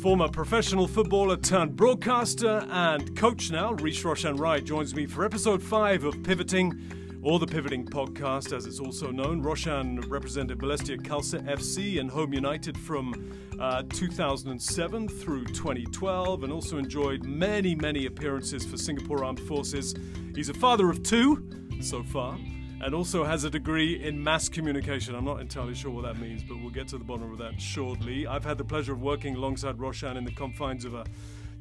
Former 0.00 0.28
professional 0.28 0.88
footballer 0.88 1.36
turned 1.36 1.76
broadcaster 1.76 2.66
and 2.70 3.14
coach 3.18 3.50
now, 3.50 3.72
Rish 3.72 4.02
Roshan 4.02 4.36
Rai 4.36 4.62
joins 4.62 4.94
me 4.94 5.04
for 5.04 5.26
episode 5.26 5.62
5 5.62 6.04
of 6.04 6.22
Pivoting, 6.22 7.20
or 7.22 7.38
the 7.38 7.46
Pivoting 7.46 7.84
Podcast 7.84 8.56
as 8.56 8.64
it's 8.64 8.80
also 8.80 9.10
known. 9.10 9.42
Roshan 9.42 10.00
represented 10.08 10.56
Balestier 10.56 11.02
Khalsa 11.02 11.46
FC 11.46 12.00
and 12.00 12.10
Home 12.10 12.32
United 12.32 12.78
from 12.78 13.30
uh, 13.60 13.82
2007 13.90 15.06
through 15.06 15.44
2012 15.44 16.44
and 16.44 16.52
also 16.52 16.78
enjoyed 16.78 17.26
many, 17.26 17.74
many 17.74 18.06
appearances 18.06 18.64
for 18.64 18.78
Singapore 18.78 19.22
Armed 19.22 19.40
Forces. 19.40 19.94
He's 20.34 20.48
a 20.48 20.54
father 20.54 20.88
of 20.88 21.02
two 21.02 21.46
so 21.82 22.02
far 22.02 22.38
and 22.80 22.94
also 22.94 23.24
has 23.24 23.44
a 23.44 23.50
degree 23.50 24.02
in 24.02 24.22
mass 24.22 24.48
communication. 24.48 25.14
I'm 25.14 25.24
not 25.24 25.40
entirely 25.40 25.74
sure 25.74 25.90
what 25.90 26.04
that 26.04 26.18
means, 26.18 26.42
but 26.42 26.58
we'll 26.60 26.70
get 26.70 26.88
to 26.88 26.98
the 26.98 27.04
bottom 27.04 27.30
of 27.30 27.38
that 27.38 27.60
shortly. 27.60 28.26
I've 28.26 28.44
had 28.44 28.58
the 28.58 28.64
pleasure 28.64 28.92
of 28.92 29.02
working 29.02 29.36
alongside 29.36 29.78
Roshan 29.78 30.16
in 30.16 30.24
the 30.24 30.32
confines 30.32 30.84
of 30.84 30.94
a 30.94 31.04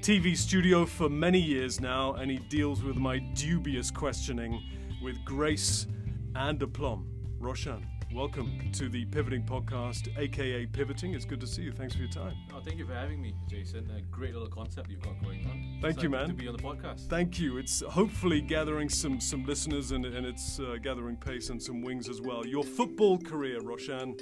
TV 0.01 0.35
studio 0.37 0.85
for 0.85 1.09
many 1.09 1.39
years 1.39 1.81
now, 1.81 2.13
and 2.13 2.31
he 2.31 2.37
deals 2.37 2.81
with 2.81 2.95
my 2.95 3.19
dubious 3.19 3.91
questioning 3.91 4.61
with 5.01 5.23
grace 5.25 5.87
and 6.35 6.61
aplomb. 6.61 7.09
Roshan, 7.39 7.85
welcome 8.13 8.59
to 8.73 8.89
the 8.89 9.05
Pivoting 9.05 9.43
Podcast, 9.43 10.09
aka 10.17 10.65
Pivoting. 10.65 11.13
It's 11.13 11.25
good 11.25 11.39
to 11.41 11.47
see 11.47 11.61
you. 11.61 11.71
Thanks 11.71 11.93
for 11.93 12.01
your 12.01 12.09
time. 12.09 12.33
Oh, 12.53 12.59
thank 12.59 12.77
you 12.77 12.85
for 12.85 12.93
having 12.93 13.21
me, 13.21 13.35
Jason. 13.47 13.89
A 13.95 14.01
great 14.11 14.33
little 14.33 14.49
concept 14.49 14.89
you've 14.89 15.01
got 15.01 15.21
going 15.23 15.45
on. 15.45 15.79
Thank 15.81 16.01
you, 16.01 16.09
Excited 16.09 16.11
man. 16.11 16.27
To 16.29 16.33
be 16.33 16.47
on 16.47 16.57
the 16.57 16.63
podcast. 16.63 17.07
Thank 17.07 17.39
you. 17.39 17.57
It's 17.57 17.81
hopefully 17.81 18.41
gathering 18.41 18.89
some 18.89 19.19
some 19.19 19.45
listeners 19.45 19.91
and, 19.91 20.05
and 20.05 20.25
it's 20.25 20.59
uh, 20.59 20.77
gathering 20.81 21.17
pace 21.17 21.49
and 21.49 21.61
some 21.61 21.81
wings 21.81 22.09
as 22.09 22.21
well. 22.21 22.45
Your 22.45 22.63
football 22.63 23.17
career, 23.17 23.59
Roshan. 23.61 24.15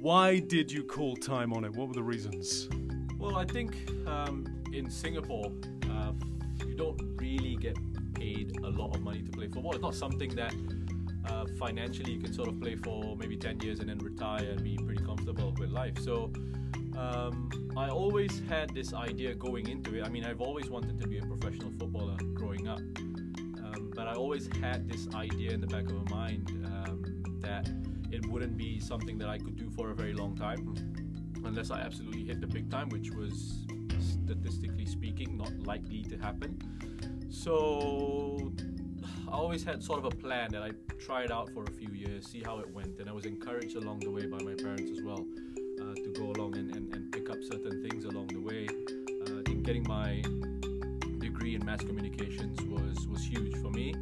Why 0.00 0.40
did 0.40 0.72
you 0.72 0.82
call 0.82 1.14
time 1.16 1.52
on 1.52 1.64
it? 1.64 1.72
What 1.72 1.88
were 1.88 1.94
the 1.94 2.02
reasons? 2.02 2.68
Well, 3.18 3.36
I 3.36 3.44
think 3.44 3.90
um, 4.06 4.46
in 4.72 4.90
Singapore, 4.90 5.52
uh, 5.90 6.12
you 6.66 6.74
don't 6.74 7.00
really 7.16 7.56
get 7.56 7.76
paid 8.14 8.58
a 8.64 8.68
lot 8.70 8.94
of 8.96 9.02
money 9.02 9.22
to 9.22 9.30
play 9.30 9.46
football. 9.46 9.72
It's 9.72 9.82
not 9.82 9.94
something 9.94 10.34
that 10.36 10.54
uh, 11.26 11.44
financially 11.58 12.12
you 12.12 12.20
can 12.20 12.32
sort 12.32 12.48
of 12.48 12.60
play 12.60 12.76
for 12.76 13.16
maybe 13.16 13.36
10 13.36 13.60
years 13.60 13.80
and 13.80 13.88
then 13.88 13.98
retire 13.98 14.50
and 14.50 14.62
be 14.62 14.76
pretty 14.76 15.04
comfortable 15.04 15.54
with 15.58 15.70
life. 15.70 15.98
So 16.00 16.32
um, 16.96 17.50
I 17.76 17.88
always 17.88 18.42
had 18.48 18.74
this 18.74 18.92
idea 18.92 19.34
going 19.34 19.68
into 19.68 19.98
it. 19.98 20.04
I 20.04 20.08
mean, 20.08 20.24
I've 20.24 20.40
always 20.40 20.68
wanted 20.68 21.00
to 21.00 21.06
be 21.06 21.18
a 21.18 21.22
professional 21.22 21.70
footballer 21.72 22.16
growing 22.34 22.68
up. 22.68 22.78
Um, 22.78 23.92
but 23.94 24.06
I 24.06 24.14
always 24.14 24.48
had 24.60 24.88
this 24.88 25.08
idea 25.14 25.52
in 25.52 25.60
the 25.60 25.66
back 25.66 25.84
of 25.84 25.92
my 25.92 26.16
mind 26.16 26.50
um, 26.66 27.38
that 27.40 27.70
it 28.10 28.26
wouldn't 28.26 28.56
be 28.56 28.80
something 28.80 29.18
that 29.18 29.28
I 29.28 29.38
could 29.38 29.56
do 29.56 29.70
for 29.70 29.90
a 29.90 29.94
very 29.94 30.12
long 30.12 30.36
time 30.36 30.74
unless 31.44 31.70
I 31.70 31.80
absolutely 31.80 32.24
hit 32.24 32.40
the 32.40 32.46
big 32.46 32.70
time, 32.70 32.88
which 32.90 33.10
was 33.10 33.66
statistically 33.98 34.86
speaking 34.86 35.36
not 35.36 35.52
likely 35.60 36.02
to 36.04 36.16
happen. 36.18 36.58
So 37.30 38.52
I 39.30 39.34
always 39.34 39.62
had 39.62 39.82
sort 39.82 40.00
of 40.00 40.06
a 40.06 40.10
plan 40.10 40.50
that 40.50 40.62
I 40.62 40.72
tried 40.98 41.30
out 41.30 41.50
for 41.54 41.62
a 41.62 41.70
few 41.70 41.90
years, 41.90 42.26
see 42.26 42.42
how 42.44 42.58
it 42.58 42.68
went, 42.74 42.98
and 42.98 43.08
I 43.08 43.12
was 43.12 43.26
encouraged 43.26 43.76
along 43.76 44.00
the 44.00 44.10
way 44.10 44.26
by 44.26 44.38
my 44.38 44.54
parents 44.54 44.90
as 44.90 45.02
well 45.02 45.24
uh, 45.80 45.94
to 45.94 46.12
go 46.16 46.32
along 46.32 46.56
and, 46.56 46.74
and, 46.74 46.92
and 46.92 47.12
pick 47.12 47.30
up 47.30 47.36
certain 47.42 47.88
things 47.88 48.04
along 48.04 48.26
the 48.28 48.40
way. 48.40 48.66
Uh, 48.68 49.38
I 49.38 49.42
think 49.44 49.62
getting 49.62 49.84
my 49.86 50.20
degree 51.18 51.54
in 51.54 51.64
mass 51.64 51.80
communications 51.80 52.60
was 52.62 53.06
was 53.06 53.24
huge 53.24 53.56
for 53.58 53.70
me. 53.70 53.94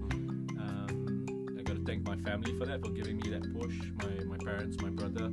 Um, 0.59 1.27
I 1.59 1.63
got 1.63 1.77
to 1.77 1.85
thank 1.85 2.07
my 2.07 2.17
family 2.17 2.57
for 2.57 2.65
that, 2.65 2.83
for 2.83 2.91
giving 2.91 3.19
me 3.19 3.29
that 3.31 3.53
push. 3.53 3.75
My 4.03 4.25
my 4.25 4.39
parents, 4.39 4.81
my 4.81 4.89
brother, 4.89 5.31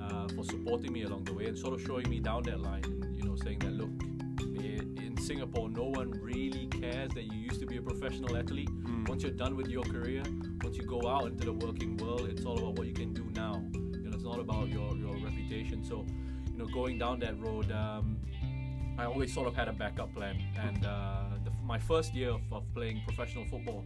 uh, 0.00 0.28
for 0.28 0.44
supporting 0.44 0.92
me 0.92 1.02
along 1.02 1.24
the 1.24 1.34
way 1.34 1.46
and 1.46 1.58
sort 1.58 1.74
of 1.74 1.82
showing 1.82 2.08
me 2.08 2.20
down 2.20 2.44
that 2.44 2.60
line. 2.60 2.84
And, 2.84 3.16
you 3.16 3.24
know, 3.24 3.34
saying 3.34 3.58
that 3.60 3.72
look, 3.72 3.90
Singapore, 5.22 5.68
no 5.70 5.84
one 5.84 6.10
really 6.10 6.66
cares 6.66 7.10
that 7.12 7.24
you 7.24 7.38
used 7.38 7.60
to 7.60 7.66
be 7.66 7.76
a 7.76 7.82
professional 7.82 8.36
athlete. 8.36 8.68
Once 9.06 9.22
you're 9.22 9.32
done 9.32 9.56
with 9.56 9.68
your 9.68 9.84
career, 9.84 10.22
once 10.62 10.76
you 10.76 10.82
go 10.82 11.08
out 11.08 11.26
into 11.26 11.44
the 11.44 11.52
working 11.52 11.96
world, 11.96 12.28
it's 12.28 12.44
all 12.44 12.58
about 12.58 12.74
what 12.76 12.86
you 12.88 12.92
can 12.92 13.14
do 13.14 13.24
now. 13.32 13.62
You 13.72 14.00
know, 14.00 14.10
it's 14.12 14.24
not 14.24 14.40
about 14.40 14.68
your 14.68 14.96
your 14.96 15.14
reputation. 15.18 15.84
So, 15.84 16.04
you 16.50 16.58
know, 16.58 16.66
going 16.66 16.98
down 16.98 17.20
that 17.20 17.40
road. 17.40 17.70
Um, 17.70 18.18
I 18.98 19.06
always 19.06 19.32
sort 19.32 19.48
of 19.48 19.54
had 19.54 19.68
a 19.68 19.72
backup 19.72 20.14
plan. 20.14 20.42
And 20.56 20.84
uh, 20.84 21.24
the, 21.44 21.50
my 21.64 21.78
first 21.78 22.14
year 22.14 22.30
of, 22.30 22.40
of 22.52 22.62
playing 22.74 23.00
professional 23.06 23.46
football, 23.46 23.84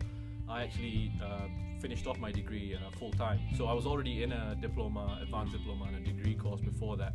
I 0.49 0.63
actually 0.63 1.13
uh, 1.23 1.47
finished 1.81 2.07
off 2.07 2.19
my 2.19 2.33
degree 2.33 2.75
uh, 2.75 2.91
full 2.99 3.13
time. 3.13 3.39
So 3.57 3.67
I 3.67 3.73
was 3.73 3.87
already 3.87 4.23
in 4.25 4.33
a 4.33 4.57
diploma, 4.61 5.21
advanced 5.23 5.53
diploma, 5.53 5.85
and 5.85 5.97
a 5.97 6.01
degree 6.01 6.35
course 6.35 6.61
before 6.61 6.97
that. 6.97 7.15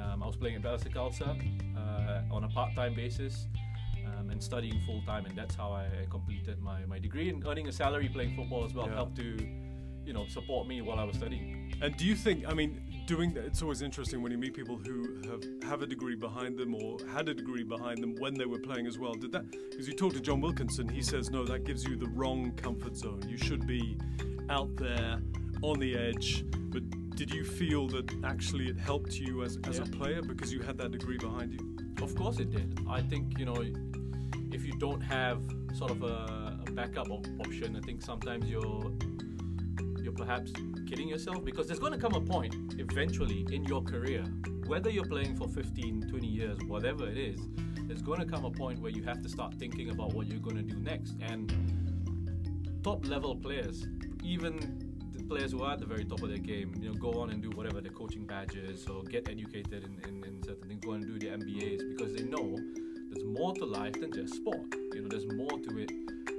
Um, 0.00 0.22
I 0.22 0.26
was 0.26 0.36
playing 0.36 0.56
at 0.56 0.62
Balestier 0.62 0.92
Khalsa 0.92 1.38
uh, 2.10 2.34
on 2.34 2.44
a 2.44 2.48
part 2.48 2.74
time 2.74 2.94
basis. 2.94 3.46
Um, 4.18 4.30
and 4.30 4.42
studying 4.42 4.80
full 4.86 5.02
time, 5.02 5.24
and 5.26 5.36
that's 5.36 5.54
how 5.54 5.72
I 5.72 5.86
completed 6.10 6.60
my, 6.60 6.84
my 6.86 6.98
degree. 6.98 7.28
And 7.30 7.46
earning 7.46 7.68
a 7.68 7.72
salary 7.72 8.08
playing 8.08 8.34
football 8.36 8.64
as 8.64 8.74
well 8.74 8.86
Yeah. 8.88 8.94
helped 8.94 9.16
to, 9.16 9.28
you 10.04 10.12
know, 10.12 10.26
support 10.26 10.66
me 10.66 10.82
while 10.82 10.98
I 10.98 11.04
was 11.04 11.16
studying. 11.16 11.72
And 11.80 11.96
do 11.96 12.04
you 12.04 12.14
think? 12.16 12.46
I 12.46 12.52
mean, 12.52 12.82
doing 13.06 13.32
that. 13.34 13.44
It's 13.44 13.62
always 13.62 13.82
interesting 13.82 14.20
when 14.22 14.32
you 14.32 14.38
meet 14.38 14.52
people 14.54 14.76
who 14.76 15.22
have 15.30 15.42
have 15.70 15.82
a 15.82 15.86
degree 15.86 16.16
behind 16.16 16.58
them 16.58 16.74
or 16.74 16.98
had 17.14 17.28
a 17.28 17.34
degree 17.34 17.62
behind 17.62 17.98
them 18.02 18.14
when 18.18 18.34
they 18.34 18.46
were 18.46 18.58
playing 18.58 18.86
as 18.86 18.98
well. 18.98 19.14
Did 19.14 19.32
that? 19.32 19.44
Because 19.70 19.86
you 19.88 19.94
talk 19.94 20.12
to 20.14 20.20
John 20.20 20.40
Wilkinson, 20.40 20.88
he 20.88 21.02
says 21.02 21.30
no, 21.30 21.44
that 21.44 21.64
gives 21.64 21.84
you 21.84 21.96
the 21.96 22.08
wrong 22.08 22.52
comfort 22.56 22.96
zone. 22.96 23.22
You 23.28 23.38
should 23.38 23.66
be 23.66 23.96
out 24.50 24.74
there 24.76 25.18
on 25.62 25.78
the 25.78 25.96
edge. 25.96 26.44
But 26.70 26.82
did 27.16 27.32
you 27.32 27.44
feel 27.44 27.88
that 27.88 28.10
actually 28.24 28.68
it 28.68 28.78
helped 28.78 29.18
you 29.18 29.42
as, 29.42 29.58
as 29.64 29.78
a 29.78 29.84
player 29.84 30.22
because 30.22 30.52
you 30.52 30.60
had 30.60 30.78
that 30.78 30.92
degree 30.92 31.18
behind 31.18 31.52
you? 31.52 31.76
Of 32.02 32.14
course 32.14 32.38
it 32.38 32.50
did. 32.50 32.80
I 32.88 33.02
think 33.02 33.38
you 33.38 33.44
know, 33.44 33.62
if 34.52 34.64
you 34.64 34.72
don't 34.78 35.00
have 35.00 35.42
sort 35.74 35.90
of 35.90 36.02
a, 36.02 36.58
a 36.66 36.70
backup 36.72 37.10
op- 37.10 37.26
option, 37.40 37.76
I 37.76 37.80
think 37.80 38.02
sometimes 38.02 38.48
you're 38.48 38.92
you're 40.02 40.12
perhaps 40.12 40.52
kidding 40.88 41.08
yourself 41.08 41.44
because 41.44 41.66
there's 41.66 41.78
going 41.78 41.92
to 41.92 41.98
come 41.98 42.14
a 42.14 42.20
point 42.20 42.54
eventually 42.78 43.46
in 43.52 43.64
your 43.64 43.82
career, 43.82 44.24
whether 44.66 44.90
you're 44.90 45.04
playing 45.04 45.36
for 45.36 45.46
15, 45.46 46.08
20 46.08 46.26
years, 46.26 46.58
whatever 46.66 47.06
it 47.06 47.18
is, 47.18 47.40
there's 47.82 48.02
going 48.02 48.18
to 48.18 48.26
come 48.26 48.44
a 48.44 48.50
point 48.50 48.80
where 48.80 48.90
you 48.90 49.02
have 49.02 49.22
to 49.22 49.28
start 49.28 49.54
thinking 49.54 49.90
about 49.90 50.14
what 50.14 50.26
you're 50.26 50.40
going 50.40 50.56
to 50.56 50.62
do 50.62 50.78
next. 50.80 51.16
And 51.20 51.52
top 52.82 53.06
level 53.06 53.36
players, 53.36 53.86
even 54.24 54.89
players 55.30 55.52
who 55.52 55.62
are 55.62 55.74
at 55.74 55.78
the 55.78 55.86
very 55.86 56.04
top 56.04 56.20
of 56.22 56.28
their 56.28 56.38
game, 56.38 56.74
you 56.80 56.88
know, 56.88 56.94
go 56.94 57.20
on 57.20 57.30
and 57.30 57.40
do 57.40 57.50
whatever 57.50 57.80
their 57.80 57.92
coaching 57.92 58.26
badges 58.26 58.88
or 58.88 59.04
get 59.04 59.28
educated 59.28 59.84
in, 59.84 59.92
in, 60.08 60.24
in 60.24 60.42
certain 60.42 60.66
things, 60.68 60.84
go 60.84 60.90
and 60.90 61.06
do 61.06 61.20
their 61.20 61.38
MBAs 61.38 61.88
because 61.88 62.12
they 62.12 62.24
know 62.24 62.58
there's 63.10 63.24
more 63.24 63.54
to 63.54 63.64
life 63.64 63.92
than 64.00 64.12
just 64.12 64.34
sport. 64.34 64.74
You 64.92 65.02
know, 65.02 65.08
there's 65.08 65.32
more 65.32 65.50
to 65.50 65.78
it. 65.78 65.90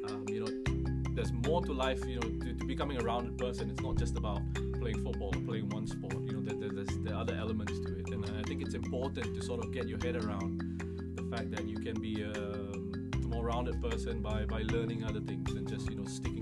Um, 0.09 0.25
you 0.27 0.43
know, 0.43 1.13
there's 1.15 1.31
more 1.31 1.63
to 1.63 1.71
life. 1.71 2.03
You 2.05 2.15
know, 2.15 2.29
to, 2.43 2.53
to 2.53 2.65
becoming 2.65 2.97
a 2.97 3.03
rounded 3.05 3.37
person. 3.37 3.69
It's 3.69 3.79
not 3.81 3.95
just 3.95 4.17
about 4.17 4.41
playing 4.81 5.01
football 5.05 5.31
or 5.33 5.41
playing 5.41 5.69
one 5.69 5.87
sport. 5.87 6.15
You 6.25 6.33
know, 6.33 6.41
there, 6.41 6.59
there, 6.59 6.69
there's 6.69 6.97
there 6.99 7.15
are 7.15 7.21
other 7.21 7.35
elements 7.35 7.79
to 7.79 7.97
it, 7.97 8.09
and 8.09 8.25
I 8.25 8.43
think 8.43 8.61
it's 8.61 8.73
important 8.73 9.33
to 9.35 9.41
sort 9.41 9.63
of 9.63 9.71
get 9.71 9.87
your 9.87 9.99
head 9.99 10.17
around 10.17 11.15
the 11.15 11.23
fact 11.33 11.49
that 11.51 11.65
you 11.65 11.77
can 11.77 11.97
be 12.01 12.23
a, 12.23 12.31
a 12.31 13.27
more 13.29 13.45
rounded 13.45 13.81
person 13.81 14.21
by 14.21 14.43
by 14.43 14.63
learning 14.63 15.05
other 15.05 15.21
things 15.21 15.53
than 15.53 15.65
just 15.65 15.89
you 15.89 15.95
know 15.95 16.05
sticking 16.05 16.40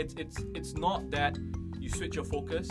it's 0.00 0.14
it's 0.14 0.38
it's 0.54 0.72
not 0.74 1.10
that 1.10 1.38
you 1.78 1.88
switch 1.90 2.16
your 2.16 2.24
focus. 2.24 2.68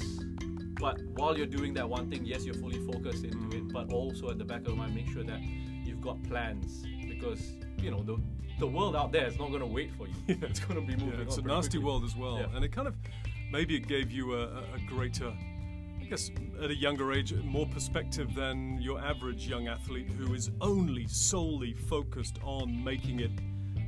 But 0.80 1.02
while 1.18 1.38
you're 1.38 1.54
doing 1.60 1.74
that 1.74 1.88
one 1.90 2.10
thing, 2.10 2.26
yes, 2.26 2.46
you're 2.46 2.54
fully 2.56 2.80
focused 2.92 3.24
into 3.26 3.58
it. 3.58 3.72
But 3.72 3.92
also 3.92 4.30
at 4.30 4.38
the 4.38 4.46
back 4.46 4.62
of 4.62 4.68
your 4.68 4.78
mind, 4.78 4.96
make 4.96 5.10
sure 5.10 5.24
that 5.24 5.42
you've 5.86 6.02
got 6.02 6.22
plans 6.24 6.86
because 7.08 7.42
you 7.78 7.92
know 7.92 8.02
the 8.04 8.18
the 8.60 8.68
world 8.68 8.96
out 8.96 9.12
there 9.12 9.28
is 9.28 9.38
not 9.38 9.50
going 9.50 9.62
to 9.62 9.66
wait 9.80 9.92
for 9.98 10.08
you. 10.08 10.14
it's 10.28 10.60
going 10.62 10.80
to 10.80 10.86
be 10.86 10.96
moving. 11.04 11.20
Yeah, 11.20 11.26
it's 11.26 11.38
a 11.38 11.42
nasty 11.42 11.78
quickly. 11.78 11.86
world 11.86 12.04
as 12.04 12.16
well, 12.16 12.38
Yeah. 12.40 12.56
and 12.56 12.64
it 12.66 12.72
kind 12.72 12.88
of 12.88 12.96
maybe 13.52 13.76
it 13.76 13.88
gave 13.88 14.12
you 14.12 14.34
a 14.36 14.44
a 14.78 14.80
greater, 14.88 15.32
I 16.02 16.06
guess, 16.06 16.32
at 16.64 16.72
a 16.72 16.76
younger 16.76 17.12
age, 17.14 17.34
more 17.44 17.68
perspective 17.68 18.34
than 18.34 18.82
your 18.82 19.00
average 19.12 19.48
young 19.48 19.68
athlete 19.68 20.10
who 20.18 20.34
is 20.34 20.50
only 20.62 21.08
solely 21.08 21.74
focused 21.74 22.40
on 22.44 22.84
making 22.84 23.20
it 23.20 23.32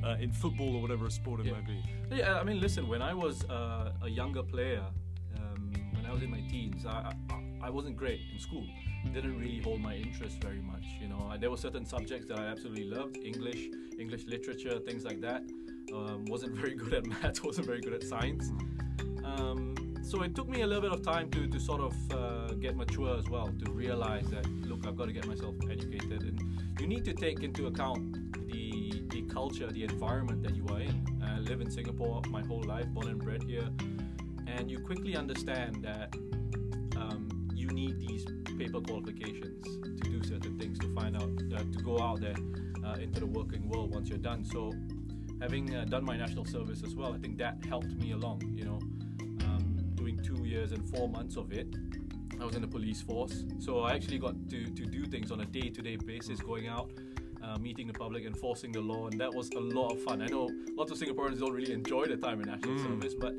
uh, 0.04 0.16
in 0.20 0.30
football 0.32 0.76
or 0.76 0.82
whatever 0.82 1.08
sport 1.10 1.40
it 1.40 1.46
Yeah. 1.46 1.52
may 1.52 1.60
be. 1.74 2.16
Yeah, 2.16 2.38
I 2.40 2.44
mean, 2.44 2.60
listen. 2.60 2.88
When 2.88 3.02
I 3.02 3.14
was 3.14 3.44
uh, 3.48 3.92
a 4.02 4.08
younger 4.08 4.42
player, 4.42 4.84
um, 5.36 5.72
when 5.94 6.04
I 6.06 6.12
was 6.12 6.22
in 6.22 6.30
my 6.30 6.40
teens, 6.50 6.84
I, 6.86 7.12
I 7.30 7.36
I 7.66 7.70
wasn't 7.70 7.96
great 7.96 8.20
in 8.32 8.38
school. 8.40 8.66
Didn't 9.14 9.38
really 9.38 9.60
hold 9.60 9.80
my 9.80 9.94
interest 9.94 10.40
very 10.42 10.60
much. 10.60 10.84
You 11.00 11.08
know, 11.08 11.28
I, 11.30 11.36
there 11.36 11.50
were 11.50 11.56
certain 11.56 11.84
subjects 11.86 12.26
that 12.28 12.38
I 12.38 12.46
absolutely 12.46 12.84
loved: 12.84 13.16
English, 13.18 13.68
English 13.98 14.24
literature, 14.26 14.78
things 14.80 15.04
like 15.04 15.20
that. 15.20 15.42
Um, 15.94 16.24
wasn't 16.26 16.54
very 16.60 16.74
good 16.74 16.92
at 16.94 17.06
maths. 17.06 17.42
Wasn't 17.48 17.66
very 17.66 17.80
good 17.80 17.94
at 17.94 18.02
science. 18.02 18.50
Um, 19.24 19.74
so 20.02 20.22
it 20.22 20.34
took 20.34 20.48
me 20.48 20.62
a 20.62 20.66
little 20.66 20.82
bit 20.82 20.92
of 20.92 21.02
time 21.02 21.30
to, 21.30 21.46
to 21.46 21.60
sort 21.60 21.80
of 21.80 21.94
uh, 22.12 22.54
get 22.54 22.76
mature 22.76 23.16
as 23.16 23.28
well, 23.28 23.48
to 23.64 23.70
realize 23.72 24.26
that 24.30 24.46
look, 24.66 24.86
I've 24.86 24.96
got 24.96 25.06
to 25.06 25.12
get 25.12 25.26
myself 25.26 25.54
educated, 25.70 26.22
and 26.22 26.80
you 26.80 26.86
need 26.86 27.04
to 27.04 27.12
take 27.12 27.42
into 27.42 27.66
account 27.66 28.16
culture, 29.32 29.66
the 29.70 29.84
environment 29.84 30.42
that 30.42 30.54
you 30.54 30.66
are 30.68 30.80
in. 30.80 31.06
I 31.24 31.38
live 31.38 31.60
in 31.60 31.70
Singapore 31.70 32.22
my 32.28 32.44
whole 32.44 32.62
life, 32.62 32.86
born 32.88 33.08
and 33.08 33.18
bred 33.18 33.42
here, 33.42 33.68
and 34.46 34.70
you 34.70 34.78
quickly 34.78 35.16
understand 35.16 35.82
that 35.82 36.14
um, 36.96 37.48
you 37.54 37.68
need 37.68 37.98
these 37.98 38.24
paper 38.58 38.80
qualifications 38.80 39.64
to 39.64 40.10
do 40.10 40.12
do 40.22 40.28
certain 40.28 40.58
things 40.58 40.78
to 40.78 40.94
find 40.94 41.16
out 41.16 41.30
uh, 41.54 41.58
to 41.72 41.82
go 41.82 41.98
out 42.00 42.20
there 42.20 42.36
uh, 42.84 42.94
into 42.94 43.20
the 43.20 43.26
working 43.26 43.68
world 43.68 43.90
once 43.90 44.08
you're 44.08 44.18
done. 44.18 44.44
So 44.44 44.72
having 45.40 45.74
uh, 45.74 45.84
done 45.84 46.04
my 46.04 46.16
national 46.16 46.44
service 46.44 46.82
as 46.84 46.94
well, 46.94 47.12
I 47.12 47.18
think 47.18 47.38
that 47.38 47.64
helped 47.68 47.94
me 47.94 48.12
along. 48.12 48.42
You 48.54 48.64
know, 48.64 48.78
um, 49.46 49.76
doing 49.94 50.20
two 50.22 50.44
years 50.44 50.72
and 50.72 50.88
four 50.94 51.08
months 51.08 51.36
of 51.36 51.52
it. 51.52 51.74
I 52.40 52.44
was 52.44 52.56
in 52.56 52.62
the 52.62 52.68
police 52.68 53.00
force, 53.00 53.44
so 53.60 53.80
I 53.80 53.94
actually 53.94 54.18
got 54.18 54.34
to, 54.50 54.64
to 54.64 54.86
do 54.86 55.04
things 55.06 55.30
on 55.30 55.42
a 55.42 55.44
day 55.44 55.68
to 55.68 55.80
day 55.80 55.94
basis, 55.94 56.40
going 56.40 56.66
out, 56.66 56.90
uh, 57.52 57.58
meeting 57.58 57.86
the 57.86 57.92
public, 57.92 58.24
enforcing 58.24 58.72
the 58.72 58.80
law, 58.80 59.08
and 59.08 59.20
that 59.20 59.32
was 59.32 59.50
a 59.50 59.60
lot 59.60 59.92
of 59.92 60.02
fun. 60.02 60.22
I 60.22 60.26
know 60.26 60.50
lots 60.76 60.90
of 60.90 60.98
Singaporeans 60.98 61.38
don't 61.38 61.52
really 61.52 61.72
enjoy 61.72 62.06
the 62.06 62.16
time 62.16 62.40
in 62.40 62.48
national 62.48 62.74
Mm. 62.74 62.86
service, 62.86 63.14
but 63.14 63.34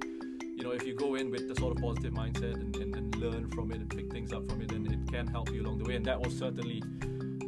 you 0.55 0.63
know, 0.63 0.71
if 0.71 0.85
you 0.85 0.93
go 0.95 1.15
in 1.15 1.31
with 1.31 1.47
the 1.47 1.55
sort 1.55 1.75
of 1.75 1.81
positive 1.81 2.13
mindset 2.13 2.53
and, 2.53 2.75
and, 2.77 2.95
and 2.95 3.15
learn 3.15 3.49
from 3.49 3.71
it 3.71 3.77
and 3.77 3.89
pick 3.89 4.11
things 4.11 4.31
up 4.31 4.47
from 4.47 4.61
it, 4.61 4.69
then 4.69 4.85
it 4.85 5.11
can 5.11 5.25
help 5.27 5.51
you 5.51 5.61
along 5.63 5.79
the 5.79 5.83
way. 5.85 5.95
And 5.95 6.05
that 6.05 6.19
was 6.19 6.37
certainly 6.37 6.81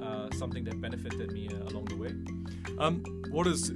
uh, 0.02 0.28
something 0.36 0.64
that 0.64 0.82
benefited 0.82 1.32
me 1.32 1.48
uh, 1.50 1.70
along 1.70 1.86
the 1.86 1.96
way. 1.98 2.14
Um, 2.80 3.04
what 3.30 3.44
does 3.46 3.70
uh, 3.70 3.74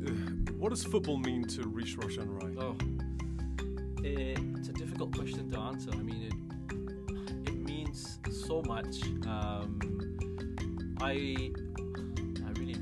what 0.57 0.69
does 0.69 0.83
football 0.83 1.17
mean 1.17 1.43
to 1.49 1.61
Rish 1.67 1.95
Roshan 1.95 2.29
Rai? 2.37 2.55
Oh, 2.59 2.75
it's 4.03 4.69
a 4.69 4.73
difficult 4.73 5.15
question 5.15 5.49
to 5.51 5.59
answer. 5.59 5.91
I 5.93 5.97
mean, 6.09 6.23
it 6.29 7.49
it 7.49 7.55
means 7.55 8.19
so 8.47 8.61
much. 8.63 9.03
Um, 9.27 9.79
I 11.01 11.51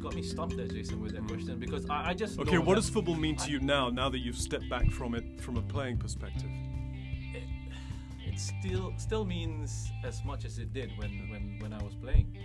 got 0.08 0.16
me 0.16 0.22
stumped 0.22 0.56
there, 0.56 0.68
Jason, 0.68 1.02
with 1.02 1.14
that 1.14 1.28
question 1.28 1.60
because 1.60 1.86
I, 1.90 2.10
I 2.10 2.14
just 2.14 2.40
Okay, 2.40 2.58
what 2.58 2.76
does 2.76 2.90
football 2.90 3.16
mean 3.16 3.36
to 3.38 3.52
you 3.52 3.60
now? 3.60 3.90
Now 3.90 4.08
that 4.08 4.20
you've 4.20 4.38
stepped 4.38 4.70
back 4.70 4.90
from 4.90 5.14
it 5.16 5.42
from 5.42 5.58
a 5.58 5.62
playing 5.62 5.98
perspective. 5.98 6.50
it, 7.34 7.44
it 8.26 8.40
still 8.40 8.94
still 8.98 9.26
means 9.26 9.92
as 10.06 10.24
much 10.24 10.46
as 10.46 10.60
it 10.60 10.72
did 10.72 10.92
when 10.98 11.28
when 11.30 11.60
when 11.60 11.74
I 11.74 11.84
was 11.84 11.94
playing. 11.94 12.38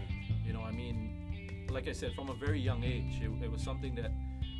You 0.44 0.52
know, 0.52 0.62
I 0.62 0.72
mean, 0.72 1.68
like 1.70 1.86
I 1.86 1.92
said, 1.92 2.14
from 2.16 2.30
a 2.30 2.34
very 2.34 2.58
young 2.58 2.82
age, 2.82 3.20
it, 3.22 3.30
it 3.44 3.50
was 3.50 3.62
something 3.62 3.94
that 3.94 4.10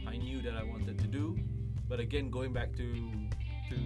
I 0.07 0.17
knew 0.17 0.41
that 0.43 0.55
I 0.55 0.63
wanted 0.63 0.97
to 0.99 1.09
do. 1.09 1.37
But 1.89 1.99
again, 1.99 2.31
going 2.31 2.53
back 2.53 2.77
to 2.77 2.89
to, 3.69 3.77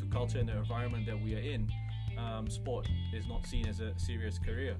to 0.00 0.06
culture 0.10 0.40
and 0.40 0.48
the 0.48 0.56
environment 0.56 1.06
that 1.06 1.20
we 1.22 1.36
are 1.36 1.44
in, 1.54 1.70
um, 2.18 2.50
sport 2.50 2.88
is 3.14 3.28
not 3.28 3.46
seen 3.46 3.68
as 3.68 3.78
a 3.78 3.96
serious 3.96 4.40
career. 4.40 4.76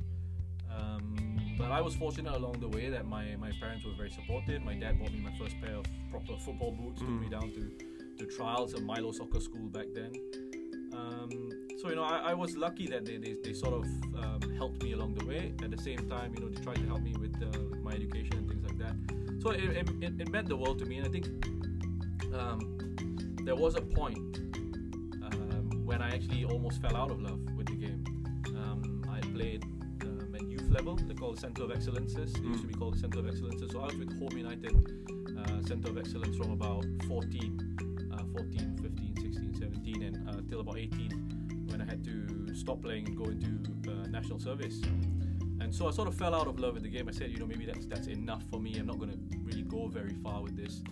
Um, 0.77 1.36
but 1.59 1.73
I 1.73 1.81
was 1.81 1.95
fortunate 1.95 2.35
along 2.35 2.61
the 2.61 2.69
way 2.69 2.89
that 2.91 3.07
my, 3.07 3.37
my 3.39 3.51
parents 3.61 3.85
were 3.85 3.95
very 3.97 4.11
supportive. 4.11 4.63
My 4.63 4.75
dad 4.75 4.99
bought 4.99 5.13
me 5.13 5.21
my 5.21 5.37
first 5.39 5.61
pair 5.61 5.77
of 5.77 5.87
proper 6.11 6.37
football 6.39 6.73
boots, 6.73 7.01
took 7.01 7.09
me 7.09 7.29
down 7.29 7.53
to, 7.53 7.71
to 8.19 8.27
trials 8.37 8.75
at 8.75 8.83
Milo 8.83 9.13
Soccer 9.13 9.41
School 9.41 9.69
back 9.69 9.87
then. 9.95 10.13
Um, 10.93 11.51
so, 11.79 11.91
you 11.91 11.97
know, 11.97 12.05
I, 12.05 12.31
I 12.31 12.35
was 12.35 12.57
lucky 12.57 12.87
that 12.89 13.05
they, 13.05 13.19
they, 13.19 13.37
they 13.43 13.53
sort 13.53 13.75
of 13.75 13.85
um, 14.23 14.41
helped 14.57 14.83
me 14.83 14.93
along 14.93 15.15
the 15.15 15.25
way. 15.25 15.53
At 15.63 15.71
the 15.71 15.83
same 15.83 16.09
time, 16.09 16.35
you 16.35 16.41
know, 16.41 16.49
they 16.49 16.63
tried 16.63 16.77
to 16.77 16.87
help 16.87 17.03
me 17.03 17.15
with, 17.19 17.35
uh, 17.43 17.59
with 17.71 17.81
my 17.83 17.93
education 17.93 18.39
and 18.39 18.49
things 18.49 18.65
like 18.65 18.79
that. 18.79 18.95
So 19.43 19.51
it, 19.51 19.65
it, 19.65 19.89
it, 20.01 20.21
it 20.21 20.31
meant 20.31 20.49
the 20.49 20.57
world 20.57 20.79
to 20.81 20.87
me. 20.87 20.99
And 20.99 21.07
I 21.07 21.11
think 21.11 21.27
um, 22.35 22.95
there 23.45 23.57
was 23.57 23.77
a 23.77 23.83
point 23.83 24.39
um, 25.23 25.83
when 25.85 26.03
I 26.03 26.09
actually 26.09 26.45
almost 26.45 26.81
fell 26.81 26.97
out 26.97 27.11
of 27.11 27.21
love 27.21 27.41
with 27.57 27.67
the 27.67 27.77
game. 27.77 28.05
Um, 28.49 29.03
I 29.11 29.21
played 29.21 29.65
level. 30.77 30.97
They're 30.97 31.17
called 31.17 31.41
Centre 31.41 31.63
of 31.65 31.71
Excellences. 31.71 32.35
They 32.35 32.41
used 32.41 32.61
to 32.61 32.69
be 32.69 32.75
called 32.75 32.95
the 32.95 32.99
Centre 32.99 33.21
of 33.21 33.29
Excellences. 33.29 33.71
So 33.73 33.81
I 33.81 33.87
was 33.87 33.97
with 33.97 34.19
Home 34.21 34.37
United 34.37 34.77
uh, 35.39 35.63
Centre 35.67 35.89
of 35.89 35.97
Excellence 35.97 36.37
from 36.37 36.51
about 36.53 36.85
14, 37.09 38.13
uh, 38.13 38.17
14, 38.33 38.79
15, 38.83 39.17
16, 39.17 39.55
17, 39.59 40.03
and 40.03 40.29
uh, 40.29 40.43
till 40.49 40.61
about 40.61 40.77
18 40.77 41.65
when 41.71 41.81
I 41.81 41.87
had 41.87 42.05
to 42.05 42.55
stop 42.55 42.83
playing 42.83 43.07
and 43.09 43.17
go 43.17 43.25
into 43.25 43.91
uh, 43.91 44.07
national 44.09 44.39
service. 44.39 44.83
And 45.61 45.75
so 45.75 45.89
I 45.89 45.93
sort 45.93 46.09
of 46.09 46.15
fell 46.15 46.35
out 46.35 46.47
of 46.47 46.59
love 46.61 46.75
with 46.75 46.83
the 46.83 46.91
game. 46.91 47.09
I 47.09 47.13
said, 47.13 47.31
you 47.31 47.39
know, 47.39 47.47
maybe 47.47 47.65
that's 47.65 47.87
that's 47.87 48.09
enough 48.09 48.43
for 48.51 48.61
me. 48.61 48.77
I'm 48.79 48.87
not 48.87 48.99
going 48.99 49.13
to 49.13 49.19
really 49.45 49.63
go 49.63 49.89
very 49.89 50.15
far 50.23 50.43
with 50.43 50.57
this. 50.57 50.83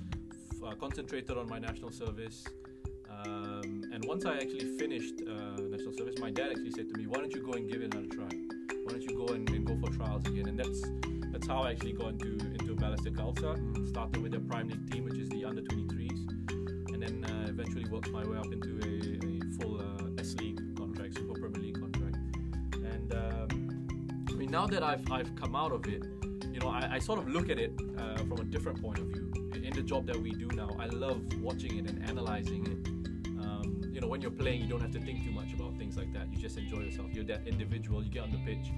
F- 0.53 0.63
uh, 0.67 0.75
concentrated 0.77 1.37
on 1.37 1.47
my 1.47 1.59
national 1.59 1.93
service. 1.93 2.43
Um, 3.11 3.83
and 3.93 4.03
once 4.07 4.25
I 4.25 4.37
actually 4.39 4.79
finished 4.79 5.17
uh, 5.29 5.61
national 5.61 5.93
service, 5.93 6.17
my 6.19 6.31
dad 6.31 6.49
actually 6.53 6.71
said 6.71 6.89
to 6.89 6.99
me, 6.99 7.07
"Why 7.07 7.19
don't 7.19 7.33
you 7.35 7.43
go 7.43 7.53
and 7.53 7.71
give 7.71 7.83
it 7.83 7.95
another 7.95 8.09
try? 8.09 8.44
Why 9.25 9.37
don't 9.37 9.49
you 9.49 9.57
go 9.57 9.57
and, 9.57 9.69
and 9.69 9.83
go 9.83 9.89
for 9.89 9.97
trials 9.97 10.27
again?" 10.27 10.49
And 10.49 10.59
that's 10.59 10.83
that's 11.33 11.47
how 11.47 11.63
I 11.63 11.71
actually 11.71 11.93
got 11.93 12.09
into 12.09 12.33
into 12.33 12.75
Balestier 12.77 13.15
Khalsa. 13.15 13.89
Started 13.89 14.23
with 14.23 14.33
the 14.33 14.41
prime 14.41 14.69
league 14.69 14.91
team, 14.91 15.05
which 15.05 15.19
is 15.19 15.29
the 15.31 15.45
under 15.45 15.63
23s, 15.63 16.93
and 16.93 17.03
then 17.03 17.25
uh, 17.25 17.49
eventually 17.49 17.85
worked 17.87 18.11
my 18.11 18.25
way 18.27 18.37
up 18.37 18.53
into 18.53 18.79
a, 18.85 19.27
a 19.27 19.41
full 19.59 19.81
uh, 19.81 20.21
S 20.21 20.35
League 20.35 20.61
contract, 20.77 21.15
Super 21.15 21.41
Premier 21.41 21.63
League 21.63 21.81
contract. 21.81 22.17
And 22.75 23.15
um, 23.15 24.25
I 24.29 24.33
mean, 24.33 24.51
now 24.51 24.67
that 24.67 24.83
I've 24.83 25.11
I've 25.11 25.35
come 25.37 25.57
out 25.57 25.73
of 25.73 25.87
it, 25.87 26.05
you 26.53 26.61
know, 26.61 26.69
I, 26.69 26.97
I 26.97 26.99
sort 26.99 27.19
of 27.19 27.29
look 27.29 27.49
at 27.49 27.59
it 27.59 27.73
uh, 27.99 28.17
from 28.19 28.39
a 28.41 28.45
different 28.45 28.81
point 28.83 28.99
of 28.99 29.07
view. 29.07 29.31
In 29.55 29.73
the 29.73 29.83
job 29.83 30.07
that 30.07 30.17
we 30.17 30.33
do 30.33 30.49
now, 30.55 30.69
I 30.79 30.87
love 30.87 31.21
watching 31.41 31.79
it 31.79 31.89
and 31.91 32.03
analyzing 32.09 32.67
it. 32.67 32.89
Um, 33.43 33.83
you 33.91 34.01
know, 34.01 34.09
when 34.09 34.21
you're 34.21 34.31
playing, 34.31 34.61
you 34.61 34.69
don't 34.69 34.83
have 34.83 34.93
to 34.93 35.01
think 35.01 35.25
too 35.25 35.33
much 35.33 35.53
about 35.55 35.77
things 35.79 35.97
like 35.97 36.13
that. 36.13 36.31
You 36.31 36.39
just 36.39 36.59
enjoy 36.59 36.81
yourself. 36.81 37.09
You're 37.13 37.25
that 37.25 37.47
individual. 37.47 38.03
You 38.03 38.11
get 38.11 38.25
on 38.25 38.33
the 38.33 38.39
pitch, 38.39 38.71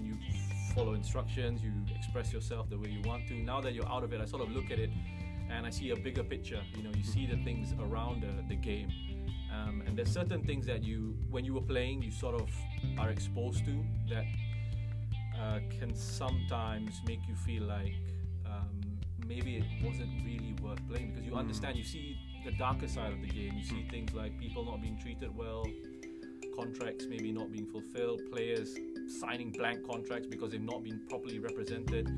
and 0.00 0.08
you 0.08 0.74
follow 0.74 0.94
instructions. 0.94 1.62
You 1.62 1.72
express 1.94 2.32
yourself 2.32 2.70
the 2.70 2.78
way 2.78 2.88
you 2.88 3.02
want 3.02 3.28
to. 3.28 3.34
Now 3.34 3.60
that 3.60 3.74
you're 3.74 3.88
out 3.88 4.02
of 4.02 4.12
it, 4.12 4.20
I 4.20 4.24
sort 4.24 4.42
of 4.42 4.50
look 4.50 4.70
at 4.70 4.78
it, 4.78 4.90
and 5.50 5.66
I 5.66 5.70
see 5.70 5.90
a 5.90 5.96
bigger 5.96 6.22
picture. 6.22 6.62
You 6.76 6.82
know, 6.82 6.90
you 6.94 7.04
see 7.04 7.26
the 7.26 7.36
things 7.44 7.74
around 7.80 8.22
the, 8.22 8.48
the 8.48 8.56
game. 8.56 8.90
Um, 9.52 9.82
and 9.86 9.96
there's 9.96 10.12
certain 10.12 10.44
things 10.44 10.66
that 10.66 10.82
you, 10.84 11.16
when 11.28 11.44
you 11.44 11.54
were 11.54 11.60
playing, 11.60 12.02
you 12.02 12.10
sort 12.10 12.40
of 12.40 12.48
are 12.98 13.10
exposed 13.10 13.64
to 13.64 13.84
that 14.08 14.24
uh, 15.38 15.58
can 15.78 15.94
sometimes 15.94 17.00
make 17.06 17.20
you 17.28 17.34
feel 17.34 17.64
like 17.64 17.94
um, 18.46 18.80
maybe 19.26 19.56
it 19.56 19.64
wasn't 19.84 20.10
really 20.24 20.54
worth 20.62 20.80
playing 20.88 21.10
because 21.10 21.26
you 21.26 21.34
understand, 21.34 21.76
you 21.76 21.84
see 21.84 22.16
the 22.44 22.52
darker 22.52 22.86
side 22.86 23.12
of 23.12 23.20
the 23.20 23.28
game. 23.28 23.54
You 23.56 23.64
see 23.64 23.86
things 23.90 24.14
like 24.14 24.38
people 24.38 24.64
not 24.64 24.80
being 24.80 24.98
treated 24.98 25.36
well, 25.36 25.66
contracts 26.56 27.06
maybe 27.08 27.32
not 27.32 27.50
being 27.50 27.66
fulfilled, 27.66 28.20
players 28.30 28.76
signing 29.10 29.50
blank 29.50 29.86
contracts 29.86 30.26
because 30.28 30.52
they've 30.52 30.60
not 30.60 30.82
been 30.82 31.00
properly 31.08 31.38
represented. 31.38 32.08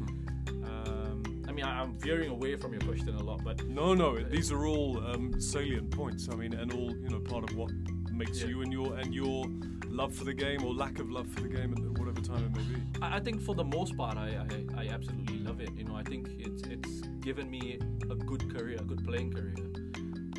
Um, 0.48 1.22
I 1.48 1.52
mean, 1.52 1.64
I, 1.64 1.80
I'm 1.82 1.94
veering 1.98 2.30
away 2.30 2.56
from 2.56 2.72
your 2.72 2.82
question 2.82 3.14
a 3.14 3.22
lot, 3.22 3.42
but 3.44 3.66
No, 3.66 3.94
no, 3.94 4.22
these 4.22 4.52
are 4.52 4.66
all 4.66 4.98
um, 5.06 5.40
salient 5.40 5.90
points. 5.90 6.28
I 6.30 6.36
mean, 6.36 6.52
and 6.54 6.72
all 6.72 6.90
you 6.90 7.08
know, 7.08 7.20
part 7.20 7.48
of 7.50 7.56
what 7.56 7.70
makes 8.12 8.40
Yeah. 8.40 8.48
you 8.48 8.62
and 8.62 8.72
your 8.72 8.96
and 8.98 9.14
your 9.14 9.46
love 9.88 10.14
for 10.14 10.24
the 10.24 10.32
game 10.34 10.64
or 10.64 10.72
lack 10.74 10.98
of 10.98 11.10
love 11.10 11.28
for 11.28 11.40
the 11.40 11.48
game 11.48 11.74
at 11.76 11.98
whatever 11.98 12.20
time 12.20 12.44
it 12.44 12.52
may 12.56 12.74
be. 12.74 12.82
I 13.02 13.16
I 13.16 13.20
think 13.20 13.42
for 13.42 13.54
the 13.54 13.64
most 13.64 13.96
part, 13.96 14.16
I, 14.16 14.28
I, 14.76 14.82
I 14.84 14.88
absolutely 14.88 15.38
love 15.40 15.60
it. 15.60 15.70
You 15.76 15.84
know, 15.84 15.96
I 15.96 16.02
think 16.02 16.28
it's 16.38 16.62
it's 16.62 17.00
given 17.20 17.50
me 17.50 17.78
a 18.10 18.14
good 18.14 18.54
career, 18.54 18.76
a 18.80 18.84
good 18.84 19.04
playing 19.04 19.32
career, 19.32 19.54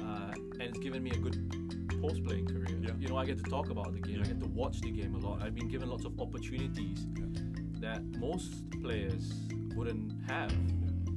uh, 0.04 0.32
and 0.60 0.62
it's 0.64 0.80
given 0.80 1.04
me 1.04 1.12
a 1.12 1.18
good 1.18 1.38
post-playing 2.04 2.46
career. 2.46 2.78
Yeah. 2.82 2.92
You 3.00 3.08
know, 3.08 3.18
I 3.18 3.26
get 3.26 3.38
to 3.42 3.50
talk 3.50 3.70
about 3.70 3.94
the 3.94 4.00
game. 4.00 4.20
I 4.22 4.28
get 4.28 4.42
to 4.42 4.50
watch 4.50 4.82
the 4.82 4.92
game 4.92 5.16
a 5.16 5.20
lot. 5.20 5.42
I've 5.42 5.56
been 5.56 5.70
given 5.70 5.90
lots 5.90 6.04
of 6.04 6.20
opportunities 6.20 7.08
that 7.80 8.04
most 8.20 8.70
players 8.82 9.34
wouldn't 9.74 10.12
have. 10.28 10.52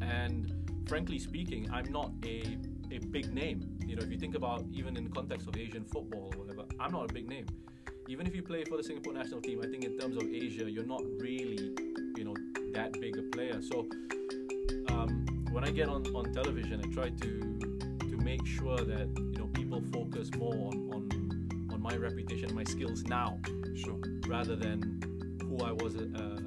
And 0.01 0.53
frankly 0.89 1.19
speaking, 1.19 1.69
I'm 1.73 1.91
not 1.91 2.13
a 2.25 2.59
a 2.93 2.99
big 2.99 3.35
name. 3.35 3.79
You 3.85 3.97
know, 3.97 4.03
if 4.05 4.11
you 4.13 4.17
think 4.17 4.37
about 4.37 4.65
even 4.73 4.97
in 4.97 5.03
the 5.03 5.11
context 5.11 5.49
of 5.49 5.57
Asian 5.57 5.85
football 5.85 6.33
or 6.33 6.45
whatever, 6.45 6.65
I'm 6.79 6.93
not 6.93 7.11
a 7.11 7.13
big 7.13 7.29
name. 7.29 7.47
Even 8.09 8.29
if 8.29 8.35
you 8.37 8.45
play 8.45 8.63
for 8.65 8.77
the 8.77 8.85
Singapore 8.85 9.13
national 9.13 9.41
team, 9.41 9.61
I 9.65 9.67
think 9.67 9.83
in 9.83 9.99
terms 9.99 10.17
of 10.17 10.23
Asia, 10.23 10.71
you're 10.71 10.87
not 10.87 11.03
really, 11.19 11.75
you 12.17 12.25
know, 12.25 12.37
that 12.75 12.93
big 13.01 13.19
a 13.19 13.23
player. 13.23 13.61
So 13.61 13.89
um, 14.91 15.27
when 15.51 15.65
I 15.65 15.73
get 15.73 15.89
on, 15.89 16.07
on 16.15 16.33
television, 16.33 16.81
I 16.85 16.89
try 16.95 17.09
to 17.09 17.96
make 18.27 18.45
sure 18.45 18.79
that 18.79 19.07
you 19.33 19.39
know 19.39 19.47
people 19.61 19.81
focus 19.93 20.27
more 20.37 20.55
on 20.71 20.77
on, 20.95 21.03
on 21.73 21.79
my 21.81 21.95
reputation, 22.09 22.53
my 22.55 22.65
skills 22.65 23.01
now, 23.05 23.39
Sure, 23.83 24.01
rather 24.27 24.57
than 24.65 24.79
who 25.47 25.57
I 25.71 25.73
was 25.83 25.93
uh, 25.97 26.41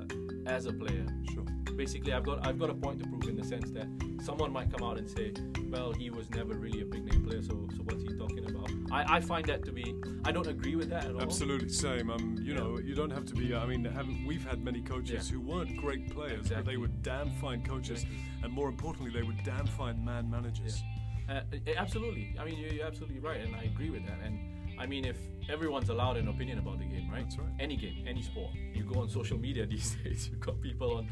as 0.55 0.65
a 0.65 0.73
player. 0.81 1.05
sure. 1.31 1.45
Basically, 1.83 2.11
I've 2.11 2.25
got 2.29 2.45
I've 2.47 2.59
got 2.63 2.69
a 2.69 2.73
point 2.85 2.97
to 3.01 3.05
prove 3.11 3.27
in 3.33 3.37
the 3.41 3.45
sense 3.53 3.71
that 3.77 3.87
someone 4.27 4.51
might 4.57 4.69
come 4.73 4.83
out 4.87 4.97
and 5.01 5.07
say, 5.17 5.27
"Well, 5.73 5.89
he 6.01 6.07
was 6.09 6.29
never 6.39 6.53
really 6.65 6.81
a 6.81 6.85
big 6.95 7.03
name 7.09 7.21
player, 7.27 7.41
so 7.49 7.55
so 7.75 7.79
what's 7.87 8.03
he 8.07 8.09
talking 8.23 8.43
about?" 8.51 8.69
I, 8.91 9.01
I 9.17 9.19
find 9.31 9.45
that 9.51 9.61
to 9.67 9.71
be 9.71 9.85
I 10.25 10.31
don't 10.35 10.47
agree 10.55 10.75
with 10.81 10.89
that 10.89 11.05
at 11.05 11.13
all. 11.15 11.21
Absolutely 11.21 11.69
same. 11.69 12.09
Um, 12.15 12.25
you 12.47 12.51
Yeah. 12.53 12.59
know, 12.59 12.71
you 12.89 12.93
don't 13.01 13.13
have 13.17 13.25
to 13.31 13.35
be. 13.41 13.45
I 13.63 13.65
mean, 13.71 13.85
haven't, 13.85 14.19
we've 14.29 14.45
had 14.51 14.59
many 14.69 14.81
coaches 14.93 15.11
Yeah. 15.31 15.33
who 15.35 15.39
weren't 15.51 15.73
great 15.85 16.03
players, 16.15 16.49
but 16.49 16.65
they 16.65 16.77
were 16.83 16.91
damn 17.11 17.29
fine 17.45 17.61
coaches, 17.71 17.99
Exactly. 18.03 18.19
and 18.43 18.49
more 18.59 18.67
importantly, 18.75 19.11
they 19.17 19.25
were 19.29 19.37
damn 19.51 19.67
fine 19.79 20.03
man 20.03 20.29
managers. 20.37 20.75
Uh, 20.83 20.98
uh, 21.29 21.41
absolutely. 21.77 22.35
I 22.39 22.45
mean, 22.45 22.57
you're, 22.57 22.73
you're 22.73 22.87
absolutely 22.87 23.19
right, 23.19 23.39
and 23.39 23.55
I 23.55 23.63
agree 23.63 23.89
with 23.89 24.05
that. 24.05 24.19
And 24.23 24.39
I 24.79 24.85
mean, 24.85 25.05
if 25.05 25.17
everyone's 25.49 25.89
allowed 25.89 26.17
an 26.17 26.27
opinion 26.27 26.59
about 26.59 26.79
the 26.79 26.85
game, 26.85 27.09
right? 27.11 27.23
That's 27.23 27.37
right. 27.37 27.49
Any 27.59 27.75
game, 27.75 28.05
any 28.07 28.21
sport. 28.21 28.51
You 28.73 28.83
go 28.83 29.01
on 29.01 29.09
social 29.09 29.37
media 29.37 29.65
these 29.75 29.95
days. 30.03 30.29
You've 30.29 30.39
got 30.39 30.61
people 30.61 30.97
on 30.97 31.11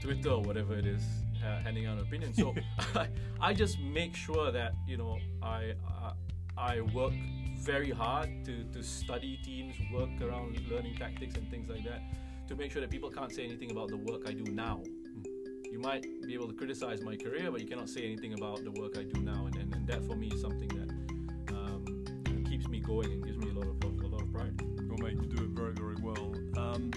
Twitter 0.00 0.30
or 0.30 0.42
whatever 0.42 0.74
it 0.76 0.86
is 0.86 1.02
uh, 1.44 1.58
handing 1.60 1.86
out 1.86 1.98
opinions. 2.00 2.36
So 2.36 2.54
I, 2.94 3.08
I 3.40 3.54
just 3.54 3.78
make 3.80 4.14
sure 4.14 4.50
that 4.52 4.74
you 4.86 4.96
know 4.96 5.18
I 5.42 5.74
uh, 5.86 6.12
I 6.56 6.80
work 6.80 7.12
very 7.58 7.90
hard 7.90 8.30
to, 8.44 8.64
to 8.72 8.82
study 8.82 9.38
teams, 9.44 9.74
work 9.92 10.10
around 10.22 10.58
learning 10.70 10.96
tactics 10.96 11.34
and 11.36 11.50
things 11.50 11.68
like 11.68 11.84
that, 11.84 12.00
to 12.48 12.56
make 12.56 12.70
sure 12.70 12.80
that 12.80 12.90
people 12.90 13.10
can't 13.10 13.32
say 13.32 13.44
anything 13.44 13.70
about 13.70 13.88
the 13.88 13.96
work 13.96 14.22
I 14.26 14.32
do 14.32 14.44
now. 14.50 14.82
You 15.78 15.84
might 15.84 16.26
be 16.26 16.34
able 16.34 16.48
to 16.48 16.54
criticize 16.54 17.02
my 17.02 17.14
career, 17.14 17.52
but 17.52 17.60
you 17.60 17.68
cannot 17.68 17.88
say 17.88 18.02
anything 18.02 18.34
about 18.34 18.64
the 18.64 18.72
work 18.72 18.98
I 18.98 19.04
do 19.04 19.20
now, 19.20 19.46
and, 19.46 19.54
and, 19.54 19.72
and 19.76 19.86
that 19.86 20.04
for 20.08 20.16
me 20.16 20.26
is 20.26 20.40
something 20.40 20.66
that 20.70 21.54
um, 21.54 22.44
keeps 22.50 22.66
me 22.66 22.80
going 22.80 23.12
and 23.12 23.24
gives 23.24 23.38
me 23.38 23.50
a 23.50 23.52
lot 23.52 23.68
of 23.68 23.76
a 23.84 24.06
lot 24.08 24.20
of 24.20 24.32
pride. 24.32 24.60
Well, 24.88 24.98
mate, 24.98 25.22
you 25.22 25.28
do 25.28 25.44
it 25.44 25.50
very, 25.50 25.74
very 25.74 25.94
well. 26.02 26.34
Um, 26.56 26.90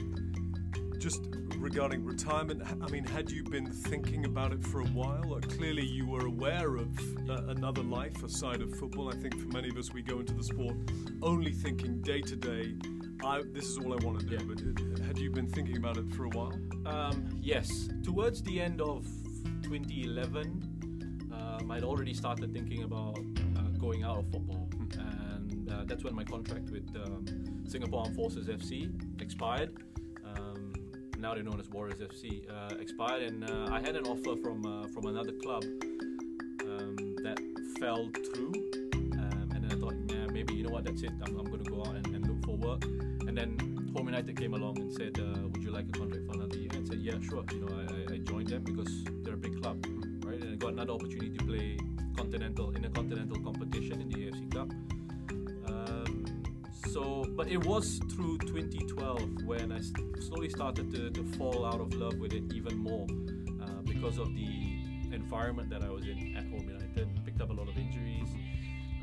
just 0.98 1.22
regarding 1.58 2.04
retirement, 2.04 2.64
I 2.82 2.90
mean, 2.90 3.04
had 3.04 3.30
you 3.30 3.44
been 3.44 3.72
thinking 3.72 4.26
about 4.26 4.52
it 4.52 4.64
for 4.64 4.82
a 4.82 4.88
while? 4.88 5.40
Clearly, 5.42 5.86
you 5.86 6.08
were 6.08 6.26
aware 6.26 6.76
of 6.78 6.90
uh, 7.30 7.34
another 7.50 7.84
life 7.84 8.24
aside 8.24 8.64
of 8.64 8.76
football. 8.80 9.10
I 9.10 9.16
think 9.16 9.40
for 9.40 9.48
many 9.50 9.70
of 9.70 9.78
us, 9.78 9.94
we 9.94 10.02
go 10.02 10.22
into 10.22 10.34
the 10.34 10.44
sport 10.44 10.76
only 11.22 11.52
thinking 11.52 12.02
day 12.02 12.22
to 12.22 12.36
day. 12.36 12.74
I, 13.24 13.44
this 13.54 13.66
is 13.66 13.78
all 13.78 13.94
I 13.94 14.04
want 14.04 14.22
to 14.22 14.26
do. 14.26 14.38
Yeah. 14.38 14.42
But 14.48 15.02
uh, 15.02 15.06
had 15.06 15.20
you 15.20 15.30
been 15.30 15.48
thinking 15.48 15.78
about 15.78 15.98
it 15.98 16.12
for 16.16 16.26
a 16.26 16.30
while? 16.30 16.58
Um, 16.91 17.39
yes, 17.41 17.89
towards 18.03 18.43
the 18.43 18.60
end 18.60 18.81
of 18.81 19.05
2011, 19.63 21.29
um, 21.33 21.71
I'd 21.71 21.83
already 21.83 22.13
started 22.13 22.51
thinking 22.51 22.83
about 22.83 23.17
uh, 23.57 23.62
going 23.79 24.03
out 24.03 24.17
of 24.17 24.29
football, 24.29 24.67
and 25.00 25.71
uh, 25.71 25.86
that's 25.86 26.03
when 26.03 26.13
my 26.15 26.25
contract 26.25 26.69
with 26.69 26.89
um, 26.98 27.25
Singapore 27.65 28.01
Armed 28.01 28.15
Forces 28.15 28.48
FC 28.48 28.91
expired. 29.21 29.71
Um, 30.25 30.74
now 31.17 31.33
they're 31.33 31.43
known 31.43 31.62
as 31.62 31.69
Warriors 31.69 32.00
FC. 32.00 32.43
Uh, 32.50 32.75
expired, 32.75 33.24
and 33.24 33.50
uh, 33.50 33.69
I 33.71 33.79
had 33.79 33.95
an 33.95 34.05
offer 34.05 34.36
from 34.41 34.65
uh, 34.65 34.88
from 34.89 35.05
another 35.05 35.31
club 35.31 35.63
um, 35.63 36.95
that 37.24 37.39
fell 37.79 38.10
through. 38.33 38.51
Um, 38.93 39.50
and 39.55 39.63
then 39.63 39.71
I 39.71 39.79
thought, 39.79 39.93
yeah, 40.07 40.25
maybe 40.25 40.55
you 40.55 40.63
know 40.63 40.71
what, 40.71 40.83
that's 40.83 41.03
it. 41.03 41.12
I'm, 41.25 41.39
I'm 41.39 41.45
going 41.45 41.63
to 41.63 41.71
go 41.71 41.81
out 41.86 41.95
and, 41.95 42.07
and 42.07 42.27
look 42.27 42.45
for 42.45 42.57
work. 42.57 42.83
And 42.83 43.38
then 43.38 43.71
Home 43.95 44.05
United 44.07 44.38
came 44.38 44.53
along 44.53 44.79
and 44.79 44.91
said, 44.93 45.19
uh, 45.19 45.48
"Would 45.50 45.63
you 45.63 45.71
like 45.71 45.86
a 45.89 45.91
contract 45.91 46.25
for 46.25 46.33
another 46.33 46.57
year?" 46.57 46.69
And 46.74 46.86
I 46.86 46.89
said, 46.89 47.00
"Yeah, 47.00 47.19
sure." 47.21 47.43
You 47.51 47.60
know, 47.65 47.75
I, 47.75 48.13
I- 48.13 48.17
joined 48.19 48.48
them 48.50 48.63
because 48.63 49.03
they're 49.24 49.33
a 49.33 49.38
big 49.38 49.62
club, 49.62 49.83
right? 50.25 50.39
And 50.39 50.53
I 50.53 50.55
got 50.55 50.74
another 50.74 50.93
opportunity 50.93 51.36
to 51.38 51.43
play 51.45 51.77
continental 52.15 52.71
in 52.71 52.86
a 52.86 52.89
continental 52.89 53.39
competition 53.41 54.00
in 54.01 54.10
the 54.10 54.15
AFC 54.27 54.51
Cup. 54.51 54.69
Um, 55.67 56.43
so, 56.91 57.25
but 57.36 57.48
it 57.48 57.65
was 57.65 58.00
through 58.12 58.38
2012 58.39 59.43
when 59.45 59.71
I 59.71 59.79
slowly 60.19 60.50
started 60.50 60.91
to, 60.93 61.10
to 61.12 61.24
fall 61.38 61.65
out 61.65 61.79
of 61.81 61.93
love 61.93 62.15
with 62.19 62.33
it 62.33 62.43
even 62.53 62.77
more 62.77 63.07
uh, 63.63 63.81
because 63.83 64.17
of 64.17 64.27
the 64.36 64.79
environment 65.13 65.69
that 65.69 65.83
I 65.83 65.89
was 65.89 66.05
in 66.05 66.36
at 66.38 66.43
Home 66.45 66.67
United. 66.69 67.10
Picked 67.25 67.41
up 67.41 67.50
a 67.50 67.53
lot 67.53 67.67
of 67.67 67.77
injuries. 67.77 68.29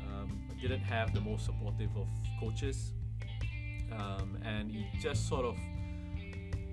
Um, 0.07 0.39
I 0.49 0.59
didn't 0.61 0.81
have 0.81 1.13
the 1.13 1.21
most 1.21 1.45
supportive 1.45 1.95
of 1.97 2.07
coaches, 2.39 2.93
um, 3.99 4.37
and 4.43 4.71
it 4.75 4.85
just 5.01 5.27
sort 5.27 5.45
of, 5.45 5.57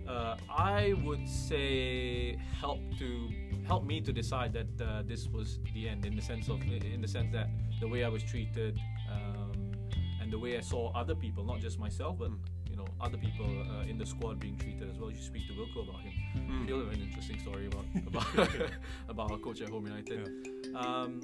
uh, 0.09 0.37
I 0.49 0.95
would 1.05 1.29
say, 1.29 2.37
helped 2.61 2.99
to 2.99 3.29
help 3.67 3.85
me 3.85 4.01
to 4.01 4.13
decide 4.13 4.53
that 4.53 4.81
uh, 4.81 5.03
this 5.05 5.29
was 5.29 5.59
the 5.75 5.89
end. 5.89 6.07
In 6.07 6.15
the 6.15 6.23
sense 6.23 6.49
of, 6.49 6.63
in 6.63 7.01
the 7.01 7.09
sense 7.09 7.33
that 7.33 7.49
the 7.81 7.89
way 7.89 8.05
I 8.05 8.09
was 8.09 8.23
treated, 8.23 8.79
um, 9.11 9.73
and 10.21 10.33
the 10.33 10.39
way 10.39 10.57
I 10.57 10.61
saw 10.61 10.93
other 10.93 11.15
people, 11.15 11.45
not 11.45 11.61
just 11.61 11.79
myself, 11.79 12.19
but 12.19 12.31
you 12.69 12.77
know, 12.77 12.87
other 13.01 13.17
people 13.17 13.47
uh, 13.47 13.89
in 13.91 13.97
the 13.97 14.07
squad 14.07 14.39
being 14.39 14.57
treated 14.57 14.91
as 14.91 14.99
well. 14.99 15.11
You 15.11 15.23
speak 15.23 15.47
to 15.49 15.55
Wilco 15.55 15.89
about 15.89 16.01
him. 16.03 16.67
He'll 16.67 16.81
have 16.81 16.93
an 16.93 17.01
interesting 17.01 17.39
story 17.41 17.67
about 17.67 17.85
about 18.07 18.49
about 19.09 19.31
our 19.33 19.39
coach 19.39 19.61
at 19.63 19.71
Home 19.71 19.87
United. 19.87 20.29
Um, 20.75 21.21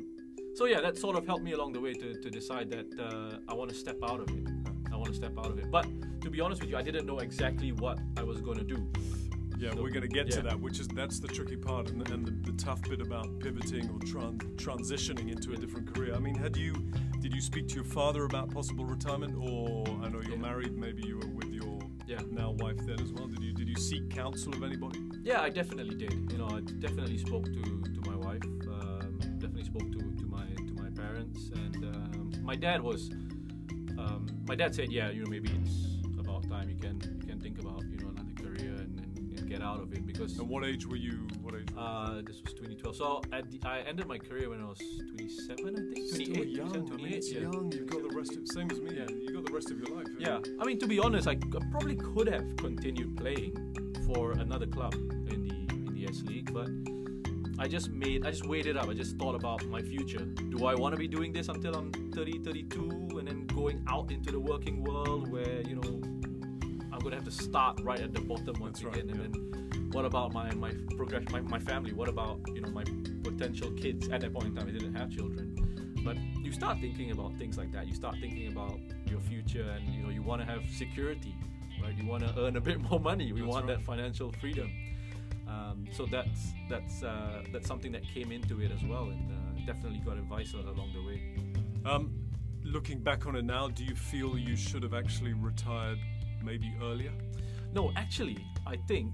so 0.55 0.67
yeah, 0.67 0.81
that 0.81 0.99
sort 0.99 1.17
of 1.17 1.27
helped 1.27 1.43
me 1.43 1.53
along 1.53 1.73
the 1.73 1.81
way 1.81 1.95
to, 1.95 2.21
to 2.21 2.31
decide 2.31 2.71
that 2.71 2.87
uh, 2.99 3.51
I 3.51 3.55
want 3.55 3.71
to 3.71 3.77
step 3.77 3.97
out 4.05 4.21
of 4.21 4.29
it. 4.29 4.62
Want 5.03 5.15
to 5.15 5.19
step 5.19 5.37
out 5.37 5.47
of 5.47 5.59
it. 5.59 5.69
But 5.69 5.85
to 6.21 6.31
be 6.31 6.41
honest 6.41 6.61
with 6.61 6.71
you, 6.71 6.77
I 6.77 6.83
didn't 6.83 7.07
know 7.07 7.19
exactly 7.19 7.73
what 7.73 7.99
I 8.17 8.23
was 8.23 8.41
going 8.41 8.59
to 8.59 8.63
do. 8.63 8.89
Yeah, 9.59 9.73
So- 9.73 9.83
we're 9.83 9.91
going 9.91 10.03
to 10.03 10.07
get 10.09 10.31
to 10.31 10.43
that, 10.43 10.61
which 10.61 10.79
is 10.79 10.87
that's 10.87 11.19
the 11.19 11.27
tricky 11.27 11.57
part 11.57 11.91
and, 11.91 12.01
the, 12.01 12.15
and 12.15 12.25
the, 12.25 12.53
the 12.53 12.57
tough 12.57 12.81
bit 12.83 13.01
about 13.01 13.41
pivoting 13.41 13.89
or 13.91 13.99
tran- 13.99 14.39
transitioning 14.55 15.29
into 15.33 15.55
a 15.55 15.57
different 15.57 15.93
career. 15.93 16.15
I 16.15 16.21
mean, 16.21 16.37
had 16.37 16.57
you 16.57 16.73
did 17.21 17.35
you 17.35 17.41
speak 17.41 17.67
to 17.71 17.75
your 17.75 17.83
father 17.85 18.25
about 18.27 18.51
possible 18.55 18.85
retirement, 18.85 19.35
or 19.37 19.85
I 20.05 20.09
know 20.09 20.21
you're 20.21 20.37
Yeah. 20.37 20.37
married, 20.37 20.79
maybe 20.79 21.03
you 21.05 21.19
were 21.19 21.27
with 21.31 21.53
your 21.53 21.81
Yeah. 22.07 22.21
now 22.31 22.53
wife 22.53 22.79
then 22.87 23.01
as 23.01 23.13
well. 23.13 23.27
Did 23.27 23.43
you 23.43 23.53
did 23.53 23.69
you 23.69 23.75
seek 23.77 24.09
counsel 24.09 24.55
of 24.55 24.63
anybody? 24.63 25.01
Yeah, 25.25 25.41
I 25.41 25.49
definitely 25.51 25.97
did. 25.97 26.31
You 26.31 26.39
know, 26.39 26.47
I 26.49 26.61
definitely 26.61 27.19
spoke 27.19 27.47
to, 27.47 27.63
to 27.97 28.01
my 28.09 28.15
wife. 28.15 28.45
Um, 28.71 29.19
definitely 29.39 29.65
spoke 29.65 29.91
to, 29.91 29.99
to 29.99 30.27
my 30.27 30.47
to 30.69 30.73
my 30.81 30.91
parents, 30.91 31.51
and 31.57 31.77
um, 31.93 32.33
my 32.45 32.55
dad 32.55 32.81
was. 32.81 33.11
Um, 33.99 34.27
my 34.47 34.55
dad 34.55 34.75
said, 34.75 34.91
"Yeah, 34.91 35.11
you 35.11 35.25
know, 35.25 35.31
maybe 35.31 35.51
it's 35.63 36.19
about 36.19 36.49
time 36.49 36.69
you 36.69 36.77
can 36.77 37.01
you 37.21 37.27
can 37.27 37.41
think 37.41 37.59
about 37.59 37.83
you 37.91 37.99
know 37.99 38.11
another 38.11 38.35
career 38.43 38.73
and, 38.73 38.99
and, 39.17 39.39
and 39.39 39.49
get 39.49 39.63
out 39.63 39.81
of 39.81 39.93
it 39.93 40.07
because." 40.07 40.39
And 40.39 40.49
what 40.49 40.65
age 40.65 40.87
were 40.87 40.97
you? 40.97 41.27
What 41.43 41.55
age? 41.55 41.69
Uh, 41.77 42.23
this 42.23 42.41
was 42.43 42.53
2012. 42.55 42.97
So 42.97 43.23
at 43.33 43.51
the, 43.51 43.61
I 43.65 43.81
ended 43.81 44.07
my 44.07 44.19
career 44.19 44.51
when 44.51 44.61
I 44.61 44.67
was 44.67 44.81
27, 45.17 45.59
I 45.61 45.95
think. 45.95 46.09
Still 46.09 46.27
28, 46.27 46.49
young. 46.49 46.69
27, 46.69 46.71
I 46.71 46.79
mean, 46.79 46.99
28, 46.99 47.17
it's 47.17 47.33
yeah. 47.33 47.41
young. 47.41 47.73
You've 47.73 47.87
got 47.87 48.03
the 48.03 48.17
rest 48.17 48.37
of 48.37 48.49
same 48.49 48.71
as 48.71 48.81
me. 48.81 48.97
Yeah. 48.97 49.07
You 49.09 49.35
got 49.35 49.47
the 49.47 49.53
rest 49.53 49.71
of 49.71 49.79
your 49.79 49.97
life. 49.97 50.07
Yeah, 50.19 50.41
I 50.61 50.65
mean 50.65 50.79
to 50.79 50.87
be 50.87 50.99
honest, 50.99 51.29
I, 51.29 51.33
I 51.33 51.71
probably 51.71 51.97
could 51.97 52.29
have 52.29 52.57
continued 52.57 53.17
playing 53.17 53.57
for 54.07 54.33
another 54.33 54.67
club 54.67 54.95
in 54.95 55.49
the 55.49 55.75
in 55.75 55.95
the 55.95 56.07
S 56.09 56.23
League, 56.23 56.53
but 56.53 56.69
I 57.59 57.69
just 57.69 57.91
made 57.91 58.27
I 58.27 58.31
just 58.31 58.47
weighed 58.47 58.67
it 58.67 58.77
up. 58.77 58.89
I 58.89 58.95
just 58.95 59.17
thought 59.17 59.35
about 59.35 59.65
my 59.67 59.81
future. 59.81 60.25
Do 60.25 60.67
I 60.67 60.75
want 60.75 60.95
to 60.95 60.99
be 60.99 61.07
doing 61.07 61.33
this 61.33 61.49
until 61.49 61.75
I'm 61.75 61.93
30, 62.13 62.41
32, 62.41 63.19
and 63.19 63.29
then 63.29 63.42
going 63.63 63.85
out 63.87 64.11
into 64.11 64.33
the 64.33 64.41
working 64.41 64.83
world 64.83 65.31
where 65.31 65.61
you 65.63 65.77
know 65.77 66.01
I'm 66.93 66.99
gonna 66.99 67.15
have 67.15 67.25
to 67.25 67.31
start 67.31 67.81
right 67.83 68.01
at 68.01 68.13
the 68.13 68.21
bottom 68.21 68.57
once 68.59 68.81
That's 68.81 68.85
right, 68.85 69.05
again, 69.05 69.21
and 69.21 69.35
then 69.35 69.91
what 69.93 70.05
about 70.05 70.33
my 70.33 70.53
my 70.55 70.73
progression, 70.97 71.29
my, 71.31 71.41
my 71.43 71.61
family? 71.61 71.93
What 71.93 72.09
about 72.09 72.41
you 72.55 72.61
know 72.61 72.71
my 72.71 72.85
potential 73.23 73.71
kids? 73.83 74.09
At 74.09 74.23
that 74.23 74.33
point 74.35 74.47
in 74.47 74.57
time, 74.57 74.67
I 74.67 74.73
didn't 74.73 74.97
have 74.97 75.11
children, 75.11 75.45
but 76.05 76.17
you 76.45 76.51
start 76.51 76.79
thinking 76.81 77.13
about 77.13 77.39
things 77.39 77.57
like 77.57 77.71
that. 77.73 77.87
You 77.87 77.95
start 77.95 78.17
thinking 78.21 78.49
about 78.51 78.81
your 79.07 79.21
future, 79.21 79.69
and 79.77 79.95
you 79.95 80.03
know 80.03 80.11
you 80.11 80.23
want 80.23 80.41
to 80.43 80.47
have 80.47 80.63
security, 80.69 81.37
right? 81.81 81.97
You 81.97 82.05
want 82.09 82.27
to 82.27 82.35
earn 82.41 82.57
a 82.57 82.61
bit 82.61 82.81
more 82.91 82.99
money. 82.99 83.33
We 83.33 83.43
That's 83.43 83.53
want 83.53 83.67
right. 83.67 83.79
that 83.79 83.85
financial 83.85 84.33
freedom. 84.41 84.71
Um, 85.47 85.87
so 85.93 86.07
that's 86.07 86.53
that's 86.69 87.05
uh, 87.05 87.45
that's 87.53 87.69
something 87.69 87.93
that 87.93 88.03
came 88.13 88.33
into 88.33 88.61
it 88.61 88.73
as 88.73 88.83
well, 88.83 89.05
and 89.05 89.31
uh, 89.31 89.67
definitely 89.67 90.01
got 90.05 90.17
advice 90.17 90.53
along 90.53 90.91
the 90.95 91.03
way. 91.07 91.19
Um, 91.85 92.22
looking 92.73 92.99
back 93.01 93.27
on 93.27 93.37
it 93.37 93.45
now, 93.45 93.69
do 93.69 93.85
you 93.85 93.95
feel 93.95 94.39
you 94.39 94.57
should 94.57 94.83
have 94.83 94.95
actually 94.95 95.35
retired 95.35 95.99
maybe 96.43 96.75
earlier? 96.83 97.13
No, 97.75 97.93
actually, 97.97 98.39
I 98.67 98.77
think 98.89 99.13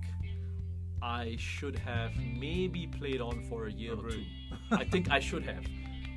I 1.03 1.37
should 1.38 1.77
have 1.77 2.12
maybe 2.17 2.87
played 2.87 3.21
on 3.21 3.45
for 3.49 3.67
a 3.67 3.73
year 3.73 3.95
or 3.95 4.11
two. 4.11 4.25
I 4.71 4.85
think 4.85 5.11
I 5.11 5.19
should 5.19 5.45
have. 5.45 5.65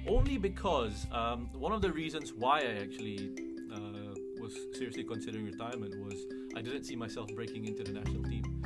Only 0.08 0.38
because 0.38 1.08
um, 1.12 1.50
one 1.54 1.72
of 1.72 1.82
the 1.82 1.92
reasons 1.92 2.34
why 2.34 2.60
I 2.60 2.82
actually 2.82 3.32
uh, 3.74 4.14
was 4.40 4.56
seriously 4.74 5.04
considering 5.04 5.46
retirement 5.46 6.00
was 6.04 6.16
I 6.56 6.62
didn't 6.62 6.84
see 6.84 6.96
myself 6.96 7.30
breaking 7.36 7.66
into 7.66 7.84
the 7.84 7.92
national 7.92 8.24
team 8.24 8.64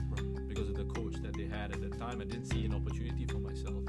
because 0.47 0.69
of 0.69 0.75
the 0.75 0.85
coach 0.85 1.15
that 1.21 1.33
they 1.33 1.45
had 1.45 1.71
at 1.73 1.81
the 1.81 1.89
time. 1.97 2.21
I 2.21 2.25
didn't 2.25 2.45
see 2.45 2.65
an 2.65 2.73
opportunity 2.73 3.25
for 3.25 3.39
myself. 3.39 3.83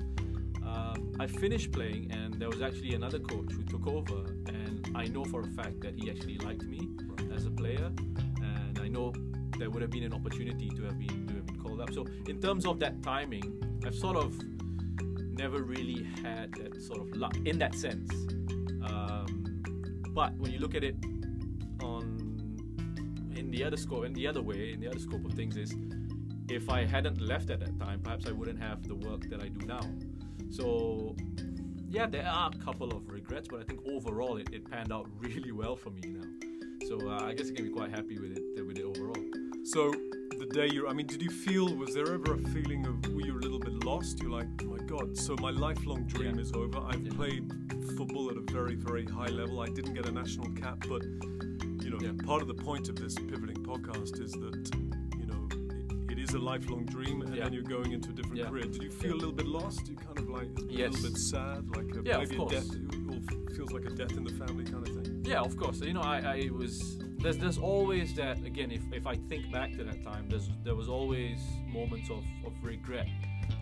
Um, 0.64 1.12
I 1.20 1.28
finished 1.28 1.70
playing, 1.70 2.10
and 2.10 2.34
there 2.34 2.48
was 2.48 2.60
actually 2.60 2.94
another 2.94 3.20
coach 3.20 3.52
who 3.52 3.62
took 3.62 3.86
over, 3.86 4.26
and 4.48 4.65
I 4.96 5.06
know 5.08 5.24
for 5.24 5.40
a 5.42 5.46
fact 5.46 5.80
that 5.82 5.94
he 5.94 6.10
actually 6.10 6.38
liked 6.38 6.64
me 6.64 6.88
as 7.34 7.44
a 7.44 7.50
player, 7.50 7.92
and 8.42 8.78
I 8.82 8.88
know 8.88 9.12
there 9.58 9.68
would 9.70 9.82
have 9.82 9.90
been 9.90 10.04
an 10.04 10.14
opportunity 10.14 10.70
to 10.70 10.84
have 10.84 10.98
been 10.98 11.26
to 11.26 11.34
have 11.34 11.46
been 11.46 11.60
called 11.60 11.80
up. 11.82 11.92
So 11.92 12.06
in 12.26 12.40
terms 12.40 12.64
of 12.64 12.80
that 12.80 13.02
timing, 13.02 13.62
I've 13.84 13.94
sort 13.94 14.16
of 14.16 14.34
never 15.38 15.62
really 15.62 16.06
had 16.22 16.52
that 16.54 16.82
sort 16.82 17.00
of 17.02 17.14
luck 17.14 17.36
in 17.44 17.58
that 17.58 17.74
sense. 17.74 18.10
Um, 18.82 19.62
but 20.14 20.34
when 20.38 20.50
you 20.50 20.58
look 20.58 20.74
at 20.74 20.82
it 20.82 20.96
on 21.82 22.04
in 23.36 23.50
the 23.50 23.64
other 23.64 23.76
scope, 23.76 24.06
in 24.06 24.14
the 24.14 24.26
other 24.26 24.42
way, 24.42 24.72
in 24.72 24.80
the 24.80 24.88
other 24.88 24.98
scope 24.98 25.24
of 25.26 25.34
things 25.34 25.58
is, 25.58 25.74
if 26.48 26.70
I 26.70 26.86
hadn't 26.86 27.20
left 27.20 27.50
at 27.50 27.60
that 27.60 27.78
time, 27.78 28.00
perhaps 28.00 28.26
I 28.26 28.32
wouldn't 28.32 28.60
have 28.60 28.86
the 28.88 28.94
work 28.94 29.28
that 29.28 29.42
I 29.42 29.48
do 29.48 29.66
now. 29.66 29.80
So 30.50 31.16
yeah, 31.88 32.06
there 32.06 32.26
are 32.26 32.50
a 32.54 32.64
couple 32.64 32.90
of 32.90 33.08
regrets, 33.08 33.48
but 33.48 33.60
I 33.60 33.64
think 33.64 33.80
overall 33.86 34.36
it, 34.36 34.48
it 34.52 34.68
panned 34.70 34.92
out 34.92 35.08
really 35.18 35.52
well 35.52 35.76
for 35.76 35.90
me 35.90 36.00
you 36.04 36.12
now. 36.18 36.86
So 36.88 37.08
uh, 37.10 37.20
I 37.24 37.34
guess 37.34 37.50
I 37.50 37.54
can 37.54 37.64
be 37.64 37.70
quite 37.72 37.90
happy 37.90 38.18
with 38.18 38.36
it 38.36 38.66
with 38.66 38.78
it 38.78 38.84
overall. 38.84 39.16
So 39.64 39.92
the 40.38 40.46
day 40.52 40.68
you, 40.72 40.86
I 40.86 40.92
mean, 40.92 41.06
did 41.06 41.22
you 41.22 41.30
feel? 41.30 41.74
Was 41.74 41.94
there 41.94 42.12
ever 42.12 42.34
a 42.34 42.38
feeling 42.50 42.86
of 42.86 43.04
were 43.14 43.22
you 43.22 43.36
a 43.38 43.40
little 43.40 43.58
bit 43.58 43.84
lost? 43.84 44.20
You're 44.22 44.30
like, 44.30 44.46
oh 44.62 44.66
my 44.66 44.78
God. 44.86 45.16
So 45.16 45.34
my 45.40 45.50
lifelong 45.50 46.04
dream 46.04 46.36
Yeah. 46.36 46.42
is 46.42 46.52
over. 46.52 46.78
I've 46.78 47.04
Yeah. 47.04 47.12
played 47.14 47.50
football 47.96 48.30
at 48.30 48.36
a 48.36 48.52
very, 48.52 48.74
very 48.76 49.04
high 49.04 49.28
level. 49.28 49.60
I 49.60 49.66
didn't 49.66 49.94
get 49.94 50.06
a 50.06 50.12
national 50.12 50.52
cap, 50.52 50.84
but 50.88 51.02
you 51.82 51.90
know, 51.90 51.98
Yeah. 52.00 52.12
part 52.24 52.42
of 52.42 52.48
the 52.48 52.54
point 52.54 52.88
of 52.88 52.96
this 52.96 53.14
pivoting 53.14 53.62
podcast 53.64 54.20
is 54.20 54.32
that 54.32 54.85
is 56.28 56.34
a 56.34 56.38
lifelong 56.38 56.84
dream, 56.86 57.22
and 57.22 57.34
Yeah. 57.34 57.44
then 57.44 57.52
you're 57.52 57.62
going 57.62 57.92
into 57.92 58.10
a 58.10 58.12
different 58.12 58.38
Yeah. 58.38 58.48
career. 58.48 58.64
Did 58.64 58.82
you 58.82 58.90
feel 58.90 59.12
a 59.14 59.20
little 59.22 59.32
bit 59.32 59.46
lost? 59.46 59.88
You 59.88 59.96
kind 59.96 60.18
of 60.18 60.28
like 60.28 60.48
a 60.58 60.62
Yes. 60.72 60.92
little 60.92 61.10
bit 61.10 61.18
sad, 61.18 61.68
like 61.76 61.94
a, 61.94 62.02
Yeah, 62.02 62.18
maybe 62.18 62.36
a 62.36 62.48
death 62.48 62.70
or 63.10 63.54
feels 63.54 63.72
like 63.72 63.84
a 63.86 63.90
death 63.90 64.12
in 64.16 64.24
the 64.24 64.32
family 64.32 64.64
kind 64.64 64.86
of 64.86 64.92
thing. 65.04 65.24
Yeah, 65.24 65.40
of 65.40 65.56
course. 65.56 65.80
You 65.80 65.92
know, 65.92 66.02
I, 66.02 66.18
I 66.18 66.50
was 66.50 66.98
there's 67.22 67.38
there's 67.38 67.58
always 67.58 68.14
that 68.14 68.38
again. 68.44 68.70
If, 68.70 68.82
if 68.92 69.06
I 69.06 69.16
think 69.28 69.50
back 69.52 69.70
to 69.78 69.84
that 69.84 70.02
time, 70.04 70.28
there's 70.28 70.48
there 70.64 70.74
was 70.74 70.88
always 70.88 71.38
moments 71.68 72.10
of, 72.10 72.24
of 72.44 72.52
regret. 72.62 73.08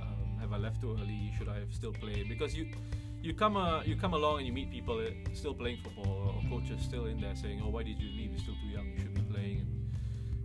Um, 0.02 0.38
have 0.40 0.52
I 0.52 0.58
left 0.58 0.80
too 0.80 0.92
early? 1.00 1.32
Should 1.38 1.48
I 1.48 1.58
have 1.60 1.72
still 1.72 1.92
played? 1.92 2.28
Because 2.28 2.56
you 2.56 2.66
you 3.22 3.32
come 3.34 3.56
uh, 3.56 3.82
you 3.84 3.96
come 3.96 4.14
along 4.14 4.38
and 4.38 4.46
you 4.46 4.52
meet 4.52 4.70
people 4.70 4.98
uh, 4.98 5.10
still 5.34 5.54
playing 5.54 5.78
football 5.82 6.34
or 6.36 6.48
coaches 6.48 6.80
still 6.82 7.06
in 7.06 7.20
there 7.20 7.36
saying, 7.36 7.60
"Oh, 7.62 7.68
why 7.70 7.82
did 7.84 7.98
you 8.00 8.08
leave? 8.18 8.30
You're 8.32 8.40
still 8.40 8.56
too 8.62 8.68
young. 8.68 8.86
You 8.92 8.98
should 9.00 9.14
be 9.14 9.20
playing." 9.34 9.66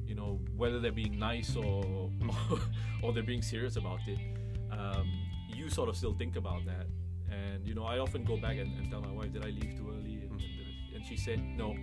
You 0.10 0.16
know 0.16 0.40
whether 0.58 0.80
they're 0.80 0.92
being 0.92 1.20
nice 1.20 1.56
or 1.56 2.10
or 3.04 3.14
they're 3.14 3.22
being 3.22 3.44
serious 3.44 3.76
about 3.76 4.00
it. 4.08 4.18
Um, 4.72 5.08
you 5.48 5.70
sort 5.70 5.88
of 5.88 5.96
still 5.96 6.14
think 6.14 6.36
about 6.36 6.66
that, 6.66 6.88
and 7.32 7.68
you 7.68 7.76
know 7.76 7.84
I 7.84 8.00
often 8.00 8.24
go 8.24 8.36
back 8.36 8.58
and, 8.58 8.76
and 8.80 8.90
tell 8.90 9.02
my 9.02 9.12
wife, 9.12 9.32
"Did 9.32 9.46
I 9.46 9.50
leave 9.50 9.78
too 9.78 9.88
early?" 9.88 10.16
And, 10.16 10.32
and, 10.32 10.96
and 10.96 11.06
she 11.06 11.16
said, 11.16 11.40
"No." 11.40 11.76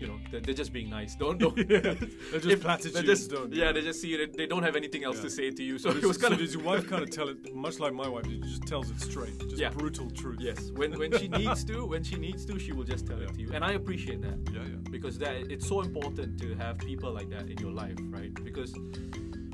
You 0.00 0.06
know, 0.08 0.18
they're, 0.30 0.40
they're 0.40 0.54
just 0.54 0.72
being 0.72 0.88
nice. 0.88 1.14
Don't 1.24 1.38
don't. 1.38 1.54
they're 1.68 1.94
just 1.94 2.46
If- 2.46 2.60
platitudes. 2.62 2.94
they're 2.94 3.02
just- 3.02 3.30
don't 3.30 3.52
yeah, 3.52 3.70
they 3.72 3.82
just 3.82 4.00
see 4.00 4.14
it. 4.14 4.36
They 4.36 4.46
don't 4.46 4.62
have 4.62 4.76
anything 4.76 5.04
else 5.04 5.16
Yeah. 5.16 5.22
to 5.24 5.30
say 5.30 5.50
to 5.50 5.62
you. 5.62 5.78
So 5.78 5.90
So, 5.90 5.96
it 5.98 6.04
was 6.04 6.16
kind 6.16 6.32
so 6.32 6.34
of 6.34 6.38
does 6.44 6.54
your 6.54 6.62
wife 6.62 6.88
kind 6.88 7.02
of 7.02 7.10
tell 7.10 7.28
it, 7.28 7.54
much 7.54 7.78
like 7.78 7.92
my 7.92 8.08
wife, 8.08 8.24
she 8.26 8.38
just 8.40 8.66
tells 8.66 8.90
it 8.90 9.00
straight, 9.00 9.38
just 9.50 9.58
Yeah. 9.58 9.70
brutal 9.70 10.10
truth. 10.10 10.40
yes. 10.40 10.70
When 10.78 10.98
when 10.98 11.10
she 11.18 11.28
needs 11.40 11.64
to, 11.64 11.84
when 11.92 12.02
she 12.02 12.16
needs 12.16 12.44
to, 12.46 12.58
she 12.58 12.72
will 12.72 12.84
just 12.94 13.06
tell 13.06 13.20
it 13.20 13.32
to 13.34 13.40
you, 13.42 13.50
and 13.54 13.62
I 13.64 13.72
appreciate 13.72 14.20
that. 14.22 14.38
Yeah, 14.54 14.62
yeah. 14.72 14.76
because 14.96 15.18
that 15.18 15.34
it's 15.54 15.66
so 15.72 15.76
important 15.82 16.38
to 16.42 16.54
have 16.54 16.78
people 16.78 17.10
like 17.18 17.28
that 17.30 17.46
in 17.52 17.58
your 17.58 17.72
life, 17.82 17.98
right? 18.16 18.32
Because 18.48 18.72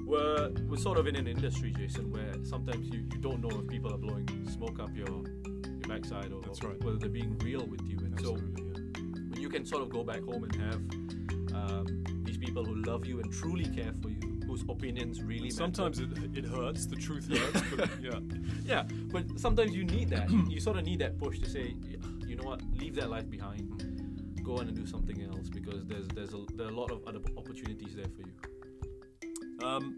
we're 0.05 0.51
we're 0.69 0.77
sort 0.89 0.99
of 0.99 1.07
in 1.11 1.17
an 1.17 1.27
industry, 1.27 1.73
Jason, 1.77 2.11
where 2.13 2.33
sometimes 2.45 2.89
you, 2.93 3.01
you 3.13 3.19
don't 3.19 3.41
know 3.45 3.51
if 3.61 3.67
people 3.67 3.93
are 3.93 3.99
blowing 3.99 4.27
smoke 4.57 4.79
up 4.79 4.91
your 4.97 5.09
your 5.09 5.89
backside 5.89 6.31
or 6.33 6.41
That's 6.43 6.63
right. 6.63 6.79
whether 6.85 6.99
they're 6.99 7.09
being 7.21 7.37
real 7.39 7.65
with 7.67 7.83
you. 7.91 7.97
And 7.99 8.13
Absolutely. 8.15 8.63
so 8.63 8.66
you 9.47 9.51
can 9.51 9.65
sort 9.65 9.81
of 9.81 9.91
go 9.91 10.03
back 10.03 10.25
home 10.25 10.43
and 10.43 10.57
have 10.57 10.75
um, 11.55 12.05
these 12.25 12.37
people 12.37 12.65
who 12.65 12.83
love 12.83 13.07
you 13.07 13.21
and 13.21 13.33
truly 13.33 13.65
care 13.67 13.93
for 14.03 14.09
you, 14.09 14.19
whose 14.45 14.63
opinions 14.69 15.23
really 15.23 15.43
matter. 15.43 15.55
Sometimes 15.55 16.01
it, 16.01 16.09
it 16.35 16.45
hurts, 16.45 16.87
the 16.87 16.97
truth 16.97 17.29
hurts, 17.29 17.63
but 17.77 17.89
yeah. 18.03 18.19
Yeah, 18.65 18.83
but 19.13 19.39
sometimes 19.39 19.73
you 19.73 19.85
need 19.85 20.11
that. 20.11 20.29
you 20.51 20.59
sort 20.59 20.79
of 20.79 20.85
need 20.85 20.99
that 20.99 21.17
push 21.17 21.39
to 21.39 21.49
say, 21.49 21.77
you 22.27 22.35
know 22.35 22.43
what, 22.43 22.61
leave 22.75 22.97
that 22.97 23.09
life 23.09 23.31
behind, 23.31 24.43
go 24.43 24.59
on 24.59 24.67
and 24.67 24.77
do 24.77 24.85
something 24.85 25.23
else 25.23 25.49
because 25.49 25.87
there's 25.87 26.09
there's 26.09 26.35
a, 26.35 26.45
there 26.57 26.67
are 26.67 26.71
a 26.71 26.75
lot 26.75 26.91
of 26.91 27.07
other 27.07 27.21
opportunities 27.37 27.95
there 27.95 28.11
for 28.17 28.23
you. 28.23 29.65
Um, 29.65 29.97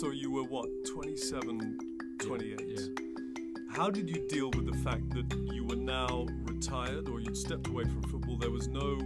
so 0.00 0.12
you 0.12 0.30
were 0.30 0.44
what, 0.44 0.68
27, 0.92 1.78
28? 2.20 2.60
Yeah. 2.64 3.13
How 3.74 3.90
did 3.90 4.08
you 4.08 4.26
deal 4.28 4.50
with 4.50 4.66
the 4.70 4.78
fact 4.78 5.10
that 5.10 5.26
you 5.52 5.64
were 5.64 5.74
now 5.76 6.26
retired 6.44 7.08
or 7.08 7.20
you'd 7.20 7.36
stepped 7.36 7.66
away 7.66 7.82
from 7.84 8.02
football? 8.02 8.36
There 8.36 8.50
was 8.50 8.68
no 8.68 8.98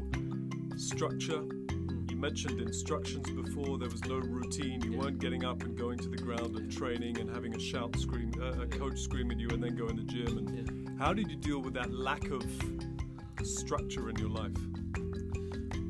structure. 0.76 1.42
You 2.10 2.16
mentioned 2.16 2.60
instructions 2.60 3.30
before. 3.30 3.78
There 3.78 3.88
was 3.88 4.04
no 4.04 4.16
routine. 4.16 4.82
You 4.82 4.98
weren't 4.98 5.18
getting 5.20 5.44
up 5.44 5.62
and 5.62 5.76
going 5.76 5.98
to 6.00 6.08
the 6.08 6.18
ground 6.18 6.56
and 6.56 6.70
training 6.70 7.18
and 7.18 7.30
having 7.30 7.54
a 7.54 7.58
shout 7.60 7.96
scream, 7.98 8.30
uh, 8.40 8.60
a 8.62 8.66
coach 8.66 8.98
scream 9.00 9.30
at 9.30 9.38
you, 9.38 9.48
and 9.48 9.62
then 9.62 9.74
go 9.74 9.86
in 9.88 9.96
the 9.96 10.02
gym. 10.02 10.36
And 10.38 10.50
Yeah. 10.50 10.90
how 11.04 11.14
did 11.14 11.30
you 11.30 11.36
deal 11.36 11.60
with 11.60 11.72
that 11.74 11.90
lack 11.92 12.30
of 12.30 12.44
structure 13.42 14.10
in 14.10 14.16
your 14.16 14.28
life? 14.30 14.52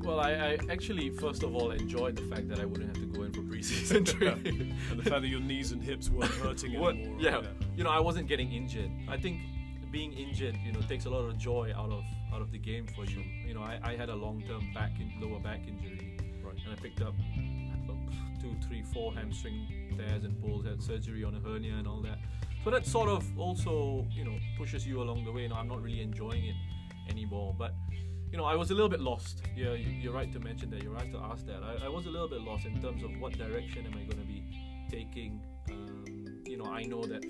Well, 0.04 0.20
I, 0.20 0.30
I 0.32 0.58
actually 0.70 1.11
first 1.11 1.42
of 1.42 1.54
all 1.54 1.73
enjoyed 1.73 2.14
the 2.16 2.23
fact 2.35 2.49
that 2.49 2.61
I 2.61 2.64
wouldn't 2.64 2.97
have 2.97 3.00
to 3.04 3.18
go 3.18 3.25
in 3.25 3.32
for 3.32 3.40
preseason 3.52 4.06
training. 4.06 4.73
And 4.90 5.00
the 5.00 5.11
fact 5.11 5.23
that 5.23 5.28
your 5.28 5.40
knees 5.40 5.73
and 5.73 5.82
hips 5.82 6.08
weren't 6.11 6.30
hurting 6.32 6.73
What- 6.80 6.94
anymore. 6.94 7.20
yeah, 7.20 7.42
you 7.78 7.85
know, 7.85 7.90
I 7.90 8.00
wasn't 8.00 8.26
getting 8.26 8.50
injured. 8.52 8.90
I 9.08 9.16
think 9.16 9.40
being 9.92 10.12
injured, 10.12 10.56
you 10.64 10.73
know, 10.73 10.80
takes 10.80 11.04
a 11.06 11.11
lot 11.11 11.20
of 11.25 11.38
joy 11.38 11.73
out 11.76 11.90
of 11.92 12.02
out 12.35 12.42
of 12.42 12.50
the 12.50 12.58
game 12.58 12.87
for 12.94 13.04
you. 13.04 13.23
You 13.47 13.54
know, 13.54 13.62
I, 13.62 13.78
I 13.82 13.97
had 13.97 14.08
a 14.08 14.14
long-term 14.16 14.73
back 14.75 14.90
in, 14.99 15.12
lower 15.20 15.38
back 15.38 15.60
injury, 15.67 16.19
Right. 16.43 16.56
and 16.64 16.73
I 16.73 16.82
picked 16.82 17.00
up 17.02 17.14
uh, 17.88 17.93
two, 18.43 18.54
three, 18.67 18.82
four 18.93 19.14
hamstring 19.14 19.93
tears 19.97 20.25
and 20.25 20.38
pulls. 20.43 20.67
Had 20.67 20.82
surgery 20.82 21.23
on 21.23 21.36
a 21.36 21.41
hernia 21.41 21.75
and 21.75 21.86
all 21.86 22.02
that. 22.02 22.19
So 22.64 22.71
that 22.71 22.84
sort 22.84 23.08
of 23.08 23.23
also, 23.38 24.04
you 24.10 24.25
know, 24.25 24.36
pushes 24.58 24.84
you 24.84 25.00
along 25.00 25.25
the 25.25 25.30
way. 25.30 25.43
You 25.43 25.50
know, 25.50 25.54
I'm 25.54 25.69
not 25.69 25.80
really 25.80 26.02
enjoying 26.02 26.45
it 26.47 26.56
anymore, 27.08 27.54
but 27.56 27.75
you 28.32 28.36
know, 28.36 28.45
I 28.45 28.56
was 28.56 28.73
a 28.73 28.75
little 28.75 28.91
bit 28.91 29.00
lost. 29.00 29.43
Yeah, 29.56 29.73
you, 29.73 29.88
you're 30.02 30.12
right 30.12 30.30
to 30.32 30.41
mention 30.41 30.69
that. 30.71 30.82
You're 30.82 30.93
right 30.93 31.10
to 31.12 31.19
ask 31.19 31.47
that. 31.47 31.62
I, 31.62 31.86
I 31.86 31.88
was 31.88 32.06
a 32.06 32.10
little 32.10 32.28
bit 32.28 32.41
lost 32.41 32.67
in 32.67 32.82
terms 32.82 33.04
of 33.04 33.10
what 33.21 33.38
direction 33.38 33.86
am 33.86 33.93
I 33.95 34.02
going 34.02 34.21
to 34.21 34.26
be 34.26 34.43
taking. 34.91 35.41
Um, 35.71 36.43
you 36.45 36.58
know, 36.58 36.67
I 36.67 36.82
know 36.82 37.02
that 37.04 37.23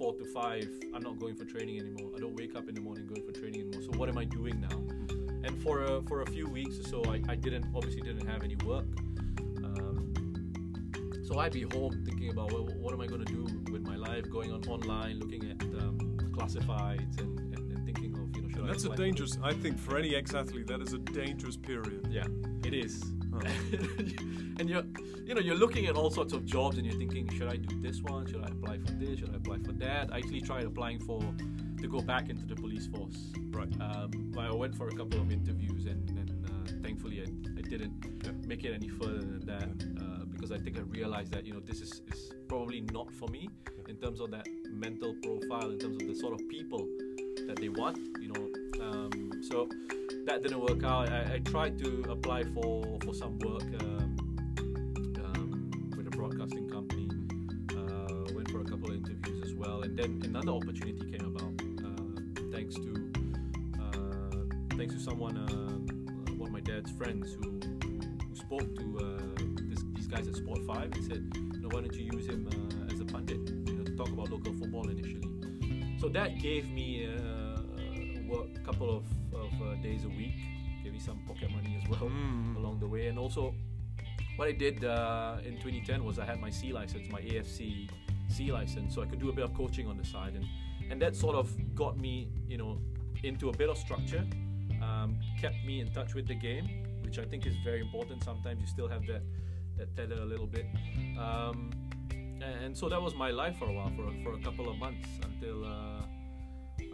four 0.00 0.14
to 0.14 0.24
five, 0.24 0.66
I'm 0.94 1.02
not 1.02 1.18
going 1.18 1.36
for 1.36 1.44
training 1.44 1.78
anymore. 1.78 2.10
I 2.16 2.20
don't 2.20 2.34
wake 2.34 2.56
up 2.56 2.66
in 2.70 2.74
the 2.74 2.80
morning 2.80 3.06
going 3.06 3.22
for 3.22 3.38
training 3.38 3.60
anymore. 3.60 3.82
So 3.82 3.98
what 3.98 4.08
am 4.08 4.16
I 4.16 4.24
doing 4.24 4.58
now? 4.58 4.78
And 5.44 5.62
for 5.62 5.82
a, 5.82 6.02
for 6.04 6.22
a 6.22 6.26
few 6.26 6.48
weeks 6.48 6.78
or 6.78 6.84
so, 6.84 7.04
I, 7.04 7.20
I 7.28 7.34
didn't 7.34 7.66
obviously 7.74 8.00
didn't 8.00 8.26
have 8.26 8.42
any 8.42 8.56
work. 8.64 8.86
Um, 9.62 10.14
so 11.28 11.38
I'd 11.38 11.52
be 11.52 11.62
home 11.62 12.02
thinking 12.06 12.30
about 12.30 12.50
well, 12.50 12.64
what 12.78 12.94
am 12.94 13.02
I 13.02 13.06
going 13.08 13.22
to 13.22 13.30
do 13.30 13.42
with 13.70 13.86
my 13.86 13.96
life, 13.96 14.24
going 14.30 14.50
on 14.52 14.66
online, 14.68 15.18
looking 15.18 15.44
at 15.50 15.62
um, 15.82 15.98
classifieds 16.32 17.20
and, 17.20 17.38
and, 17.38 17.70
and 17.70 17.84
thinking 17.84 18.14
of 18.16 18.34
you 18.34 18.40
know 18.42 18.48
should 18.48 18.58
And 18.60 18.70
that's 18.70 18.84
a 18.84 18.86
apply 18.86 18.96
for- 18.96 19.02
dangerous, 19.02 19.38
I 19.42 19.52
think, 19.52 19.78
for 19.78 19.98
any 19.98 20.16
ex 20.16 20.32
athlete, 20.34 20.66
that 20.68 20.80
is 20.80 20.94
a 20.94 20.98
dangerous 20.98 21.58
period. 21.58 22.08
Yeah, 22.10 22.26
it 22.64 22.72
is. 22.72 23.04
And 24.60 24.68
you're, 24.68 24.82
you 25.24 25.34
know, 25.34 25.40
you're 25.40 25.56
looking 25.56 25.86
at 25.86 25.96
all 25.96 26.10
sorts 26.10 26.34
of 26.34 26.44
jobs, 26.44 26.76
and 26.76 26.84
you're 26.86 26.98
thinking, 26.98 27.26
should 27.30 27.48
I 27.48 27.56
do 27.56 27.80
this 27.80 28.02
one? 28.02 28.26
Should 28.26 28.44
I 28.44 28.48
apply 28.48 28.76
for 28.76 28.92
this? 28.92 29.20
Should 29.20 29.30
I 29.32 29.36
apply 29.36 29.56
for 29.64 29.72
that? 29.72 30.12
I 30.12 30.18
actually 30.18 30.42
tried 30.42 30.66
applying 30.66 30.98
for 31.00 31.18
to 31.80 31.88
go 31.88 32.00
back 32.02 32.28
into 32.28 32.44
the 32.44 32.54
police 32.54 32.86
force. 32.86 33.32
Right. 33.52 33.72
Um, 33.80 34.34
I 34.38 34.52
went 34.52 34.74
for 34.76 34.88
a 34.88 34.92
couple 34.92 35.18
of 35.18 35.32
interviews, 35.32 35.86
and, 35.86 36.06
and 36.10 36.46
uh, 36.46 36.82
thankfully 36.82 37.22
I, 37.22 37.58
I 37.58 37.62
didn't 37.62 38.04
Yeah. 38.22 38.32
make 38.46 38.64
it 38.64 38.74
any 38.74 38.88
further 38.88 39.20
than 39.20 39.46
that 39.46 40.02
uh, 40.02 40.24
because 40.26 40.52
I 40.52 40.58
think 40.58 40.76
I 40.76 40.82
realized 40.82 41.32
that 41.32 41.46
you 41.46 41.54
know 41.54 41.60
this 41.60 41.80
is, 41.80 42.02
is 42.12 42.32
probably 42.46 42.82
not 42.92 43.10
for 43.10 43.28
me 43.28 43.48
in 43.88 43.96
terms 43.96 44.20
of 44.20 44.30
that 44.32 44.46
mental 44.70 45.14
profile, 45.22 45.70
in 45.70 45.78
terms 45.78 46.02
of 46.02 46.06
the 46.06 46.14
sort 46.16 46.34
of 46.38 46.46
people 46.50 46.86
that 47.46 47.56
they 47.56 47.70
want. 47.70 47.96
You 48.20 48.28
know, 48.34 48.84
um, 48.84 49.32
so 49.48 49.68
that 50.26 50.42
didn't 50.42 50.60
work 50.60 50.84
out. 50.84 51.08
I, 51.10 51.34
I 51.34 51.38
tried 51.38 51.78
to 51.78 52.04
apply 52.08 52.44
for 52.54 52.98
for 53.04 53.14
some 53.14 53.38
work 53.38 53.62
um, 53.80 54.16
um, 55.24 55.70
with 55.96 56.06
a 56.06 56.10
broadcasting 56.10 56.68
company. 56.68 57.08
Uh, 57.76 58.32
went 58.34 58.50
for 58.50 58.60
a 58.60 58.64
couple 58.64 58.90
of 58.90 58.96
interviews 58.96 59.42
as 59.42 59.54
well, 59.54 59.82
and 59.82 59.98
then 59.98 60.20
another 60.24 60.52
opportunity 60.52 61.10
came 61.10 61.26
about 61.26 61.52
uh, 61.84 62.50
thanks 62.52 62.74
to 62.74 63.12
uh, 63.80 64.76
thanks 64.76 64.94
to 64.94 65.00
someone, 65.00 65.36
uh, 65.36 66.32
one 66.34 66.48
of 66.48 66.52
my 66.52 66.60
dad's 66.60 66.90
friends 66.92 67.34
who 67.34 67.60
who 68.28 68.34
spoke 68.36 68.74
to 68.76 68.98
uh, 68.98 69.20
this, 69.68 69.82
these 69.94 70.06
guys 70.06 70.28
at 70.28 70.36
Sport 70.36 70.60
Five 70.66 70.92
and 70.92 71.04
said, 71.04 71.22
why 71.72 71.80
don't 71.80 71.94
you 71.94 72.10
use 72.12 72.26
him 72.26 72.48
uh, 72.48 72.92
as 72.92 73.00
a 73.00 73.04
pundit, 73.04 73.38
you 73.66 73.74
know, 73.74 73.84
to 73.84 73.96
talk 73.96 74.08
about 74.08 74.30
local 74.30 74.52
football 74.54 74.88
initially. 74.88 75.22
So 76.00 76.08
that 76.08 76.38
gave 76.40 76.68
me 76.70 77.04
a 77.04 78.60
couple 78.64 78.96
of, 78.96 79.04
of 79.34 79.52
uh, 79.62 79.74
days 79.82 80.04
a 80.04 80.08
week, 80.08 80.34
gave 80.82 80.92
me 80.92 80.98
some 80.98 81.18
pocket 81.26 81.50
money 81.50 81.78
as 81.82 81.88
well 81.88 82.08
Mm. 82.10 82.56
along 82.56 82.80
the 82.80 82.86
way, 82.88 83.08
and 83.08 83.18
also 83.18 83.54
what 84.36 84.48
I 84.48 84.52
did 84.52 84.84
uh, 84.84 85.36
in 85.44 85.54
2010 85.56 86.04
was 86.04 86.18
I 86.18 86.24
had 86.24 86.40
my 86.40 86.50
C 86.50 86.72
license, 86.72 87.10
my 87.10 87.20
AFC 87.20 87.88
C 88.28 88.52
license, 88.52 88.94
so 88.94 89.02
I 89.02 89.06
could 89.06 89.20
do 89.20 89.28
a 89.28 89.32
bit 89.32 89.44
of 89.44 89.52
coaching 89.54 89.86
on 89.88 89.96
the 89.96 90.04
side, 90.04 90.34
and 90.34 90.46
and 90.90 91.00
that 91.02 91.14
sort 91.14 91.36
of 91.36 91.46
got 91.74 91.98
me, 91.98 92.28
you 92.48 92.56
know, 92.58 92.80
into 93.22 93.48
a 93.48 93.52
bit 93.52 93.68
of 93.68 93.76
structure, 93.78 94.24
um, 94.82 95.16
kept 95.40 95.56
me 95.64 95.80
in 95.80 95.88
touch 95.92 96.14
with 96.14 96.26
the 96.26 96.34
game, 96.34 96.66
which 97.04 97.18
I 97.18 97.24
think 97.24 97.46
is 97.46 97.54
very 97.64 97.80
important. 97.80 98.24
Sometimes 98.24 98.60
you 98.60 98.66
still 98.66 98.88
have 98.88 99.06
that 99.06 99.22
that 99.78 99.94
tether 99.96 100.16
a 100.22 100.24
little 100.24 100.46
bit. 100.46 100.66
Um, 101.18 101.70
and 102.42 102.76
so 102.76 102.88
that 102.88 103.00
was 103.00 103.14
my 103.14 103.30
life 103.30 103.56
for 103.58 103.66
a 103.66 103.72
while, 103.72 103.90
for 103.96 104.06
a, 104.08 104.12
for 104.24 104.32
a 104.34 104.42
couple 104.42 104.68
of 104.70 104.78
months, 104.78 105.08
until 105.22 105.64
uh, 105.64 106.02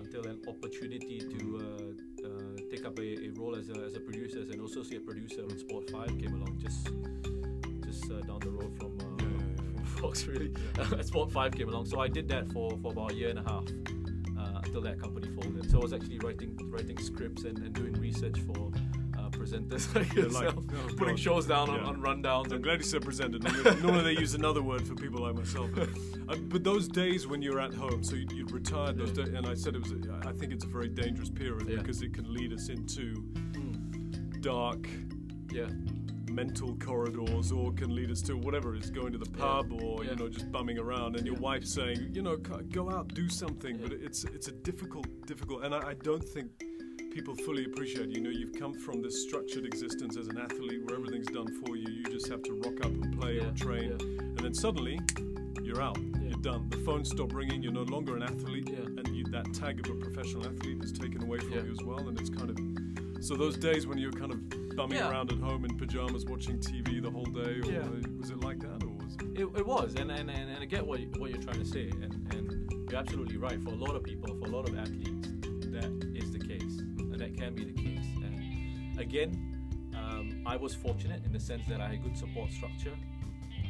until 0.06 0.30
an 0.30 0.40
opportunity 0.46 1.18
to 1.18 1.60
uh, 1.60 2.26
uh, 2.26 2.30
take 2.70 2.86
up 2.86 2.98
a, 2.98 3.26
a 3.26 3.30
role 3.34 3.56
as 3.56 3.70
a, 3.70 3.84
as 3.84 3.96
a 3.96 4.00
producer, 4.00 4.40
as 4.40 4.50
an 4.50 4.64
associate 4.64 5.04
producer 5.04 5.42
on 5.42 5.58
Sport 5.58 5.90
Five 5.90 6.16
came 6.18 6.34
along, 6.34 6.58
just 6.60 6.90
just 7.84 8.04
uh, 8.10 8.20
down 8.20 8.38
the 8.40 8.50
road 8.50 8.72
from, 8.78 8.96
uh, 9.00 9.22
Yeah, 9.22 9.28
yeah, 9.28 9.84
from 9.84 9.84
Fox, 10.02 10.26
really. 10.26 10.52
Sport 11.02 11.32
Five 11.32 11.52
came 11.52 11.68
along, 11.68 11.86
so 11.86 12.00
I 12.00 12.08
did 12.08 12.28
that 12.28 12.52
for, 12.52 12.70
for 12.82 12.92
about 12.92 13.12
a 13.12 13.14
year 13.14 13.30
and 13.30 13.40
a 13.40 13.42
half 13.42 13.64
uh, 14.38 14.60
until 14.64 14.80
that 14.82 15.00
company 15.00 15.28
folded. 15.34 15.68
So 15.70 15.78
I 15.78 15.82
was 15.82 15.92
actually 15.92 16.18
writing 16.20 16.56
writing 16.70 16.98
scripts 16.98 17.42
and, 17.42 17.58
and 17.58 17.72
doing 17.72 17.94
research 17.94 18.38
for 18.40 18.70
uh, 19.52 19.56
presenters 19.58 19.94
like 19.94 20.12
Yeah, 20.14 20.24
like- 20.24 20.44
yourself, 20.44 20.64
oh, 20.68 20.88
putting 20.96 21.14
God. 21.16 21.18
shows 21.20 21.46
down 21.46 21.70
on, 21.70 21.76
Yeah. 21.80 21.86
on 21.86 21.96
rundowns 22.00 22.52
I'm 22.52 22.62
glad 22.62 22.78
you 22.78 22.84
said 22.84 23.02
presented. 23.02 23.42
Normally, 23.82 24.14
they 24.14 24.20
use 24.20 24.34
another 24.34 24.62
word 24.62 24.86
for 24.86 24.94
people 24.94 25.20
like 25.22 25.34
myself. 25.34 25.70
Uh, 26.28 26.34
but 26.48 26.64
those 26.64 26.88
days 26.88 27.24
when 27.28 27.40
you're 27.40 27.60
at 27.60 27.72
home, 27.72 28.02
so 28.02 28.16
you, 28.16 28.26
you'd 28.34 28.50
retired 28.50 28.98
those 28.98 29.10
Yeah. 29.16 29.26
days, 29.26 29.34
and 29.34 29.46
I 29.46 29.54
said 29.54 29.76
it 29.76 29.82
was. 29.82 29.92
A, 29.92 30.28
I 30.28 30.32
think 30.32 30.52
it's 30.52 30.64
a 30.64 30.68
very 30.68 30.88
dangerous 30.88 31.30
period 31.30 31.68
Yeah. 31.68 31.76
because 31.76 32.02
it 32.02 32.12
can 32.12 32.34
lead 32.34 32.52
us 32.52 32.68
into 32.68 33.22
Mm, 33.52 34.40
dark 34.42 34.88
yeah. 35.52 35.68
mental 36.28 36.74
corridors, 36.78 37.52
or 37.52 37.72
can 37.72 37.94
lead 37.94 38.10
us 38.10 38.20
to 38.22 38.36
whatever 38.36 38.74
it 38.74 38.82
is, 38.82 38.90
going 38.90 39.12
to 39.12 39.18
the 39.18 39.30
Yeah. 39.30 39.36
pub, 39.38 39.72
or 39.72 40.02
Yeah. 40.02 40.10
you 40.10 40.16
know 40.16 40.28
just 40.28 40.50
bumming 40.50 40.78
around, 40.78 41.14
and 41.14 41.24
your 41.24 41.36
Yeah. 41.36 41.42
wife 41.42 41.64
saying, 41.64 42.10
you 42.12 42.22
know, 42.22 42.36
go 42.36 42.90
out, 42.90 43.14
do 43.14 43.28
something. 43.28 43.76
Yeah. 43.78 43.82
But 43.84 43.92
it's 43.92 44.24
it's 44.24 44.48
a 44.48 44.52
difficult, 44.52 45.06
difficult, 45.26 45.62
and 45.62 45.72
I, 45.76 45.90
I 45.90 45.94
don't 45.94 46.24
think 46.24 46.50
people 47.16 47.34
fully 47.34 47.64
appreciate. 47.64 48.10
You 48.10 48.20
know, 48.20 48.28
you've 48.28 48.52
come 48.52 48.74
from 48.74 49.00
this 49.00 49.22
structured 49.22 49.64
existence 49.64 50.18
as 50.18 50.28
an 50.28 50.36
athlete 50.36 50.84
where 50.84 50.96
everything's 50.96 51.28
done 51.28 51.48
for 51.64 51.74
you. 51.74 51.88
You 51.88 52.04
just 52.10 52.28
have 52.28 52.42
to 52.42 52.52
rock 52.52 52.84
up 52.84 52.92
and 52.92 53.18
play 53.18 53.36
Yeah, 53.36 53.46
or 53.46 53.52
train, 53.52 53.84
yeah. 53.84 54.18
and 54.18 54.38
then 54.38 54.52
suddenly 54.52 55.00
you're 55.62 55.80
out. 55.80 55.96
Yeah. 55.96 56.28
You're 56.28 56.42
done. 56.42 56.68
The 56.68 56.76
phone 56.78 57.06
stopped 57.06 57.32
ringing. 57.32 57.62
You're 57.62 57.72
no 57.72 57.84
longer 57.84 58.16
an 58.16 58.22
athlete, 58.22 58.68
and 58.68 59.08
you, 59.16 59.24
that 59.30 59.54
tag 59.54 59.80
of 59.80 59.96
a 59.96 59.98
professional 59.98 60.44
athlete 60.44 60.84
is 60.84 60.92
taken 60.92 61.22
away 61.22 61.38
from 61.38 61.52
you 61.52 61.72
as 61.72 61.82
well. 61.82 62.06
And 62.06 62.20
it's 62.20 62.28
kind 62.28 62.50
of 62.50 63.24
so 63.24 63.34
those 63.34 63.56
days 63.56 63.86
when 63.86 63.96
you're 63.96 64.12
kind 64.12 64.30
of 64.30 64.76
bumming 64.76 65.00
around 65.00 65.32
at 65.32 65.38
home 65.38 65.64
in 65.64 65.74
pajamas 65.78 66.26
watching 66.26 66.58
TV 66.58 67.02
the 67.02 67.10
whole 67.10 67.24
day, 67.24 67.60
or 67.62 68.18
was 68.18 68.28
it 68.28 68.40
like 68.40 68.58
that, 68.58 68.84
or 68.84 68.90
was 68.90 69.14
it? 69.14 69.40
It, 69.40 69.48
it 69.56 69.66
was, 69.66 69.94
and, 69.94 70.10
and, 70.10 70.30
and, 70.30 70.50
and 70.50 70.58
I 70.60 70.66
get 70.66 70.86
what, 70.86 71.00
you, 71.00 71.06
what 71.16 71.30
you're 71.30 71.42
trying 71.42 71.60
to 71.60 71.66
say, 71.66 71.88
and, 71.88 72.12
and 72.34 72.90
you're 72.90 73.00
absolutely 73.00 73.38
right. 73.38 73.58
For 73.62 73.70
a 73.70 73.74
lot 73.74 73.96
of 73.96 74.02
people, 74.02 74.36
for 74.36 74.44
a 74.44 74.50
lot 74.50 74.68
of 74.68 74.76
athletes, 74.76 75.15
that 77.36 77.44
can 77.44 77.54
be 77.54 77.64
the 77.64 77.72
case. 77.72 78.06
And 78.22 78.98
again, 78.98 79.90
um, 79.94 80.42
I 80.46 80.56
was 80.56 80.74
fortunate 80.74 81.24
in 81.24 81.32
the 81.32 81.40
sense 81.40 81.62
that 81.68 81.80
I 81.80 81.88
had 81.88 82.02
good 82.02 82.16
support 82.16 82.50
structure. 82.52 82.96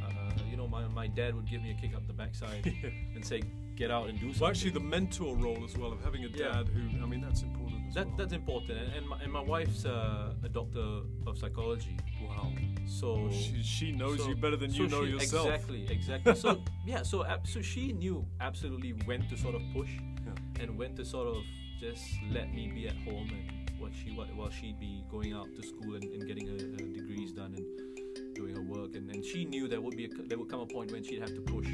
Uh, 0.05 0.11
you 0.51 0.57
know, 0.57 0.69
my, 0.69 0.87
my 0.89 1.07
dad 1.07 1.35
would 1.35 1.49
give 1.49 1.63
me 1.63 1.71
a 1.71 1.75
kick 1.81 1.95
up 1.97 2.07
the 2.07 2.13
backside 2.13 2.65
and 3.15 3.25
say, 3.25 3.43
"Get 3.75 3.91
out 3.91 4.09
and 4.09 4.19
do 4.21 4.27
something." 4.27 4.41
Well, 4.41 4.51
actually, 4.51 4.71
the 4.71 4.81
mentor 4.81 5.37
role 5.37 5.65
as 5.65 5.77
well 5.77 5.93
of 5.93 6.03
having 6.05 6.25
a 6.25 6.29
Yeah. 6.29 6.53
dad 6.53 6.69
who, 6.69 7.03
I 7.03 7.07
mean, 7.07 7.21
that's 7.21 7.43
important 7.43 7.83
as 7.89 7.95
that, 7.95 8.07
well. 8.07 8.17
that's 8.17 8.33
important, 8.33 8.79
and, 8.79 8.93
and, 8.93 9.09
my, 9.09 9.21
and 9.23 9.33
my 9.33 9.41
wife's 9.41 9.85
uh, 9.85 10.33
a 10.45 10.49
doctor 10.49 11.01
of 11.27 11.39
psychology, 11.39 11.97
wow. 12.23 12.53
so 12.87 13.29
She, 13.33 13.63
she 13.63 13.93
knows 13.93 14.19
so- 14.21 14.29
you 14.29 14.37
better 14.37 14.57
than 14.57 14.71
so 14.71 14.83
you 14.85 14.89
know 14.89 15.05
she- 15.05 15.13
yourself. 15.13 15.47
Exactly, 15.49 15.87
exactly. 15.91 16.35
so 16.37 16.63
yeah, 16.87 17.03
so 17.03 17.25
ab- 17.25 17.47
so 17.47 17.61
she 17.61 17.93
knew 17.93 18.25
absolutely 18.41 18.93
when 19.07 19.27
to 19.29 19.37
sort 19.37 19.55
of 19.57 19.63
push 19.73 19.91
Yeah. 20.25 20.63
and 20.63 20.79
when 20.79 20.95
to 20.97 21.05
sort 21.05 21.27
of 21.29 21.43
just 21.81 22.05
let 22.31 22.53
me 22.55 22.69
be 22.69 22.87
at 22.89 22.97
home 22.99 23.29
and 23.31 23.51
she 23.93 24.11
while 24.11 24.51
she'd 24.51 24.79
be 24.79 25.05
going 25.11 25.33
out 25.33 25.49
to 25.55 25.63
school 25.63 25.95
and, 25.95 26.05
and 26.05 26.27
getting 26.27 26.47
her, 26.47 26.55
her 26.55 26.93
degrees 26.93 27.33
done 27.33 27.55
and 27.55 28.35
doing 28.35 28.55
her 28.55 28.63
work 28.63 28.95
and, 28.95 29.11
and 29.11 29.25
she 29.25 29.45
knew 29.45 29.69
there 29.69 29.81
would 29.81 29.97
be 29.97 30.05
a, 30.05 30.09
there 30.27 30.39
would 30.39 30.49
come 30.49 30.61
a 30.61 30.67
point 30.67 30.93
when 30.93 31.03
she'd 31.03 31.21
have 31.21 31.35
to 31.35 31.41
push 31.41 31.69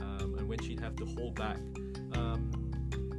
um, 0.00 0.34
and 0.38 0.48
when 0.48 0.58
she'd 0.60 0.80
have 0.80 0.96
to 0.96 1.04
hold 1.04 1.34
back. 1.34 1.58
Um, 2.14 2.50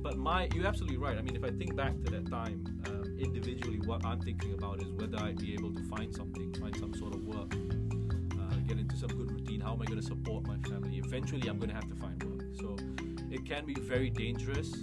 but 0.02 0.18
my 0.18 0.50
you're 0.54 0.68
absolutely 0.68 0.98
right. 0.98 1.18
I 1.18 1.22
mean, 1.22 1.36
if 1.36 1.44
I 1.44 1.52
think 1.52 1.76
back 1.76 1.94
to 2.04 2.12
that 2.12 2.30
time 2.30 2.64
um, 2.88 3.18
individually, 3.20 3.80
what 3.86 4.06
I'm 4.06 4.20
thinking 4.22 4.54
about 4.54 4.82
is 4.82 4.90
whether 4.92 5.18
I'd 5.18 5.38
be 5.38 5.54
able 5.54 5.74
to 5.74 5.84
find 5.84 6.14
something, 6.14 6.54
find 6.56 6.76
some 6.78 6.94
sort 6.94 7.16
of 7.16 7.24
work 7.26 7.54
uh, 7.54 8.56
get 8.68 8.78
into 8.78 8.98
some 8.98 9.10
good 9.10 9.32
routine. 9.32 9.62
How 9.62 9.74
am 9.74 9.82
I 9.82 9.86
going 9.86 10.00
to 10.00 10.06
support 10.06 10.46
my 10.48 10.58
family? 10.70 10.98
Eventually, 10.98 11.48
I'm 11.48 11.58
going 11.58 11.70
to 11.70 11.76
have 11.76 11.88
to 11.88 11.96
find 11.96 12.22
work. 12.24 12.44
So 12.60 12.76
it 13.32 13.46
can 13.46 13.66
be 13.66 13.74
very 13.76 14.10
dangerous, 14.10 14.74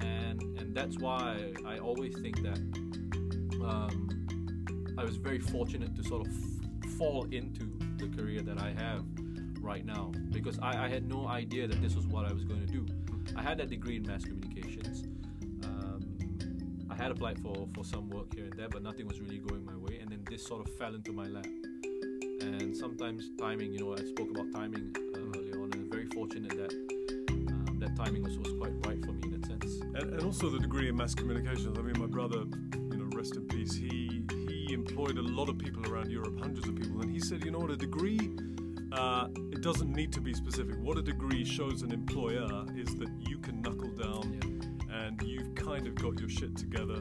and 0.00 0.42
and 0.58 0.74
that's 0.74 0.98
why 0.98 1.52
I 1.66 1.78
always 1.78 2.18
think 2.18 2.42
that 2.42 2.60
um, 3.64 4.94
I 4.98 5.04
was 5.04 5.16
very 5.16 5.38
fortunate 5.38 5.94
to 5.96 6.04
sort 6.04 6.26
of 6.26 6.32
f- 6.32 6.90
fall 6.92 7.26
into 7.30 7.78
the 7.96 8.08
career 8.08 8.42
that 8.42 8.60
I 8.60 8.70
have 8.70 9.04
right 9.60 9.84
now 9.84 10.12
because 10.30 10.58
I, 10.58 10.84
I 10.84 10.88
had 10.88 11.08
no 11.08 11.28
idea 11.28 11.66
that 11.66 11.80
this 11.80 11.94
was 11.94 12.06
what 12.06 12.26
I 12.26 12.32
was 12.32 12.44
going 12.44 12.60
to 12.66 12.72
do. 12.72 12.86
I 13.36 13.42
had 13.42 13.58
that 13.58 13.70
degree 13.70 13.96
in 13.96 14.02
mass 14.02 14.24
communications. 14.24 15.04
Um, 15.64 16.04
I 16.90 16.94
had 16.94 17.10
applied 17.10 17.38
for, 17.38 17.68
for 17.74 17.84
some 17.84 18.10
work 18.10 18.34
here 18.34 18.44
and 18.44 18.52
there, 18.54 18.68
but 18.68 18.82
nothing 18.82 19.06
was 19.06 19.20
really 19.20 19.38
going 19.38 19.64
my 19.64 19.76
way. 19.76 19.98
And 20.00 20.10
then 20.10 20.24
this 20.28 20.44
sort 20.44 20.66
of 20.66 20.74
fell 20.76 20.94
into 20.94 21.12
my 21.12 21.26
lap. 21.26 21.46
And 22.40 22.76
sometimes 22.76 23.30
timing, 23.38 23.72
you 23.72 23.78
know, 23.78 23.94
I 23.94 24.04
spoke 24.04 24.30
about 24.30 24.52
timing 24.52 24.94
uh, 25.14 25.38
earlier 25.38 25.62
on, 25.62 25.72
and 25.72 25.74
I'm 25.74 25.90
very 25.90 26.06
fortunate 26.06 26.50
that 26.50 26.72
um, 27.30 27.78
that 27.78 27.96
timing 27.96 28.24
was, 28.24 28.36
was 28.36 28.52
quite 28.58 28.72
right 28.86 29.04
for 29.04 29.12
me 29.12 29.22
in 29.24 29.40
that 29.40 29.46
sense. 29.46 29.80
And, 29.94 30.14
and 30.14 30.22
also 30.22 30.50
the 30.50 30.58
degree 30.58 30.88
in 30.88 30.96
mass 30.96 31.14
communications. 31.14 31.78
I 31.78 31.82
mean, 31.82 31.98
my 31.98 32.06
brother, 32.06 32.44
rest 33.22 33.36
in 33.36 33.46
peace. 33.46 33.72
He 33.74 34.24
he 34.48 34.72
employed 34.74 35.16
a 35.16 35.22
lot 35.22 35.48
of 35.48 35.56
people 35.56 35.86
around 35.88 36.10
Europe, 36.10 36.40
hundreds 36.40 36.66
of 36.68 36.74
people, 36.74 37.00
and 37.02 37.10
he 37.10 37.20
said, 37.20 37.44
you 37.44 37.52
know 37.52 37.60
what, 37.60 37.70
a 37.70 37.76
degree. 37.76 38.18
Uh, 38.90 39.28
it 39.52 39.60
doesn't 39.62 39.92
need 39.92 40.12
to 40.12 40.20
be 40.20 40.34
specific. 40.34 40.74
What 40.80 40.98
a 40.98 41.02
degree 41.02 41.44
shows 41.44 41.82
an 41.82 41.92
employer 41.92 42.48
is 42.76 42.96
that 42.96 43.08
you 43.20 43.38
can 43.38 43.62
knuckle 43.62 43.90
down 43.92 44.24
and 44.92 45.22
you've 45.22 45.54
kind 45.54 45.86
of 45.86 45.94
got 45.94 46.18
your 46.18 46.28
shit 46.28 46.56
together 46.56 46.96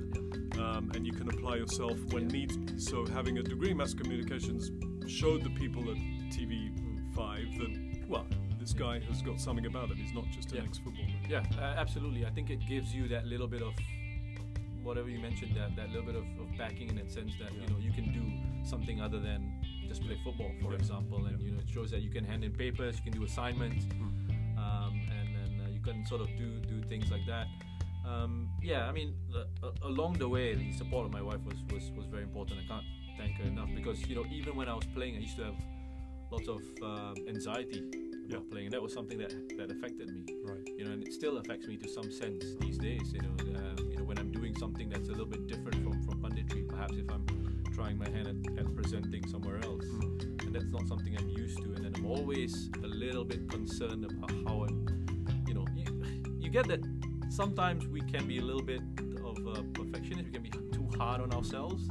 um, 0.63 0.91
and 0.95 1.05
you 1.07 1.11
can 1.11 1.27
apply 1.27 1.55
yourself 1.55 1.97
when 2.13 2.29
Yeah. 2.29 2.37
needs 2.37 2.55
be. 2.55 2.79
So 2.79 3.05
having 3.07 3.39
a 3.39 3.43
degree 3.43 3.71
in 3.71 3.77
mass 3.77 3.93
communications 3.93 4.71
showed 5.11 5.43
the 5.43 5.49
people 5.49 5.81
at 5.91 5.97
TV5 6.31 7.57
that, 7.59 8.05
well, 8.07 8.25
this 8.59 8.71
guy 8.73 8.99
has 9.09 9.21
got 9.21 9.41
something 9.41 9.65
about 9.65 9.89
him. 9.89 9.97
He's 9.97 10.13
not 10.13 10.25
just 10.31 10.51
an 10.51 10.57
Yeah. 10.59 10.63
ex-footballer. 10.63 11.07
Yeah, 11.27 11.43
uh, 11.57 11.81
absolutely. 11.83 12.25
I 12.25 12.29
think 12.29 12.49
it 12.51 12.59
gives 12.69 12.93
you 12.95 13.07
that 13.09 13.25
little 13.25 13.47
bit 13.47 13.61
of 13.63 13.73
whatever 14.91 15.09
you 15.09 15.19
mentioned 15.19 15.55
that 15.55 15.73
that 15.79 15.87
little 15.93 16.03
bit 16.11 16.15
of, 16.21 16.25
of 16.43 16.47
backing 16.57 16.89
in 16.89 16.95
that 16.97 17.09
sense 17.09 17.31
that 17.41 17.51
you 17.61 17.67
know 17.71 17.79
you 17.87 17.93
can 17.99 18.07
do 18.19 18.23
something 18.71 18.97
other 19.01 19.19
than 19.29 19.39
just 19.87 20.01
play 20.05 20.17
football, 20.25 20.51
for 20.61 20.71
Yeah. 20.71 20.79
example, 20.81 21.19
and 21.27 21.39
Yeah. 21.39 21.45
you 21.45 21.51
know 21.53 21.61
it 21.65 21.69
shows 21.69 21.89
that 21.91 22.01
you 22.05 22.11
can 22.17 22.25
hand 22.31 22.43
in 22.43 22.51
papers, 22.51 22.93
you 22.99 23.03
can 23.07 23.13
do 23.19 23.23
assignments, 23.31 23.83
um, 24.65 24.93
and 25.17 25.27
then 25.37 25.51
uh, 25.63 25.69
you 25.75 25.81
can 25.87 26.05
sort 26.11 26.21
of 26.25 26.27
do 26.41 26.47
do 26.73 26.77
things 26.91 27.07
like 27.15 27.25
that. 27.33 27.47
Um, 28.11 28.49
yeah, 28.61 28.89
I 28.89 28.91
mean, 28.91 29.09
uh, 29.33 29.45
uh, 29.67 29.71
along 29.91 30.13
the 30.23 30.27
way, 30.35 30.47
the 30.55 30.69
support 30.81 31.03
of 31.07 31.11
my 31.19 31.21
wife 31.29 31.41
was, 31.49 31.57
was 31.73 31.83
was 31.99 32.05
very 32.15 32.23
important. 32.23 32.59
I 32.63 32.67
can't 32.73 32.87
thank 33.19 33.33
her 33.39 33.45
enough 33.55 33.69
because 33.79 33.97
you 34.09 34.15
know 34.17 34.25
even 34.39 34.55
when 34.59 34.67
I 34.73 34.75
was 34.81 34.87
playing, 34.97 35.13
I 35.15 35.21
used 35.27 35.37
to 35.37 35.45
have 35.49 35.59
lots 36.35 36.47
of 36.55 36.61
um 36.91 37.15
anxiety 37.35 37.79
about 38.25 38.43
Yeah. 38.43 38.51
playing, 38.51 38.65
and 38.67 38.73
that 38.75 38.81
was 38.87 38.93
something 38.99 39.17
that 39.23 39.33
that 39.57 39.69
affected 39.75 40.07
me 40.15 40.21
Right. 40.51 40.65
you 40.77 40.83
know, 40.85 40.91
and 40.95 41.01
it 41.07 41.13
still 41.13 41.35
affects 41.41 41.65
me 41.71 41.75
to 41.83 41.87
some 41.97 42.09
sense 42.21 42.43
these 42.63 42.77
days. 42.89 43.07
You 43.15 43.21
know, 43.25 43.35
um, 43.61 43.77
doing 44.51 44.59
something 44.59 44.89
that's 44.89 45.07
a 45.07 45.11
little 45.11 45.25
bit 45.25 45.47
different 45.47 45.83
from 45.83 46.01
from 46.03 46.21
punditry, 46.21 46.67
perhaps 46.67 46.93
if 46.97 47.09
I'm 47.09 47.25
trying 47.73 47.97
my 47.97 48.09
hand 48.09 48.27
at, 48.27 48.59
at 48.59 48.75
presenting 48.75 49.27
somewhere 49.27 49.59
else, 49.63 49.85
Mm. 49.85 50.45
and 50.45 50.55
that's 50.55 50.71
not 50.71 50.87
something 50.87 51.15
I'm 51.17 51.29
used 51.29 51.57
to, 51.63 51.73
and 51.73 51.85
then 51.85 51.93
I'm 51.95 52.05
always 52.05 52.69
a 52.83 52.87
little 52.87 53.23
bit 53.23 53.49
concerned 53.49 54.05
about 54.05 54.31
how 54.45 54.65
I'm, 54.65 54.77
you 55.47 55.53
know, 55.53 55.65
you, 55.75 55.85
you 56.39 56.49
get 56.49 56.67
that 56.67 56.81
sometimes 57.29 57.87
we 57.87 58.01
can 58.01 58.27
be 58.27 58.39
a 58.39 58.41
little 58.41 58.63
bit 58.73 58.81
of 59.23 59.37
a 59.57 59.63
perfectionist. 59.79 60.25
We 60.25 60.31
can 60.31 60.43
be 60.43 60.49
too 60.49 60.87
hard 60.97 61.21
on 61.21 61.31
ourselves. 61.33 61.87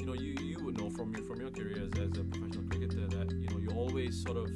You 0.00 0.06
know, 0.06 0.14
you 0.14 0.34
you 0.50 0.58
would 0.64 0.78
know 0.80 0.90
from 0.90 1.14
your 1.14 1.24
from 1.24 1.40
your 1.40 1.50
career 1.50 1.86
as, 1.86 1.92
as 2.00 2.18
a 2.18 2.24
professional 2.24 2.64
cricketer 2.70 3.06
that 3.16 3.30
you 3.42 3.48
know 3.50 3.58
you're 3.58 3.78
always 3.84 4.22
sort 4.22 4.38
of 4.38 4.48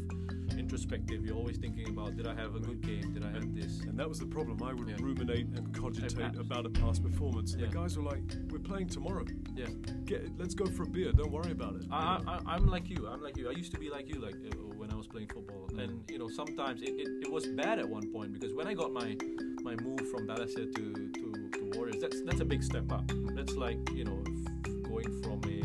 introspective. 0.67 1.25
You're 1.25 1.37
always 1.37 1.59
thinking 1.59 1.89
about 1.89 2.17
did 2.17 2.27
I 2.27 2.35
have 2.35 2.57
a 2.57 2.59
good 2.61 2.81
game? 2.81 3.15
Did 3.15 3.25
I 3.25 3.31
have 3.31 3.55
this? 3.55 3.81
And 3.89 3.97
that 4.01 4.09
was 4.09 4.19
the 4.19 4.27
problem. 4.27 4.61
I 4.65 4.73
would 4.75 4.89
Yeah. 4.89 4.97
ruminate 5.01 5.47
and 5.57 5.73
cogitate 5.73 6.37
about 6.37 6.67
a 6.67 6.71
past 6.71 7.05
performance. 7.05 7.53
And 7.53 7.61
Yeah. 7.63 7.69
the 7.69 7.75
guys 7.81 7.97
were 7.97 8.03
like, 8.03 8.25
"We're 8.51 8.59
playing 8.71 8.89
tomorrow. 8.89 9.25
Yeah. 9.55 9.67
Get, 10.07 10.37
let's 10.41 10.55
go 10.57 10.67
for 10.67 10.83
a 10.83 10.87
beer. 10.97 11.13
Don't 11.13 11.31
worry 11.31 11.53
about 11.53 11.77
it." 11.77 11.85
I, 11.91 12.21
I, 12.27 12.55
I'm 12.55 12.67
like 12.67 12.91
you. 12.91 13.07
I'm 13.07 13.23
like 13.23 13.37
you. 13.37 13.49
I 13.49 13.53
used 13.53 13.73
to 13.75 13.79
be 13.79 13.91
like 13.91 14.07
you, 14.13 14.19
like 14.21 14.35
uh, 14.35 14.57
when 14.81 14.91
I 14.91 14.97
was 14.97 15.07
playing 15.07 15.29
football. 15.29 15.69
And 15.79 16.03
you 16.11 16.19
know, 16.19 16.29
sometimes 16.29 16.83
it, 16.83 16.95
it, 17.03 17.09
it 17.27 17.31
was 17.31 17.47
bad 17.47 17.79
at 17.79 17.89
one 17.89 18.11
point 18.13 18.33
because 18.33 18.53
when 18.53 18.67
I 18.67 18.75
got 18.75 18.93
my 18.93 19.17
my 19.63 19.77
move 19.77 20.03
from 20.11 20.27
Balestier 20.27 20.67
to, 20.77 20.85
to, 21.17 21.51
to 21.57 21.61
Warriors, 21.75 22.01
that's 22.01 22.19
that's 22.23 22.41
a 22.41 22.45
big 22.45 22.63
step 22.65 22.91
up. 22.91 23.07
That's 23.37 23.55
like 23.55 23.79
you 23.99 24.05
know 24.05 24.19
f- 24.27 24.83
going 24.91 25.11
from 25.23 25.39
a 25.57 25.59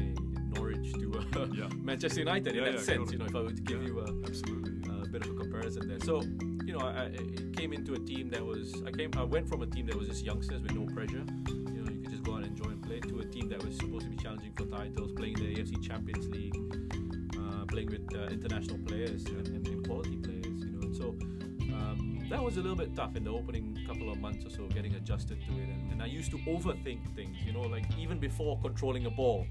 Norwich 0.55 0.93
to 0.93 1.07
a 1.13 1.47
Yeah. 1.59 1.69
Manchester 1.89 2.19
United 2.19 2.53
Yeah, 2.55 2.59
in 2.59 2.65
that 2.65 2.73
yeah, 2.79 2.91
sense. 2.91 3.11
You 3.11 3.17
know, 3.19 3.25
if 3.25 3.35
I 3.35 3.41
were 3.41 3.51
to 3.51 3.61
give 3.61 3.81
Yeah, 3.81 3.87
you 3.87 3.99
a, 4.01 4.05
absolutely. 4.27 4.80
Bit 5.12 5.26
of 5.26 5.32
a 5.32 5.36
comparison 5.36 5.88
there. 5.88 6.00
So, 6.00 6.21
you 6.65 6.74
know, 6.74 6.80
I, 6.80 6.91
I 6.91 7.04
I 7.06 7.56
came 7.56 7.74
into 7.74 7.93
a 7.93 8.00
team 8.00 8.30
that 8.30 8.43
was 8.45 8.82
I 8.86 8.91
came 8.91 9.12
I 9.17 9.24
went 9.24 9.47
from 9.50 9.62
a 9.62 9.67
team 9.67 9.86
that 9.88 9.95
was 9.95 10.08
just 10.08 10.24
youngsters 10.24 10.62
with 10.62 10.74
no 10.74 10.86
pressure. 10.93 11.26
You 11.47 11.84
know, 11.84 11.91
you 11.91 12.02
could 12.02 12.12
just 12.12 12.24
go 12.24 12.34
out 12.34 12.43
and 12.43 12.47
enjoy 12.47 12.69
and 12.69 12.82
play 12.82 13.00
to 13.02 13.19
a 13.19 13.26
team 13.26 13.50
that 13.50 13.63
was 13.63 13.76
supposed 13.78 14.06
to 14.06 14.10
be 14.10 14.17
challenging 14.17 14.54
for 14.54 14.65
titles, 14.65 15.12
playing 15.13 15.36
the 15.36 15.56
AFC 15.56 15.84
Champions 15.84 16.30
League, 16.30 16.56
uh, 17.38 17.65
playing 17.65 17.89
with 17.91 18.08
uh, 18.15 18.28
international 18.28 18.78
players 18.80 19.26
and, 19.26 19.47
and, 19.47 19.67
and 19.67 19.86
quality 19.86 20.17
players. 20.17 20.45
You 20.45 20.71
know, 20.71 20.82
and 20.82 20.95
so. 20.95 21.10
Um, 21.74 22.28
that 22.30 22.41
was 22.41 22.58
a 22.58 22.62
little 22.62 22.78
bit 22.78 22.95
tough 22.95 23.15
in 23.15 23.24
the 23.24 23.32
opening 23.32 23.78
couple 23.88 24.12
of 24.12 24.19
months 24.19 24.45
or 24.45 24.50
so, 24.50 24.67
getting 24.67 24.95
adjusted 24.95 25.41
to 25.45 25.52
it. 25.54 25.69
And, 25.69 25.91
and 25.91 26.02
I 26.02 26.06
used 26.06 26.32
to 26.32 26.38
overthink 26.39 27.00
things, 27.15 27.38
you 27.45 27.54
know, 27.54 27.62
like 27.62 27.86
even 27.97 28.19
before 28.19 28.60
controlling 28.62 29.06
a 29.06 29.10
ball, 29.10 29.45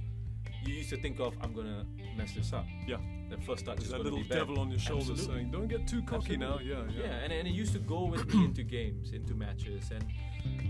you 0.65 0.75
used 0.75 0.91
to 0.91 0.97
think 0.97 1.19
of, 1.21 1.35
I'm 1.43 1.53
gonna 1.53 1.87
mess 2.17 2.33
this 2.33 2.53
up. 2.53 2.67
Yeah. 2.87 2.97
The 3.31 3.37
first 3.39 3.65
touch 3.65 3.79
is 3.81 3.91
that 3.91 3.99
gonna 3.99 4.11
little 4.11 4.25
devil 4.25 4.59
on 4.59 4.71
your 4.71 4.79
shoulder 4.81 5.13
Absolutely. 5.13 5.35
saying, 5.37 5.51
"Don't 5.53 5.69
get 5.69 5.87
too 5.87 6.03
cocky 6.03 6.37
now." 6.37 6.59
Yeah, 6.59 6.79
Absolutely. 6.79 7.03
yeah. 7.03 7.25
and, 7.25 7.33
and 7.33 7.47
it 7.47 7.53
used 7.53 7.73
to 7.75 7.79
go 7.79 8.05
with 8.07 8.27
me 8.35 8.45
into 8.47 8.63
games, 8.65 9.13
into 9.13 9.35
matches, 9.35 9.91
and 9.93 10.05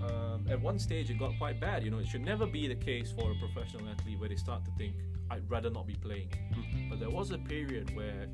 um, 0.05 0.47
at 0.49 0.61
one 0.61 0.79
stage 0.79 1.11
it 1.11 1.19
got 1.19 1.37
quite 1.39 1.59
bad. 1.61 1.83
You 1.85 1.91
know, 1.91 1.99
it 1.99 2.07
should 2.07 2.25
never 2.25 2.47
be 2.47 2.69
the 2.69 2.75
case 2.75 3.13
for 3.13 3.33
a 3.33 3.35
professional 3.37 3.89
athlete 3.89 4.19
where 4.21 4.29
they 4.29 4.37
start 4.37 4.65
to 4.67 4.71
think, 4.77 4.95
"I'd 5.31 5.49
rather 5.51 5.71
not 5.71 5.87
be 5.87 5.95
playing." 5.95 6.31
Hmm. 6.53 6.91
But 6.91 7.01
there 7.01 7.11
was 7.11 7.31
a 7.31 7.39
period 7.39 7.97
where 7.97 8.29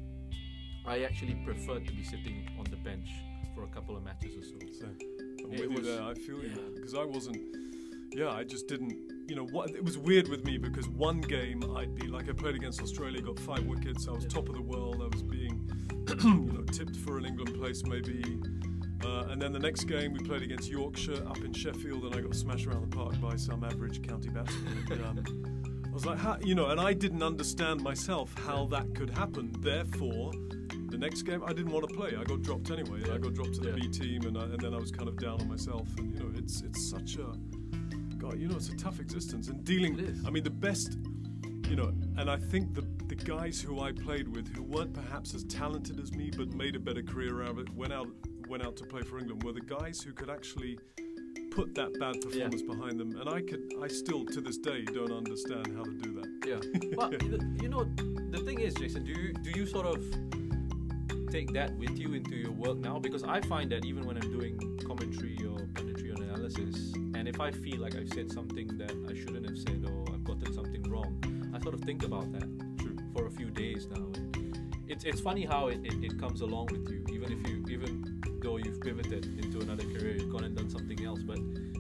I 0.84 1.02
actually 1.04 1.34
preferred 1.44 1.86
to 1.86 1.92
be 1.92 2.02
sitting 2.02 2.48
on 2.58 2.64
the 2.70 2.76
bench 2.76 3.08
for 3.54 3.62
a 3.64 3.68
couple 3.68 3.96
of 3.96 4.02
matches 4.02 4.36
or 4.36 4.42
so. 4.42 4.58
So, 4.80 4.86
I'm 5.44 5.52
It 5.52 5.70
with 5.70 5.78
you 5.78 5.82
there. 5.84 6.02
I 6.02 6.14
feel 6.14 6.42
you, 6.42 6.48
yeah. 6.50 6.56
man. 6.56 6.74
Because 6.74 6.94
I 6.94 7.04
wasn't. 7.04 7.38
Yeah, 8.12 8.30
I 8.30 8.44
just 8.44 8.66
didn't. 8.66 8.96
You 9.26 9.34
know, 9.34 9.46
what 9.46 9.70
it 9.70 9.84
was 9.84 9.98
weird 9.98 10.28
with 10.28 10.44
me 10.44 10.56
because 10.56 10.88
one 10.88 11.20
game 11.20 11.60
I'd 11.76 11.94
be 11.94 12.06
like 12.06 12.28
I 12.28 12.32
played 12.32 12.54
against 12.54 12.80
Australia, 12.80 13.20
got 13.20 13.38
five 13.40 13.64
wickets. 13.66 14.06
I 14.06 14.12
was 14.12 14.22
Yeah. 14.24 14.28
top 14.30 14.48
of 14.48 14.54
the 14.54 14.62
world. 14.62 15.02
I 15.02 15.08
was 15.12 15.22
being, 15.22 15.68
you 16.24 16.52
know, 16.52 16.62
tipped 16.62 16.96
for 16.96 17.18
an 17.18 17.24
England 17.26 17.54
place 17.58 17.82
maybe. 17.84 18.40
Uh, 19.04 19.24
and 19.30 19.42
then 19.42 19.52
the 19.52 19.58
next 19.58 19.84
game 19.84 20.12
we 20.12 20.20
played 20.20 20.42
against 20.42 20.70
Yorkshire 20.70 21.26
up 21.28 21.38
in 21.38 21.52
Sheffield, 21.52 22.04
and 22.04 22.14
I 22.14 22.20
got 22.20 22.34
smashed 22.34 22.66
around 22.66 22.88
the 22.90 22.96
park 22.96 23.20
by 23.20 23.36
some 23.36 23.62
average 23.64 24.00
county 24.06 24.28
batsman. 24.30 25.02
Um, 25.04 25.84
I 25.86 25.92
was 25.92 26.06
like, 26.06 26.18
how, 26.18 26.38
you 26.42 26.54
know, 26.54 26.66
and 26.70 26.80
I 26.80 26.92
didn't 26.92 27.22
understand 27.22 27.82
myself 27.82 28.32
how 28.38 28.66
that 28.66 28.94
could 28.94 29.10
happen. 29.10 29.54
Therefore, 29.60 30.30
the 30.88 30.96
next 30.98 31.22
game 31.22 31.42
I 31.44 31.52
didn't 31.52 31.72
want 31.72 31.88
to 31.88 31.94
play. 31.94 32.14
I 32.16 32.24
got 32.24 32.42
dropped 32.42 32.70
anyway. 32.70 33.02
Yeah. 33.06 33.14
I 33.14 33.18
got 33.18 33.34
dropped 33.34 33.54
to 33.54 33.60
the 33.60 33.68
Yeah. 33.70 33.74
B 33.76 33.88
team, 33.88 34.22
and, 34.22 34.38
I, 34.38 34.44
and 34.44 34.60
then 34.60 34.72
I 34.72 34.78
was 34.78 34.90
kind 34.90 35.08
of 35.08 35.16
down 35.18 35.40
on 35.40 35.48
myself. 35.48 35.88
And 35.98 36.12
you 36.12 36.20
know, 36.20 36.30
it's 36.36 36.62
it's 36.62 36.88
such 36.90 37.16
a 37.16 37.32
God, 38.26 38.40
you 38.40 38.48
know, 38.48 38.56
it's 38.56 38.70
a 38.70 38.76
tough 38.76 38.98
existence. 38.98 39.48
And 39.48 39.64
dealing. 39.64 40.22
I 40.26 40.30
mean, 40.30 40.42
the 40.42 40.50
best, 40.50 40.98
you 41.68 41.76
know, 41.76 41.92
and 42.16 42.30
I 42.30 42.36
think 42.36 42.74
the 42.74 42.82
the 43.06 43.14
guys 43.14 43.60
who 43.60 43.80
I 43.80 43.92
played 43.92 44.26
with, 44.26 44.48
who 44.48 44.64
weren't 44.64 44.92
perhaps 44.92 45.32
as 45.32 45.44
talented 45.44 46.00
as 46.00 46.12
me, 46.12 46.30
but 46.36 46.52
made 46.52 46.74
a 46.74 46.80
better 46.80 47.02
career 47.02 47.42
out 47.42 47.50
of 47.50 47.58
it, 47.60 47.70
went 47.74 47.92
out 47.92 48.08
went 48.48 48.64
out 48.64 48.76
to 48.78 48.84
play 48.84 49.02
for 49.02 49.18
England, 49.18 49.44
were 49.44 49.52
the 49.52 49.60
guys 49.60 50.00
who 50.00 50.12
could 50.12 50.28
actually 50.28 50.78
put 51.52 51.74
that 51.74 51.98
bad 52.00 52.20
performance 52.20 52.62
behind 52.62 52.98
them. 52.98 53.16
And 53.20 53.28
I 53.28 53.40
could, 53.40 53.72
I 53.82 53.88
still 53.88 54.24
to 54.26 54.40
this 54.40 54.58
day 54.58 54.82
don't 54.84 55.12
understand 55.12 55.68
how 55.76 55.84
to 55.84 55.94
do 55.94 56.20
that. 56.20 56.28
Yeah, 56.46 56.96
but 56.96 57.22
you 57.62 57.68
know, 57.68 57.84
the 58.30 58.42
thing 58.44 58.60
is, 58.60 58.74
Jason, 58.74 59.04
do 59.04 59.12
you 59.12 59.32
do 59.34 59.50
you 59.50 59.66
sort 59.66 59.86
of 59.86 60.02
take 61.30 61.52
that 61.52 61.76
with 61.76 61.96
you 61.96 62.14
into 62.14 62.34
your 62.34 62.52
work 62.52 62.78
now? 62.78 62.98
Because 62.98 63.22
I 63.22 63.40
find 63.42 63.70
that 63.70 63.84
even 63.84 64.04
when 64.04 64.16
I'm 64.16 64.30
doing 64.32 64.58
commentary 64.84 65.38
or 65.46 65.58
analysis, 66.46 66.92
and 67.14 67.28
if 67.28 67.40
I 67.40 67.50
feel 67.50 67.80
like 67.80 67.96
I've 67.96 68.09
said 68.09 68.30
something 68.30 68.68
that 68.78 68.92
I 69.09 69.14
shouldn't 69.14 69.46
have 69.46 69.59
said 69.59 69.85
or 69.85 70.04
I've 70.12 70.24
gotten 70.24 70.52
something 70.52 70.82
wrong, 70.85 71.52
I 71.54 71.61
sort 71.61 71.74
of 71.74 71.80
think 71.80 72.04
about 72.04 72.32
that 72.32 72.48
True. 72.78 72.96
for 73.12 73.26
a 73.26 73.30
few 73.30 73.50
days 73.50 73.88
now. 73.90 74.06
It's 74.88 75.04
it's 75.04 75.20
funny 75.20 75.44
how 75.44 75.68
it, 75.68 75.80
it, 75.85 76.04
it 76.04 76.18
comes 76.18 76.42
along 76.42 76.66
with 76.66 76.88
you, 76.88 77.04
even 77.12 77.32
if 77.32 77.48
you 77.48 77.64
even 77.68 78.22
though 78.40 78.59
you've 78.59 78.80
pivoted 78.80 79.24
into 79.44 79.61
another 79.61 79.82
career, 79.85 80.16
you've 80.16 80.30
gone 80.30 80.44
and 80.44 80.56
done 80.56 80.70
something 80.70 81.04
else, 81.04 81.20
but 81.22 81.38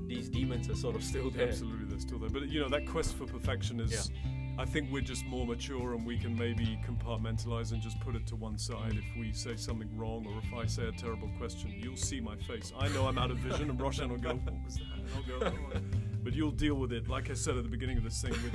these 0.08 0.28
demons 0.28 0.68
are 0.68 0.74
sort 0.74 0.96
of 0.96 1.04
still 1.04 1.30
there. 1.30 1.48
Absolutely, 1.48 1.86
they're 1.86 2.00
still 2.00 2.18
there. 2.18 2.30
But 2.30 2.48
you 2.48 2.60
know, 2.60 2.68
that 2.68 2.86
quest 2.86 3.14
for 3.14 3.26
perfection 3.26 3.80
is. 3.80 4.10
I 4.58 4.64
think 4.64 4.90
we're 4.90 5.02
just 5.02 5.24
more 5.26 5.46
mature 5.46 5.92
and 5.94 6.06
we 6.06 6.16
can 6.18 6.34
maybe 6.36 6.78
compartmentalize 6.86 7.72
and 7.72 7.82
just 7.82 8.00
put 8.00 8.14
it 8.16 8.26
to 8.28 8.36
one 8.36 8.56
side. 8.56 8.92
If 8.96 9.04
we 9.20 9.32
say 9.32 9.54
something 9.56 9.88
wrong 9.96 10.26
or 10.26 10.38
if 10.38 10.54
I 10.54 10.66
say 10.66 10.88
a 10.88 10.92
terrible 10.92 11.30
question, 11.38 11.74
you'll 11.78 11.96
see 11.96 12.20
my 12.20 12.36
face. 12.36 12.72
I 12.78 12.88
know 12.88 13.06
I'm 13.06 13.18
out 13.18 13.30
of 13.30 13.36
vision 13.38 13.68
and 13.68 13.78
Roshan 13.80 14.08
will 14.08 14.16
go, 14.16 14.30
What 14.34 14.54
was 14.64 14.76
that? 14.76 14.82
And 14.98 15.08
I'll 15.14 15.38
go, 15.40 15.52
"Oh." 15.74 15.80
But 16.24 16.34
you'll 16.34 16.50
deal 16.50 16.74
with 16.74 16.92
it, 16.92 17.06
like 17.08 17.30
I 17.30 17.34
said 17.34 17.56
at 17.56 17.62
the 17.64 17.68
beginning 17.70 17.98
of 17.98 18.04
this 18.04 18.20
thing, 18.20 18.32
with, 18.32 18.54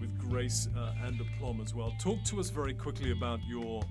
with 0.00 0.18
grace 0.18 0.68
uh, 0.76 0.94
and 1.04 1.20
aplomb 1.20 1.60
as 1.60 1.72
well. 1.74 1.92
Talk 2.00 2.24
to 2.24 2.40
us 2.40 2.50
very 2.50 2.74
quickly 2.74 3.12
about 3.12 3.38
your 3.46 3.82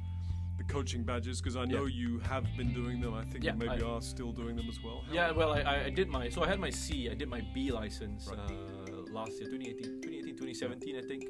the 0.58 0.64
coaching 0.66 1.04
badges 1.04 1.40
because 1.42 1.56
I 1.56 1.66
know 1.66 1.86
Yeah. 1.86 1.96
you 2.10 2.20
have 2.20 2.46
been 2.58 2.74
doing 2.74 3.00
them. 3.02 3.14
I 3.14 3.24
think 3.26 3.44
Yeah, 3.44 3.54
you 3.54 3.60
maybe 3.60 3.82
I- 3.82 3.88
are 3.88 4.02
still 4.02 4.32
doing 4.32 4.56
them 4.56 4.68
as 4.70 4.80
well. 4.84 5.04
How- 5.08 5.14
Yeah, 5.14 5.32
well, 5.32 5.52
I- 5.54 5.86
I, 5.86 5.90
did 5.90 6.10
my 6.10 6.30
so 6.30 6.44
I 6.44 6.48
had 6.48 6.60
my 6.60 6.70
C, 6.70 7.10
I 7.10 7.14
did 7.16 7.28
my 7.30 7.42
B 7.56 7.72
license 7.72 8.28
Right. 8.28 8.38
uh, 8.40 9.12
last 9.12 9.32
year, 9.40 9.50
2018, 9.50 10.02
2018, 10.02 10.13
2017, 10.44 10.98
I 10.98 11.02
think. 11.02 11.30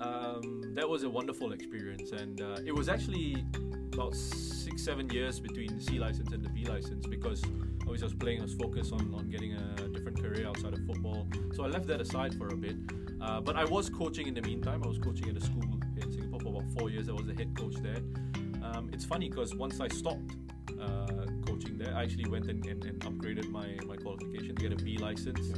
Um, 0.00 0.62
that 0.74 0.88
was 0.88 1.02
a 1.02 1.10
wonderful 1.10 1.52
experience, 1.52 2.12
and 2.12 2.40
uh, 2.40 2.58
it 2.64 2.74
was 2.74 2.88
actually 2.88 3.44
about 3.92 4.14
six, 4.14 4.82
seven 4.82 5.10
years 5.10 5.40
between 5.40 5.76
the 5.76 5.82
C 5.82 5.98
license 5.98 6.32
and 6.32 6.42
the 6.42 6.48
B 6.48 6.64
license 6.64 7.06
because 7.06 7.42
I 7.86 7.90
was 7.90 8.00
just 8.00 8.18
playing, 8.18 8.40
I 8.40 8.44
was 8.44 8.54
focused 8.54 8.92
on, 8.92 9.12
on 9.14 9.28
getting 9.28 9.54
a 9.54 9.88
different 9.88 10.22
career 10.22 10.46
outside 10.46 10.72
of 10.72 10.86
football. 10.86 11.26
So 11.54 11.64
I 11.64 11.66
left 11.66 11.86
that 11.88 12.00
aside 12.00 12.34
for 12.36 12.48
a 12.48 12.56
bit. 12.56 12.76
Uh, 13.20 13.40
but 13.40 13.56
I 13.56 13.64
was 13.64 13.90
coaching 13.90 14.28
in 14.28 14.34
the 14.34 14.42
meantime. 14.42 14.82
I 14.84 14.88
was 14.88 14.98
coaching 14.98 15.28
at 15.28 15.36
a 15.36 15.40
school 15.40 15.64
in 16.00 16.12
Singapore 16.12 16.40
for 16.40 16.48
about 16.48 16.72
four 16.78 16.90
years. 16.90 17.08
I 17.08 17.12
was 17.12 17.26
the 17.26 17.34
head 17.34 17.54
coach 17.58 17.74
there. 17.82 18.00
Um, 18.62 18.88
it's 18.92 19.04
funny 19.04 19.28
because 19.28 19.54
once 19.56 19.80
I 19.80 19.88
stopped 19.88 20.36
uh, 20.80 21.26
coaching 21.44 21.76
there, 21.76 21.94
I 21.94 22.04
actually 22.04 22.30
went 22.30 22.48
and, 22.48 22.64
and, 22.64 22.84
and 22.84 23.00
upgraded 23.00 23.50
my, 23.50 23.76
my 23.86 23.96
qualification 23.96 24.54
to 24.54 24.62
get 24.68 24.72
a 24.72 24.82
B 24.82 24.96
license. 24.96 25.52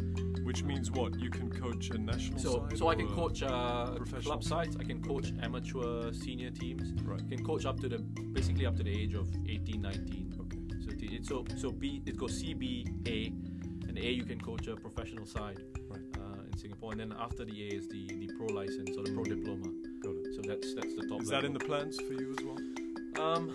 Which 0.50 0.64
means 0.64 0.90
what? 0.90 1.14
You 1.20 1.30
can 1.30 1.48
coach 1.48 1.90
a 1.90 1.98
national 1.98 2.40
So, 2.40 2.66
side 2.68 2.76
so 2.78 2.88
I 2.88 2.96
can 2.96 3.06
coach 3.06 3.40
uh, 3.44 3.92
professional? 3.94 4.22
club 4.22 4.42
sides. 4.42 4.76
I 4.80 4.82
can 4.82 5.00
coach 5.00 5.32
amateur 5.40 6.12
senior 6.12 6.50
teams. 6.50 7.00
Right. 7.04 7.20
I 7.24 7.36
can 7.36 7.44
coach 7.44 7.66
up 7.66 7.78
to 7.82 7.88
the 7.88 7.98
basically 7.98 8.66
up 8.66 8.74
to 8.78 8.82
the 8.82 8.90
age 8.90 9.14
of 9.14 9.28
18, 9.48 9.80
19. 9.80 10.34
Okay. 10.40 10.58
So 10.84 10.90
t- 10.90 11.14
it, 11.14 11.24
so 11.24 11.44
so 11.56 11.70
B 11.70 12.02
it 12.04 12.16
goes 12.16 12.36
C 12.36 12.52
B 12.54 12.84
A, 13.06 13.26
and 13.88 13.96
A 13.96 14.10
you 14.10 14.24
can 14.24 14.40
coach 14.40 14.66
a 14.66 14.74
professional 14.74 15.24
side 15.24 15.60
Right. 15.88 16.00
uh, 16.18 16.42
in 16.50 16.58
Singapore, 16.58 16.90
and 16.90 17.00
then 17.00 17.14
after 17.16 17.44
the 17.44 17.56
A 17.66 17.68
is 17.76 17.86
the, 17.86 18.08
the 18.08 18.28
pro 18.36 18.46
license 18.48 18.90
or 18.96 19.04
the 19.04 19.12
pro 19.12 19.22
diploma. 19.22 19.68
Got 20.02 20.16
it. 20.16 20.34
So 20.34 20.40
that's 20.50 20.74
that's 20.74 20.94
the 20.96 21.06
top. 21.06 21.22
Is 21.22 21.28
that 21.28 21.44
in 21.44 21.52
the 21.52 21.60
plans 21.60 21.96
for 22.00 22.12
you 22.14 22.34
as 22.36 22.44
well? 22.44 22.58
Um, 23.24 23.54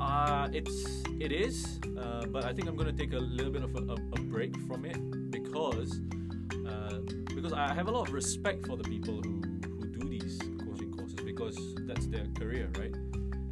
uh, 0.00 0.48
it's 0.52 1.02
it 1.18 1.32
is, 1.32 1.80
uh, 1.98 2.26
but 2.26 2.44
I 2.44 2.52
think 2.52 2.68
I'm 2.68 2.76
gonna 2.76 2.92
take 2.92 3.12
a 3.12 3.18
little 3.18 3.50
bit 3.52 3.64
of 3.64 3.74
a, 3.74 3.80
a, 3.94 3.94
a 3.94 4.20
break 4.34 4.56
from 4.68 4.84
it 4.84 5.15
because 5.56 6.00
uh, 6.68 6.98
because 7.34 7.52
I 7.52 7.72
have 7.74 7.88
a 7.88 7.90
lot 7.90 8.08
of 8.08 8.14
respect 8.14 8.66
for 8.66 8.76
the 8.76 8.84
people 8.84 9.20
who, 9.22 9.40
who 9.64 9.86
do 9.86 10.08
these 10.08 10.38
coaching 10.64 10.92
courses 10.92 11.16
because 11.24 11.56
that's 11.86 12.06
their 12.06 12.26
career, 12.38 12.68
right? 12.78 12.94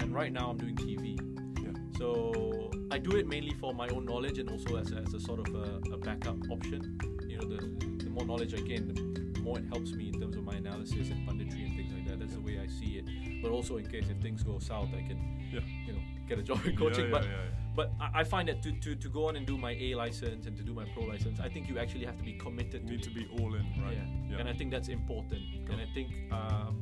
And 0.00 0.12
right 0.14 0.32
now 0.32 0.50
I'm 0.50 0.56
doing 0.58 0.76
TV, 0.76 1.18
Yeah. 1.62 1.72
so 1.98 2.70
I 2.90 2.98
do 2.98 3.16
it 3.16 3.26
mainly 3.26 3.54
for 3.54 3.72
my 3.74 3.88
own 3.88 4.04
knowledge 4.04 4.38
and 4.38 4.50
also 4.50 4.76
as 4.76 4.92
a, 4.92 4.96
as 4.96 5.14
a 5.14 5.20
sort 5.20 5.40
of 5.48 5.54
a, 5.54 5.80
a 5.92 5.96
backup 5.98 6.36
option. 6.50 6.98
You 7.28 7.38
know, 7.38 7.46
the, 7.48 8.04
the 8.04 8.10
more 8.10 8.26
knowledge 8.26 8.54
I 8.54 8.60
gain, 8.60 8.92
the 9.34 9.40
more 9.40 9.58
it 9.58 9.64
helps 9.66 9.92
me 9.92 10.08
in 10.08 10.20
terms 10.20 10.36
of 10.36 10.44
my 10.44 10.54
analysis 10.54 11.10
and 11.10 11.26
punditry 11.28 11.64
and 11.66 11.76
things 11.76 11.92
like 11.92 12.06
that. 12.08 12.20
That's 12.20 12.34
the 12.34 12.40
way 12.40 12.58
I 12.62 12.66
see 12.66 12.98
it. 12.98 13.42
But 13.42 13.50
also 13.50 13.76
in 13.78 13.86
case 13.86 14.04
if 14.10 14.18
things 14.22 14.42
go 14.42 14.58
south, 14.58 14.88
I 14.96 15.02
can, 15.08 15.18
Yeah. 15.52 15.60
you 15.86 15.92
know, 15.94 16.00
get 16.28 16.38
a 16.38 16.42
job 16.42 16.60
in 16.66 16.76
coaching. 16.76 17.06
Yeah, 17.06 17.10
but 17.10 17.22
yeah, 17.24 17.30
yeah, 17.30 17.36
yeah. 17.36 17.63
But 17.74 17.92
I 18.00 18.20
I 18.20 18.24
find 18.24 18.48
that 18.48 18.62
to, 18.64 18.72
to, 18.84 18.94
to 18.94 19.08
go 19.08 19.28
on 19.28 19.36
and 19.36 19.44
do 19.46 19.56
my 19.58 19.72
A 19.72 19.94
license 19.94 20.46
and 20.46 20.56
to 20.56 20.62
do 20.62 20.72
my 20.74 20.84
pro 20.94 21.04
license, 21.04 21.40
I 21.40 21.48
think 21.48 21.68
you 21.68 21.78
actually 21.78 22.04
have 22.06 22.16
to 22.18 22.24
be 22.24 22.34
committed 22.34 22.82
You 22.82 22.86
to 22.88 22.92
need 22.92 23.00
it. 23.00 23.04
to 23.04 23.10
be 23.10 23.24
all 23.38 23.54
in, 23.54 23.66
right? 23.84 23.96
Yeah. 23.98 24.30
yeah. 24.30 24.38
and 24.40 24.48
I 24.48 24.52
think 24.52 24.70
that's 24.70 24.88
important. 24.88 25.42
Got 25.66 25.78
and 25.78 25.80
I 25.86 25.88
think 25.94 26.08
um, 26.32 26.74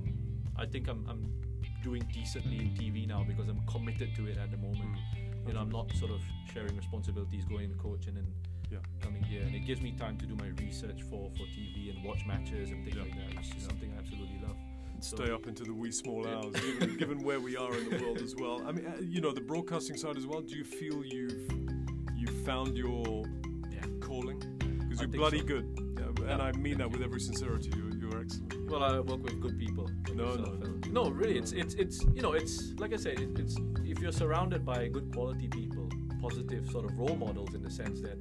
I 0.57 0.67
think 0.67 0.89
I'm, 0.89 1.05
I'm 1.09 1.23
doing 1.83 2.03
decently 2.13 2.59
in 2.65 2.69
TV 2.81 3.07
now 3.09 3.25
because 3.27 3.49
I'm 3.49 3.61
committed 3.67 4.15
to 4.17 4.27
it 4.27 4.37
at 4.39 4.51
the 4.51 4.57
moment. 4.59 4.97
Mm. 5.17 5.49
You 5.49 5.55
know, 5.55 5.61
I'm 5.61 5.71
not 5.71 5.91
sort 5.97 6.13
of 6.13 6.21
sharing 6.53 6.77
responsibilities, 6.77 7.45
going 7.45 7.69
to 7.71 7.77
coach 7.77 8.07
and 8.07 8.17
then 8.19 8.29
Yeah. 8.71 8.79
coming 9.05 9.23
here, 9.25 9.43
and 9.47 9.55
it 9.61 9.65
gives 9.71 9.81
me 9.87 9.91
time 10.05 10.17
to 10.23 10.27
do 10.27 10.35
my 10.45 10.49
research 10.65 11.01
for, 11.11 11.23
for 11.37 11.45
TV 11.57 11.91
and 11.91 12.05
watch 12.09 12.23
matches 12.33 12.71
and 12.73 12.85
things 12.85 12.97
Yeah. 12.97 13.03
like 13.07 13.17
that, 13.21 13.29
which 13.37 13.49
is 13.57 13.63
Yeah. 13.63 13.69
something 13.69 13.89
I 13.95 13.99
absolutely 14.03 14.39
love. 14.47 14.57
Stay 15.03 15.31
up 15.33 15.47
into 15.49 15.65
the 15.65 15.73
wee 15.75 15.91
small 15.91 16.27
hours, 16.27 16.53
given, 16.55 16.97
given 17.03 17.23
where 17.25 17.41
we 17.41 17.57
are 17.57 17.77
in 17.77 17.91
the 17.91 18.03
world 18.05 18.19
as 18.19 18.35
well. 18.37 18.63
I 18.67 18.73
mean, 18.73 18.87
uh, 18.87 18.93
you 19.01 19.21
know, 19.21 19.33
the 19.33 19.41
broadcasting 19.41 19.97
side 19.97 20.17
as 20.17 20.27
well. 20.27 20.41
Do 20.41 20.55
you 20.57 20.65
feel 20.65 21.05
you've 21.05 21.51
you've 22.17 22.45
found 22.47 22.77
your 22.77 23.25
Yeah. 23.71 23.85
calling? 24.01 24.39
Because 24.81 25.01
you're 25.01 25.09
bloody 25.09 25.41
so. 25.41 25.45
good, 25.47 25.97
yeah, 25.99 26.33
and. 26.33 26.43
I 26.43 26.53
mean 26.53 26.79
that 26.79 26.91
with 26.91 27.03
every 27.03 27.21
sincerity. 27.21 27.71
You're, 27.77 27.97
you're 27.99 28.21
excellent. 28.23 28.71
Well, 28.71 28.83
I 28.85 29.01
work 29.01 29.23
with 29.25 29.41
good 29.41 29.59
people. 29.59 29.85
like 30.07 30.15
No, 30.17 30.35
no, 30.37 30.81
no, 30.91 31.11
really, 31.11 31.37
it's 31.37 31.53
it's 31.53 31.75
it's 31.75 32.05
you 32.15 32.23
know, 32.23 32.33
it's 32.33 32.73
like 32.79 32.93
I 32.93 32.97
said, 32.97 33.19
it, 33.19 33.31
it's 33.39 33.57
if 33.85 33.99
you're 33.99 34.13
surrounded 34.13 34.65
by 34.65 34.87
good 34.89 35.13
quality 35.13 35.49
people, 35.49 35.89
positive 36.21 36.71
sort 36.71 36.85
of 36.85 36.97
role 36.97 37.17
models 37.17 37.55
in 37.55 37.63
the 37.63 37.71
sense 37.71 38.01
that 38.03 38.19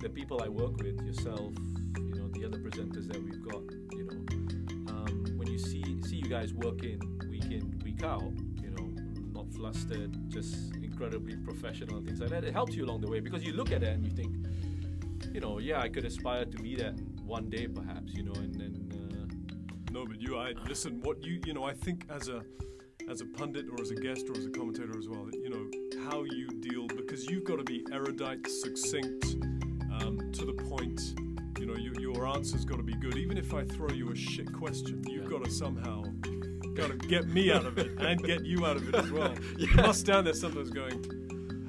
the 0.00 0.08
people 0.08 0.42
I 0.42 0.48
work 0.48 0.76
with, 0.78 0.98
yourself, 1.02 1.52
you 1.98 2.14
know, 2.16 2.28
the 2.32 2.46
other 2.46 2.58
presenters 2.58 3.06
that 3.08 3.22
we've 3.22 3.42
got, 3.42 3.62
guys 6.30 6.54
work 6.54 6.84
in 6.84 7.00
week 7.28 7.50
in 7.50 7.76
week 7.84 8.04
out, 8.04 8.22
you 8.62 8.70
know, 8.70 8.88
not 9.32 9.52
flustered, 9.52 10.16
just 10.30 10.72
incredibly 10.76 11.34
professional 11.36 11.96
and 11.96 12.06
things 12.06 12.20
like 12.20 12.30
that, 12.30 12.44
it 12.44 12.52
helps 12.52 12.74
you 12.76 12.84
along 12.84 13.00
the 13.00 13.10
way 13.10 13.18
because 13.18 13.42
you 13.42 13.52
look 13.52 13.72
at 13.72 13.82
it 13.82 13.88
and 13.88 14.04
you 14.04 14.12
think, 14.12 14.36
you 15.34 15.40
know, 15.40 15.58
yeah, 15.58 15.80
I 15.80 15.88
could 15.88 16.04
aspire 16.04 16.44
to 16.44 16.56
be 16.62 16.76
that 16.76 16.94
one 17.24 17.50
day 17.50 17.66
perhaps, 17.66 18.14
you 18.14 18.22
know, 18.22 18.32
and 18.34 18.54
then. 18.54 18.74
Uh, 18.92 19.26
No, 19.92 20.06
but 20.06 20.20
you, 20.22 20.38
I 20.38 20.52
listen. 20.68 21.00
What 21.02 21.16
you, 21.24 21.40
you 21.44 21.52
know, 21.52 21.64
I 21.64 21.74
think 21.74 22.04
as 22.08 22.28
a 22.28 22.42
as 23.12 23.20
a 23.20 23.26
pundit 23.38 23.66
or 23.72 23.80
as 23.82 23.90
a 23.90 23.96
guest 23.96 24.22
or 24.28 24.36
as 24.38 24.46
a 24.46 24.50
commentator 24.50 24.96
as 24.96 25.08
well, 25.08 25.26
you 25.44 25.50
know, 25.50 25.64
how 26.08 26.22
you 26.22 26.46
deal 26.68 26.86
because 26.86 27.26
you've 27.28 27.42
got 27.50 27.58
to 27.58 27.64
be 27.64 27.84
erudite, 27.92 28.46
succinct, 28.62 29.24
um, 29.96 30.14
to 30.38 30.44
the 30.50 30.56
point. 30.70 31.00
You 31.58 31.66
know, 31.66 31.76
you, 31.76 31.92
your 31.98 32.26
answer's 32.26 32.64
got 32.64 32.76
to 32.78 32.82
be 32.84 32.94
good. 32.94 33.16
Even 33.18 33.36
if 33.36 33.52
I 33.52 33.64
throw 33.64 33.90
you 33.90 34.12
a 34.12 34.16
shit 34.16 34.50
question, 34.52 35.02
you've 35.06 35.24
Yeah. 35.24 35.38
got 35.38 35.44
to 35.44 35.50
somehow 35.50 36.04
got 36.80 36.90
to 37.00 37.08
get 37.08 37.26
me 37.28 37.50
out 37.52 37.64
of 37.66 37.78
it 37.78 37.90
and 37.98 38.22
get 38.22 38.44
you 38.44 38.66
out 38.66 38.76
of 38.76 38.88
it 38.88 38.94
as 38.94 39.10
well. 39.10 39.34
You 39.58 39.68
Yeah. 39.74 39.82
must 39.86 40.00
stand 40.00 40.26
there 40.26 40.34
sometimes 40.34 40.70
going, 40.70 40.98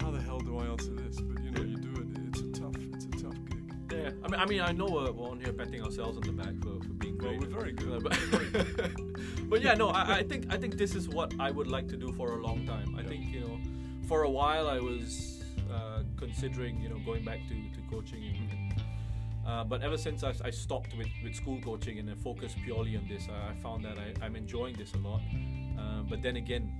"How 0.02 0.10
the 0.12 0.22
hell 0.22 0.40
do 0.40 0.58
I 0.58 0.66
answer 0.66 0.94
this?" 0.94 1.20
But 1.20 1.44
you 1.44 1.52
know, 1.52 1.62
you 1.72 1.78
do 1.78 1.92
it. 2.02 2.08
It's 2.30 2.42
a 2.42 2.62
tough, 2.62 2.76
it's 2.94 3.06
a 3.06 3.24
tough 3.24 3.38
gig. 3.50 3.74
Yeah, 3.92 4.12
I 4.24 4.28
mean, 4.32 4.40
I 4.40 4.46
mean, 4.46 4.62
I 4.62 4.72
know 4.72 4.86
we're, 4.88 5.12
we're 5.12 5.30
on 5.30 5.40
here 5.40 5.54
patting 5.54 5.84
ourselves 5.84 6.18
on 6.18 6.24
the 6.24 6.32
back 6.44 6.56
for, 6.64 6.74
for 6.86 6.94
being 7.04 7.18
great. 7.18 7.40
Well, 7.40 7.50
we're 7.50 7.60
very 7.60 7.74
good. 7.74 8.06
Uh, 8.06 8.10
but, 8.10 8.92
but 9.50 9.62
yeah, 9.62 9.74
no, 9.74 9.90
I, 9.90 10.18
I 10.20 10.24
think 10.24 10.46
I 10.54 10.58
think 10.58 10.78
this 10.78 10.96
is 10.96 11.08
what 11.10 11.34
I 11.40 11.52
would 11.52 11.68
like 11.68 11.88
to 11.90 11.98
do 11.98 12.12
for 12.14 12.28
a 12.40 12.42
long 12.48 12.66
time. 12.66 12.96
I 12.98 13.02
Yeah. 13.02 13.08
think 13.10 13.34
you 13.34 13.40
know, 13.42 13.60
for 14.08 14.24
a 14.24 14.30
while 14.30 14.68
I 14.70 14.80
was 14.80 15.44
uh, 15.72 16.04
considering 16.18 16.82
you 16.82 16.90
know 16.90 17.00
going 17.06 17.24
back 17.26 17.40
to, 17.50 17.56
to 17.76 17.82
coaching, 17.90 18.24
and, 18.24 18.52
and, 18.52 18.61
uh, 19.52 19.64
but 19.66 19.82
ever 19.82 19.98
since 19.98 20.24
I, 20.24 20.34
I 20.46 20.50
stopped 20.50 20.96
with, 20.98 21.12
with 21.24 21.36
school 21.36 21.60
coaching 21.62 22.00
and 22.00 22.08
then 22.08 22.16
focused 22.16 22.56
purely 22.64 22.96
on 22.96 23.06
this, 23.08 23.28
I, 23.30 23.52
I 23.52 23.56
found 23.62 23.84
that 23.84 23.98
I, 23.98 24.26
I'm 24.26 24.36
enjoying 24.36 24.76
this 24.78 24.94
a 24.94 24.98
lot. 24.98 25.22
Uh, 25.78 26.04
but 26.10 26.22
then 26.22 26.38
again, 26.38 26.72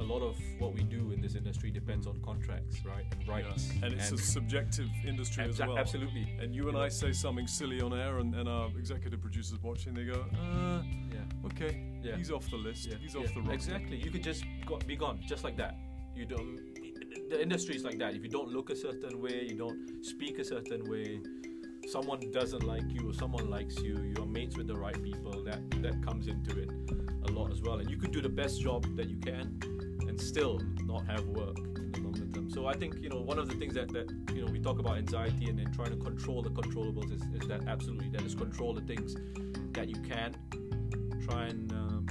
a 0.00 0.02
lot 0.02 0.22
of 0.22 0.36
what 0.58 0.74
we 0.74 0.82
do 0.82 1.12
in 1.12 1.20
this 1.20 1.34
industry 1.34 1.70
depends 1.70 2.06
on 2.06 2.20
contracts, 2.22 2.84
right, 2.84 3.04
and 3.12 3.28
rights. 3.28 3.70
Yeah. 3.74 3.86
And 3.86 3.94
it's 3.94 4.10
a 4.10 4.18
subjective 4.18 4.88
industry 5.06 5.44
as 5.44 5.58
well. 5.60 5.78
Absolutely. 5.78 6.26
And 6.40 6.54
you 6.54 6.68
and 6.68 6.76
I 6.76 6.88
say 6.88 7.12
something 7.12 7.46
silly 7.46 7.80
on 7.80 7.92
air, 7.92 8.18
and, 8.18 8.34
and 8.34 8.48
our 8.48 8.68
executive 8.78 9.20
producers 9.20 9.58
watching, 9.62 9.94
they 9.94 10.04
go, 10.04 10.24
uh, 10.34 10.82
yeah, 11.12 11.48
okay, 11.50 11.84
yeah. 12.02 12.16
he's 12.16 12.30
off 12.30 12.48
the 12.50 12.56
list, 12.56 12.86
yeah. 12.86 12.96
he's 13.00 13.14
off 13.14 13.32
the 13.34 13.40
roster. 13.40 13.52
Exactly. 13.52 13.96
You 13.96 14.10
could 14.10 14.22
just 14.22 14.44
go, 14.66 14.78
be 14.86 14.96
gone, 14.96 15.20
just 15.26 15.44
like 15.44 15.56
that. 15.58 15.76
You 16.14 16.24
don't. 16.24 16.58
The 17.30 17.40
industry 17.40 17.76
is 17.76 17.84
like 17.84 17.98
that. 17.98 18.14
If 18.14 18.22
you 18.22 18.30
don't 18.30 18.48
look 18.48 18.70
a 18.70 18.76
certain 18.76 19.20
way, 19.22 19.46
you 19.48 19.56
don't 19.56 20.04
speak 20.04 20.38
a 20.38 20.44
certain 20.44 20.90
way, 20.90 21.20
someone 21.88 22.20
doesn't 22.32 22.62
like 22.62 22.84
you 22.88 23.10
or 23.10 23.14
someone 23.14 23.50
likes 23.50 23.78
you, 23.78 23.98
you're 24.16 24.26
mates 24.26 24.56
with 24.56 24.66
the 24.66 24.76
right 24.76 25.00
people. 25.02 25.42
That 25.44 25.60
that 25.82 26.04
comes 26.04 26.26
into 26.28 26.60
it 26.60 26.70
a 27.26 27.32
lot 27.32 27.50
as 27.50 27.62
well. 27.62 27.78
And 27.78 27.90
you 27.90 27.96
could 27.96 28.12
do 28.12 28.20
the 28.20 28.28
best 28.28 28.60
job 28.60 28.84
that 28.96 29.08
you 29.08 29.16
can, 29.16 29.58
and 30.08 30.20
still 30.20 30.60
not 30.84 31.06
have 31.06 31.24
work 31.26 31.58
in 31.58 31.92
the 31.92 32.00
longer 32.00 32.26
term. 32.26 32.50
So 32.50 32.66
I 32.66 32.74
think 32.74 33.00
you 33.00 33.08
know 33.08 33.20
one 33.20 33.38
of 33.38 33.48
the 33.48 33.54
things 33.54 33.74
that, 33.74 33.92
that 33.92 34.10
you 34.34 34.44
know 34.44 34.50
we 34.50 34.58
talk 34.60 34.78
about 34.78 34.98
anxiety 34.98 35.48
and 35.48 35.58
then 35.58 35.72
trying 35.72 35.90
to 35.90 35.96
control 35.96 36.42
the 36.42 36.50
controllables 36.50 37.12
is, 37.12 37.22
is 37.40 37.48
that 37.48 37.66
absolutely 37.68 38.08
that 38.10 38.22
is 38.22 38.34
control 38.34 38.74
the 38.74 38.82
things 38.82 39.16
that 39.72 39.88
you 39.88 40.00
can. 40.02 40.36
Try 41.26 41.46
and 41.46 41.72
um, 41.72 42.06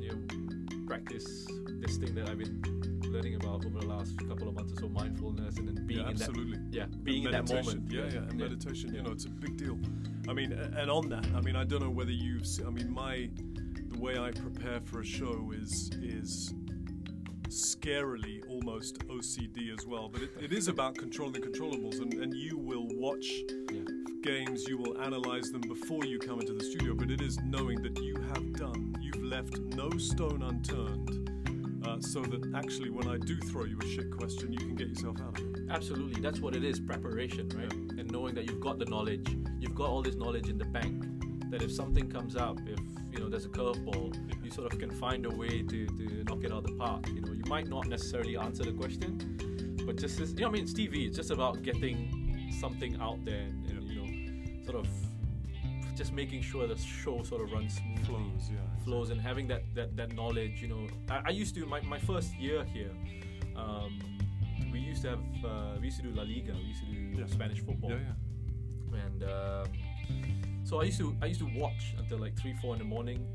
you 0.00 0.08
know 0.10 0.86
practice 0.86 1.46
this 1.80 1.96
thing 1.96 2.14
that 2.14 2.28
I've 2.28 2.38
been 2.38 2.78
learning 3.06 3.34
about 3.34 3.64
over 3.64 3.80
the 3.80 3.86
last 3.86 4.16
couple 4.28 4.48
of 4.48 4.54
months 4.54 4.72
or 4.72 4.80
so 4.80 4.88
mindfulness 4.88 5.56
and 5.58 5.68
then 5.68 5.86
being 5.86 6.00
yeah, 6.00 6.08
absolutely. 6.08 6.56
in 6.56 6.70
that 6.70 6.76
yeah 6.76 6.86
being 7.02 7.24
in 7.24 7.30
that 7.30 7.48
moment 7.48 7.90
yeah 7.90 8.00
yeah 8.02 8.18
and 8.18 8.38
yeah. 8.38 8.46
meditation 8.46 8.94
you 8.94 9.02
know 9.02 9.10
it's 9.10 9.24
a 9.24 9.30
big 9.30 9.56
deal 9.56 9.78
I 10.28 10.32
mean 10.32 10.52
and 10.52 10.90
on 10.90 11.08
that 11.10 11.26
I 11.34 11.40
mean 11.40 11.56
I 11.56 11.64
don't 11.64 11.82
know 11.82 11.90
whether 11.90 12.10
you've 12.10 12.46
I 12.66 12.70
mean 12.70 12.92
my 12.92 13.30
the 13.88 13.98
way 13.98 14.18
I 14.18 14.30
prepare 14.30 14.80
for 14.80 15.00
a 15.00 15.04
show 15.04 15.52
is 15.54 15.90
is 16.02 16.54
scarily 17.48 18.42
almost 18.48 19.06
OCD 19.08 19.76
as 19.76 19.86
well. 19.86 20.08
But 20.08 20.22
it, 20.22 20.30
it 20.40 20.52
is 20.52 20.68
about 20.68 20.96
controlling 20.96 21.32
the 21.32 21.40
controllables, 21.40 22.00
and, 22.00 22.12
and 22.14 22.34
you 22.34 22.56
will 22.56 22.86
watch 22.88 23.26
yeah. 23.72 23.80
games, 24.22 24.66
you 24.68 24.78
will 24.78 25.00
analyze 25.00 25.50
them 25.50 25.62
before 25.62 26.04
you 26.04 26.18
come 26.18 26.40
into 26.40 26.52
the 26.52 26.64
studio. 26.64 26.94
But 26.94 27.10
it 27.10 27.20
is 27.20 27.38
knowing 27.40 27.82
that 27.82 27.98
you 28.02 28.16
have 28.34 28.52
done, 28.54 28.94
you've 29.00 29.22
left 29.22 29.58
no 29.58 29.90
stone 29.98 30.42
unturned. 30.42 31.27
Uh, 31.98 32.00
so 32.00 32.20
that 32.22 32.52
actually, 32.54 32.90
when 32.90 33.08
I 33.08 33.18
do 33.18 33.36
throw 33.36 33.64
you 33.64 33.78
a 33.80 33.86
shit 33.86 34.10
question, 34.10 34.52
you 34.52 34.58
can 34.58 34.74
get 34.74 34.88
yourself 34.88 35.20
out 35.20 35.38
of 35.38 35.44
it. 35.44 35.62
Absolutely, 35.70 36.20
that's 36.20 36.40
what 36.40 36.54
it 36.54 36.64
is 36.64 36.80
preparation, 36.80 37.48
right? 37.50 37.72
Yeah. 37.72 38.00
And 38.00 38.10
knowing 38.10 38.34
that 38.36 38.44
you've 38.44 38.60
got 38.60 38.78
the 38.78 38.84
knowledge, 38.84 39.28
you've 39.58 39.74
got 39.74 39.88
all 39.88 40.02
this 40.02 40.14
knowledge 40.14 40.48
in 40.48 40.58
the 40.58 40.64
bank, 40.64 41.04
that 41.50 41.62
if 41.62 41.72
something 41.72 42.10
comes 42.10 42.36
up, 42.36 42.58
if 42.66 42.78
you 43.10 43.18
know 43.18 43.28
there's 43.28 43.46
a 43.46 43.48
curveball, 43.48 44.14
you 44.44 44.50
sort 44.50 44.72
of 44.72 44.78
can 44.78 44.90
find 44.90 45.26
a 45.26 45.30
way 45.30 45.62
to, 45.62 45.86
to 45.86 46.24
knock 46.24 46.44
it 46.44 46.52
out 46.52 46.58
of 46.58 46.64
the 46.64 46.74
park. 46.74 47.08
You 47.08 47.20
know, 47.20 47.32
you 47.32 47.44
might 47.46 47.68
not 47.68 47.86
necessarily 47.86 48.36
answer 48.36 48.64
the 48.64 48.72
question, 48.72 49.84
but 49.86 49.96
just 49.96 50.20
as, 50.20 50.32
you 50.32 50.40
know, 50.40 50.48
I 50.48 50.50
mean, 50.50 50.64
it's 50.64 50.72
TV. 50.72 51.06
It's 51.06 51.16
just 51.16 51.30
about 51.30 51.62
getting 51.62 52.54
something 52.60 53.00
out 53.00 53.24
there 53.24 53.40
and, 53.40 53.66
and 53.70 53.88
you 53.88 54.00
know, 54.02 54.64
sort 54.64 54.84
of 54.84 54.88
just 55.98 56.12
making 56.12 56.40
sure 56.42 56.66
the 56.66 56.76
show 56.78 57.22
sort 57.24 57.42
of 57.42 57.52
runs 57.52 57.74
smoothly, 57.76 58.04
flows, 58.04 58.50
yeah, 58.50 58.84
flows, 58.84 59.10
and 59.10 59.20
having 59.20 59.46
that, 59.48 59.62
that 59.74 59.96
that 59.96 60.12
knowledge. 60.14 60.62
You 60.62 60.68
know, 60.68 60.86
I, 61.10 61.22
I 61.26 61.30
used 61.30 61.54
to 61.56 61.66
my, 61.66 61.80
my 61.82 61.98
first 61.98 62.34
year 62.38 62.64
here. 62.64 62.92
Um, 63.56 63.98
we 64.72 64.78
used 64.78 65.02
to 65.02 65.10
have 65.10 65.44
uh, 65.44 65.76
we 65.80 65.86
used 65.86 65.98
to 66.00 66.04
do 66.08 66.10
La 66.14 66.22
Liga. 66.22 66.52
We 66.54 66.60
used 66.72 66.80
to 66.84 66.86
do 66.86 67.20
yeah. 67.20 67.26
Spanish 67.26 67.60
football. 67.60 67.90
Yeah, 67.90 67.98
yeah. 68.92 69.00
And 69.04 69.22
um, 69.24 69.66
so 70.64 70.80
I 70.80 70.84
used 70.84 70.98
to 71.00 71.14
I 71.22 71.26
used 71.26 71.40
to 71.40 71.50
watch 71.56 71.94
until 71.98 72.18
like 72.18 72.34
three 72.38 72.54
four 72.62 72.74
in 72.74 72.78
the 72.78 72.84
morning. 72.96 73.26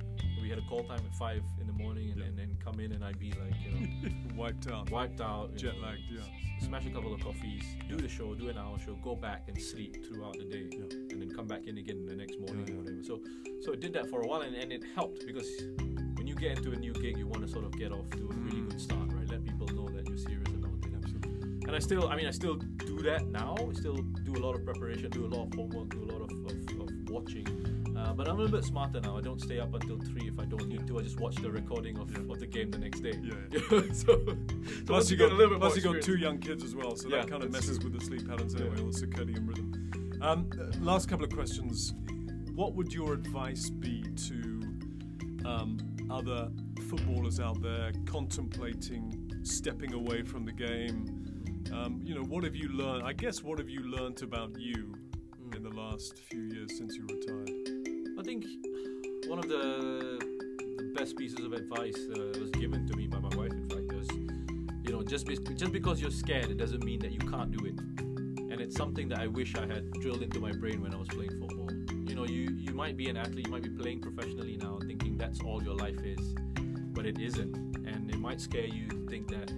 We 0.41 0.49
had 0.49 0.57
a 0.59 0.67
call 0.69 0.83
time 0.83 0.99
at 1.09 1.15
five 1.15 1.41
in 1.61 1.67
the 1.67 1.73
morning, 1.73 2.11
and, 2.11 2.21
and 2.21 2.37
then 2.37 2.57
come 2.63 2.79
in, 2.81 2.91
and 2.91 3.03
I'd 3.03 3.17
be 3.19 3.31
like, 3.43 3.53
you 3.63 3.71
know, 3.71 4.09
Wiped 4.35 4.69
out. 4.69 4.89
wiped 4.89 5.21
out, 5.21 5.55
Jet 5.55 5.79
lagged, 5.81 6.01
yeah. 6.11 6.19
s- 6.19 6.65
Smash 6.65 6.85
a 6.85 6.89
couple 6.89 7.13
of 7.13 7.21
coffees, 7.21 7.63
do 7.87 7.95
the 7.95 8.09
show, 8.09 8.33
do 8.35 8.49
an 8.49 8.57
hour 8.57 8.77
show, 8.85 8.95
go 8.95 9.15
back 9.15 9.43
and 9.47 9.57
sleep 9.61 10.05
throughout 10.05 10.33
the 10.37 10.43
day, 10.43 10.67
Yeah. 10.69 10.85
And 11.13 11.21
then 11.21 11.31
come 11.35 11.47
back 11.47 11.67
in 11.67 11.77
again 11.77 12.05
the 12.05 12.15
next 12.15 12.39
morning 12.39 12.65
Yeah, 12.67 12.73
or 12.73 12.77
whatever. 12.77 13.03
So, 13.03 13.21
so 13.61 13.73
I 13.73 13.75
did 13.75 13.93
that 13.93 14.09
for 14.09 14.21
a 14.21 14.27
while, 14.27 14.41
and, 14.41 14.55
and 14.55 14.71
it 14.71 14.83
helped 14.95 15.25
because 15.25 15.47
when 16.17 16.27
you 16.27 16.35
get 16.35 16.57
into 16.57 16.71
a 16.71 16.75
new 16.75 16.93
gig, 16.93 17.17
you 17.17 17.27
want 17.27 17.41
to 17.45 17.47
sort 17.47 17.65
of 17.65 17.71
get 17.77 17.91
off 17.91 18.09
to 18.11 18.17
a 18.29 18.33
really 18.33 18.61
Mm. 18.61 18.69
good 18.69 18.81
start, 18.81 19.11
right? 19.13 19.27
Let 19.29 19.43
people 19.45 19.67
know 19.67 19.87
that 19.95 20.07
you're 20.07 20.17
serious 20.17 20.49
about 20.49 20.71
it. 20.83 20.93
Absolutely. 20.95 21.31
And 21.67 21.75
I 21.75 21.79
still, 21.79 22.07
I 22.09 22.15
mean, 22.15 22.27
I 22.27 22.31
still 22.31 22.55
do 22.55 23.01
that 23.03 23.25
now. 23.27 23.55
I 23.57 23.73
still 23.73 23.95
do 23.97 24.33
a 24.35 24.41
lot 24.45 24.55
of 24.55 24.65
preparation, 24.65 25.09
do 25.11 25.25
a 25.25 25.31
lot 25.33 25.47
of 25.47 25.53
homework, 25.53 25.89
do 25.89 26.03
a 26.03 26.09
lot 26.11 26.21
of, 26.21 26.31
of, 26.31 26.81
of 26.81 27.09
watching. 27.09 27.47
Uh, 27.97 28.11
but 28.13 28.27
I'm 28.27 28.35
a 28.35 28.41
little 28.41 28.57
bit 28.59 28.65
smarter 28.65 28.99
now. 28.99 29.17
I 29.17 29.21
don't 29.21 29.39
stay 29.41 29.59
up 29.59 29.73
until 29.73 29.97
three 29.97 30.27
if 30.27 30.37
I 30.39 30.45
don't 30.45 30.67
need 30.67 30.85
to. 30.87 30.99
I 30.99 31.03
just 31.03 31.19
watch 31.19 31.35
the 31.37 31.49
recording 31.51 31.97
of, 31.99 32.11
Yeah. 32.11 32.31
of 32.33 32.39
the 32.39 32.47
game 32.47 32.69
the 32.71 32.79
next 32.79 32.99
day. 32.99 33.13
Yeah, 33.23 33.33
so, 33.93 34.25
so 34.25 34.35
Plus, 34.85 35.09
you 35.09 35.17
got, 35.17 35.31
a 35.31 35.35
little 35.35 35.51
bit 35.55 35.59
plus 35.61 35.75
you 35.77 35.81
got 35.83 36.01
two 36.01 36.15
young 36.17 36.37
kids 36.39 36.63
as 36.63 36.75
well, 36.75 36.95
so 36.95 37.07
Yeah, 37.07 37.17
that 37.21 37.29
kind 37.29 37.43
of 37.43 37.51
messes 37.51 37.77
true. 37.79 37.89
with 37.89 37.99
the 37.99 38.05
sleep 38.05 38.27
patterns 38.27 38.55
anyway, 38.55 38.75
Yeah. 38.75 38.83
all 38.83 38.91
the 38.91 38.99
circadian 38.99 39.47
rhythm. 39.47 39.72
Um, 40.23 40.49
last 40.79 41.09
couple 41.09 41.25
of 41.25 41.31
questions. 41.33 41.93
What 42.55 42.75
would 42.75 42.93
your 42.93 43.11
advice 43.13 43.69
be 43.69 44.03
to 44.29 44.63
um, 45.45 45.77
other 46.09 46.49
footballers 46.89 47.41
out 47.41 47.61
there 47.61 47.91
contemplating 48.05 49.29
stepping 49.43 49.93
away 49.93 50.21
from 50.23 50.45
the 50.45 50.53
game? 50.53 51.43
Um, 51.73 51.99
you 52.05 52.15
know, 52.15 52.21
what 52.21 52.45
have 52.45 52.55
you 52.55 52.69
learned? 52.69 53.03
I 53.03 53.11
guess 53.11 53.43
what 53.43 53.59
have 53.59 53.67
you 53.67 53.81
learned 53.81 54.21
about 54.23 54.57
you 54.57 54.95
Mm. 55.43 55.55
in 55.57 55.63
the 55.63 55.69
last 55.69 56.19
few 56.29 56.43
years 56.43 56.77
since 56.77 56.95
you 56.95 57.03
retired? 57.03 57.49
I 58.17 58.23
think 58.23 58.45
one 59.27 59.39
of 59.39 59.49
the, 59.49 60.19
the 60.77 60.93
best 60.95 61.17
pieces 61.17 61.43
of 61.43 61.51
advice 61.51 61.97
uh, 62.15 62.39
was 62.39 62.49
given 62.51 62.87
to 62.87 62.95
me 62.95 63.07
by 63.07 63.19
my 63.19 63.35
wife. 63.35 63.51
In 63.51 63.67
fact, 63.69 63.91
was 63.91 64.07
you 64.85 64.93
know 64.93 65.03
just 65.03 65.25
be, 65.27 65.35
just 65.35 65.73
because 65.73 65.99
you're 65.99 66.11
scared, 66.11 66.49
it 66.49 66.57
doesn't 66.57 66.83
mean 66.83 66.99
that 66.99 67.11
you 67.11 67.19
can't 67.19 67.51
do 67.51 67.65
it. 67.65 67.75
Something 68.75 69.07
that 69.09 69.19
I 69.19 69.27
wish 69.27 69.55
I 69.55 69.67
had 69.67 69.91
drilled 69.93 70.23
into 70.23 70.39
my 70.39 70.51
brain 70.51 70.81
when 70.81 70.95
I 70.95 70.97
was 70.97 71.07
playing 71.07 71.39
football. 71.39 71.71
You 72.09 72.15
know, 72.15 72.25
you 72.25 72.49
you 72.55 72.73
might 72.73 72.97
be 72.97 73.07
an 73.07 73.17
athlete, 73.17 73.45
you 73.45 73.51
might 73.51 73.61
be 73.61 73.69
playing 73.69 74.01
professionally 74.01 74.57
now, 74.57 74.79
thinking 74.81 75.15
that's 75.15 75.39
all 75.41 75.61
your 75.61 75.75
life 75.75 75.99
is, 76.03 76.33
but 76.95 77.05
it 77.05 77.19
isn't. 77.19 77.55
And 77.85 78.09
it 78.09 78.17
might 78.17 78.41
scare 78.41 78.65
you 78.65 78.87
to 78.87 79.05
think 79.07 79.29
that 79.29 79.51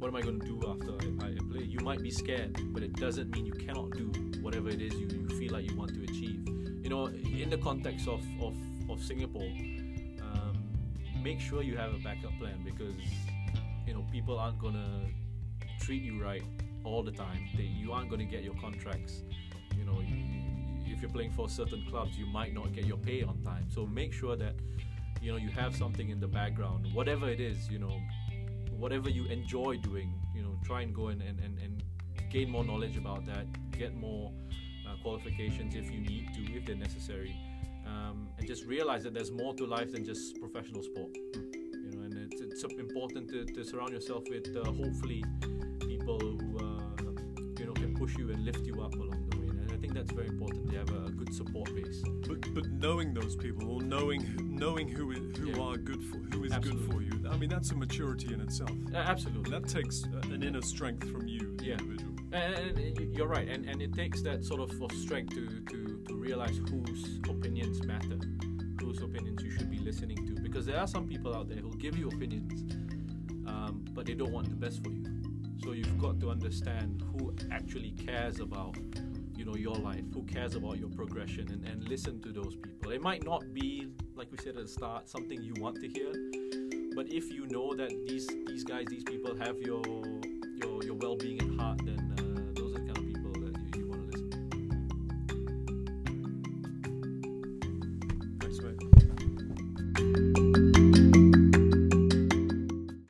what 0.00 0.08
am 0.08 0.16
I 0.16 0.22
going 0.22 0.40
to 0.40 0.46
do 0.46 0.56
after 0.68 0.90
I, 1.24 1.28
I 1.28 1.36
play? 1.48 1.62
You 1.62 1.78
might 1.78 2.02
be 2.02 2.10
scared, 2.10 2.58
but 2.72 2.82
it 2.82 2.94
doesn't 2.94 3.30
mean 3.30 3.46
you 3.46 3.52
cannot 3.52 3.90
do 3.90 4.10
whatever 4.40 4.68
it 4.68 4.82
is 4.82 4.94
you, 4.94 5.06
you 5.06 5.28
feel 5.38 5.52
like 5.52 5.70
you 5.70 5.76
want 5.76 5.94
to 5.94 6.02
achieve. 6.02 6.42
You 6.82 6.88
know, 6.88 7.06
in 7.06 7.50
the 7.50 7.58
context 7.58 8.08
of, 8.08 8.24
of, 8.40 8.56
of 8.90 9.00
Singapore, 9.00 9.52
um, 10.22 10.58
make 11.22 11.38
sure 11.38 11.62
you 11.62 11.76
have 11.76 11.94
a 11.94 11.98
backup 11.98 12.36
plan 12.40 12.62
because, 12.64 12.96
you 13.86 13.94
know, 13.94 14.04
people 14.10 14.36
aren't 14.38 14.58
going 14.58 14.74
to 14.74 15.84
treat 15.84 16.02
you 16.02 16.20
right 16.20 16.42
all 16.84 17.02
the 17.02 17.12
time. 17.12 17.48
They, 17.56 17.64
you 17.64 17.92
aren't 17.92 18.08
going 18.08 18.20
to 18.20 18.26
get 18.26 18.42
your 18.42 18.54
contracts. 18.54 19.22
You 19.78 19.84
know, 19.84 20.02
if 20.86 21.00
you're 21.00 21.10
playing 21.10 21.32
for 21.32 21.48
certain 21.48 21.84
clubs, 21.88 22.18
you 22.18 22.26
might 22.26 22.52
not 22.52 22.72
get 22.72 22.84
your 22.84 22.98
pay 22.98 23.22
on 23.22 23.40
time. 23.42 23.66
So 23.68 23.86
make 23.86 24.12
sure 24.12 24.36
that, 24.36 24.54
you 25.22 25.32
know, 25.32 25.38
you 25.38 25.50
have 25.50 25.74
something 25.76 26.10
in 26.10 26.20
the 26.20 26.28
background, 26.28 26.86
whatever 26.92 27.28
it 27.28 27.40
is, 27.40 27.68
you 27.70 27.78
know, 27.78 27.96
whatever 28.76 29.08
you 29.08 29.26
enjoy 29.26 29.76
doing, 29.76 30.14
you 30.34 30.42
know, 30.42 30.58
try 30.64 30.82
and 30.82 30.94
go 30.94 31.08
and, 31.08 31.22
and, 31.22 31.38
and, 31.40 31.58
and 31.58 31.82
gain 32.30 32.50
more 32.50 32.64
knowledge 32.64 32.96
about 32.96 33.26
that, 33.26 33.46
get 33.72 33.94
more 33.94 34.32
uh, 34.88 34.94
qualifications 35.02 35.74
if 35.74 35.90
you 35.90 36.00
need 36.00 36.28
to, 36.34 36.40
if 36.54 36.64
they're 36.66 36.76
necessary, 36.76 37.36
um, 37.86 38.28
and 38.38 38.46
just 38.46 38.64
realize 38.64 39.02
that 39.02 39.12
there's 39.12 39.30
more 39.30 39.54
to 39.54 39.66
life 39.66 39.92
than 39.92 40.04
just 40.04 40.38
professional 40.40 40.82
sport. 40.82 41.14
You 41.34 41.90
know, 41.92 42.02
and 42.02 42.32
it's, 42.32 42.40
it's 42.40 42.64
important 42.78 43.28
to, 43.30 43.44
to 43.44 43.64
surround 43.64 43.92
yourself 43.92 44.24
with 44.28 44.56
uh, 44.56 44.64
hopefully 44.64 45.24
push 48.00 48.16
you 48.16 48.30
and 48.30 48.44
lift 48.46 48.64
you 48.64 48.80
up 48.80 48.94
along 48.94 49.22
the 49.30 49.36
way. 49.40 49.48
And 49.48 49.70
I 49.70 49.76
think 49.76 49.92
that's 49.92 50.10
very 50.10 50.28
important 50.28 50.70
They 50.70 50.78
have 50.78 50.88
a, 50.90 51.10
good 51.20 51.34
support 51.34 51.68
base. 51.74 52.02
But 52.26 52.40
but 52.54 52.66
knowing 52.86 53.12
those 53.12 53.36
people 53.36 53.66
or 53.74 53.82
knowing 53.82 54.22
knowing 54.64 54.88
who 54.88 55.10
is, 55.10 55.36
who 55.38 55.48
Yeah. 55.50 55.60
are 55.66 55.76
good 55.76 56.02
for 56.08 56.16
who 56.32 56.44
is 56.44 56.52
Absolutely. 56.52 56.86
good 56.86 56.92
for 56.94 57.02
you. 57.02 57.14
I 57.32 57.36
mean 57.36 57.50
that's 57.50 57.70
a 57.72 57.76
maturity 57.76 58.32
in 58.32 58.40
itself. 58.40 58.70
Uh, 58.94 58.96
absolutely. 58.96 59.50
That 59.56 59.68
takes 59.68 59.96
an 60.34 60.42
inner 60.42 60.62
strength 60.62 61.06
from 61.12 61.28
you, 61.28 61.42
the 61.58 61.64
Yeah. 61.66 61.72
individual. 61.78 62.14
And, 62.32 62.78
and- 62.78 63.14
you're 63.16 63.26
right, 63.38 63.48
and, 63.54 63.62
and 63.70 63.82
it 63.82 63.92
takes 63.92 64.22
that 64.22 64.44
sort 64.50 64.60
of, 64.66 64.70
of 64.80 64.92
strength 64.92 65.34
to, 65.34 65.44
to, 65.72 65.78
to 66.08 66.14
realize 66.14 66.56
whose 66.70 67.18
opinions 67.28 67.76
matter, 67.92 68.18
whose 68.80 69.02
opinions 69.02 69.42
you 69.42 69.50
should 69.50 69.68
be 69.70 69.78
listening 69.78 70.16
to. 70.28 70.32
Because 70.40 70.64
there 70.64 70.78
are 70.78 70.86
some 70.86 71.06
people 71.12 71.34
out 71.34 71.48
there 71.48 71.58
who'll 71.58 71.82
give 71.86 71.96
you 71.98 72.06
opinions, 72.08 72.52
um, 73.46 73.84
but 73.94 74.06
they 74.06 74.14
don't 74.14 74.32
want 74.32 74.48
the 74.48 74.56
best 74.66 74.82
for 74.82 74.90
you. 74.90 75.04
So 75.62 75.72
you've 75.72 75.98
got 75.98 76.18
to 76.20 76.30
understand 76.30 77.02
who 77.12 77.34
actually 77.50 77.90
cares 77.92 78.40
about 78.40 78.76
you 79.36 79.44
know 79.44 79.56
your 79.56 79.74
life, 79.74 80.04
who 80.12 80.22
cares 80.22 80.54
about 80.54 80.78
your 80.78 80.88
progression, 80.88 81.48
and, 81.50 81.66
and 81.66 81.88
listen 81.88 82.20
to 82.22 82.32
those 82.32 82.56
people. 82.56 82.92
It 82.92 83.02
might 83.02 83.24
not 83.24 83.42
be 83.52 83.88
like 84.14 84.30
we 84.30 84.38
said 84.38 84.56
at 84.56 84.62
the 84.62 84.68
start 84.68 85.08
something 85.08 85.42
you 85.42 85.54
want 85.58 85.76
to 85.80 85.88
hear, 85.88 86.12
but 86.94 87.12
if 87.12 87.30
you 87.30 87.46
know 87.46 87.74
that 87.74 87.90
these 88.06 88.26
these 88.46 88.64
guys, 88.64 88.86
these 88.88 89.04
people 89.04 89.36
have 89.36 89.58
your 89.60 89.82
your 90.56 90.82
your 90.82 90.94
well-being 90.94 91.40
at 91.40 91.60
heart, 91.60 91.80
then 91.84 92.14
uh, 92.18 92.29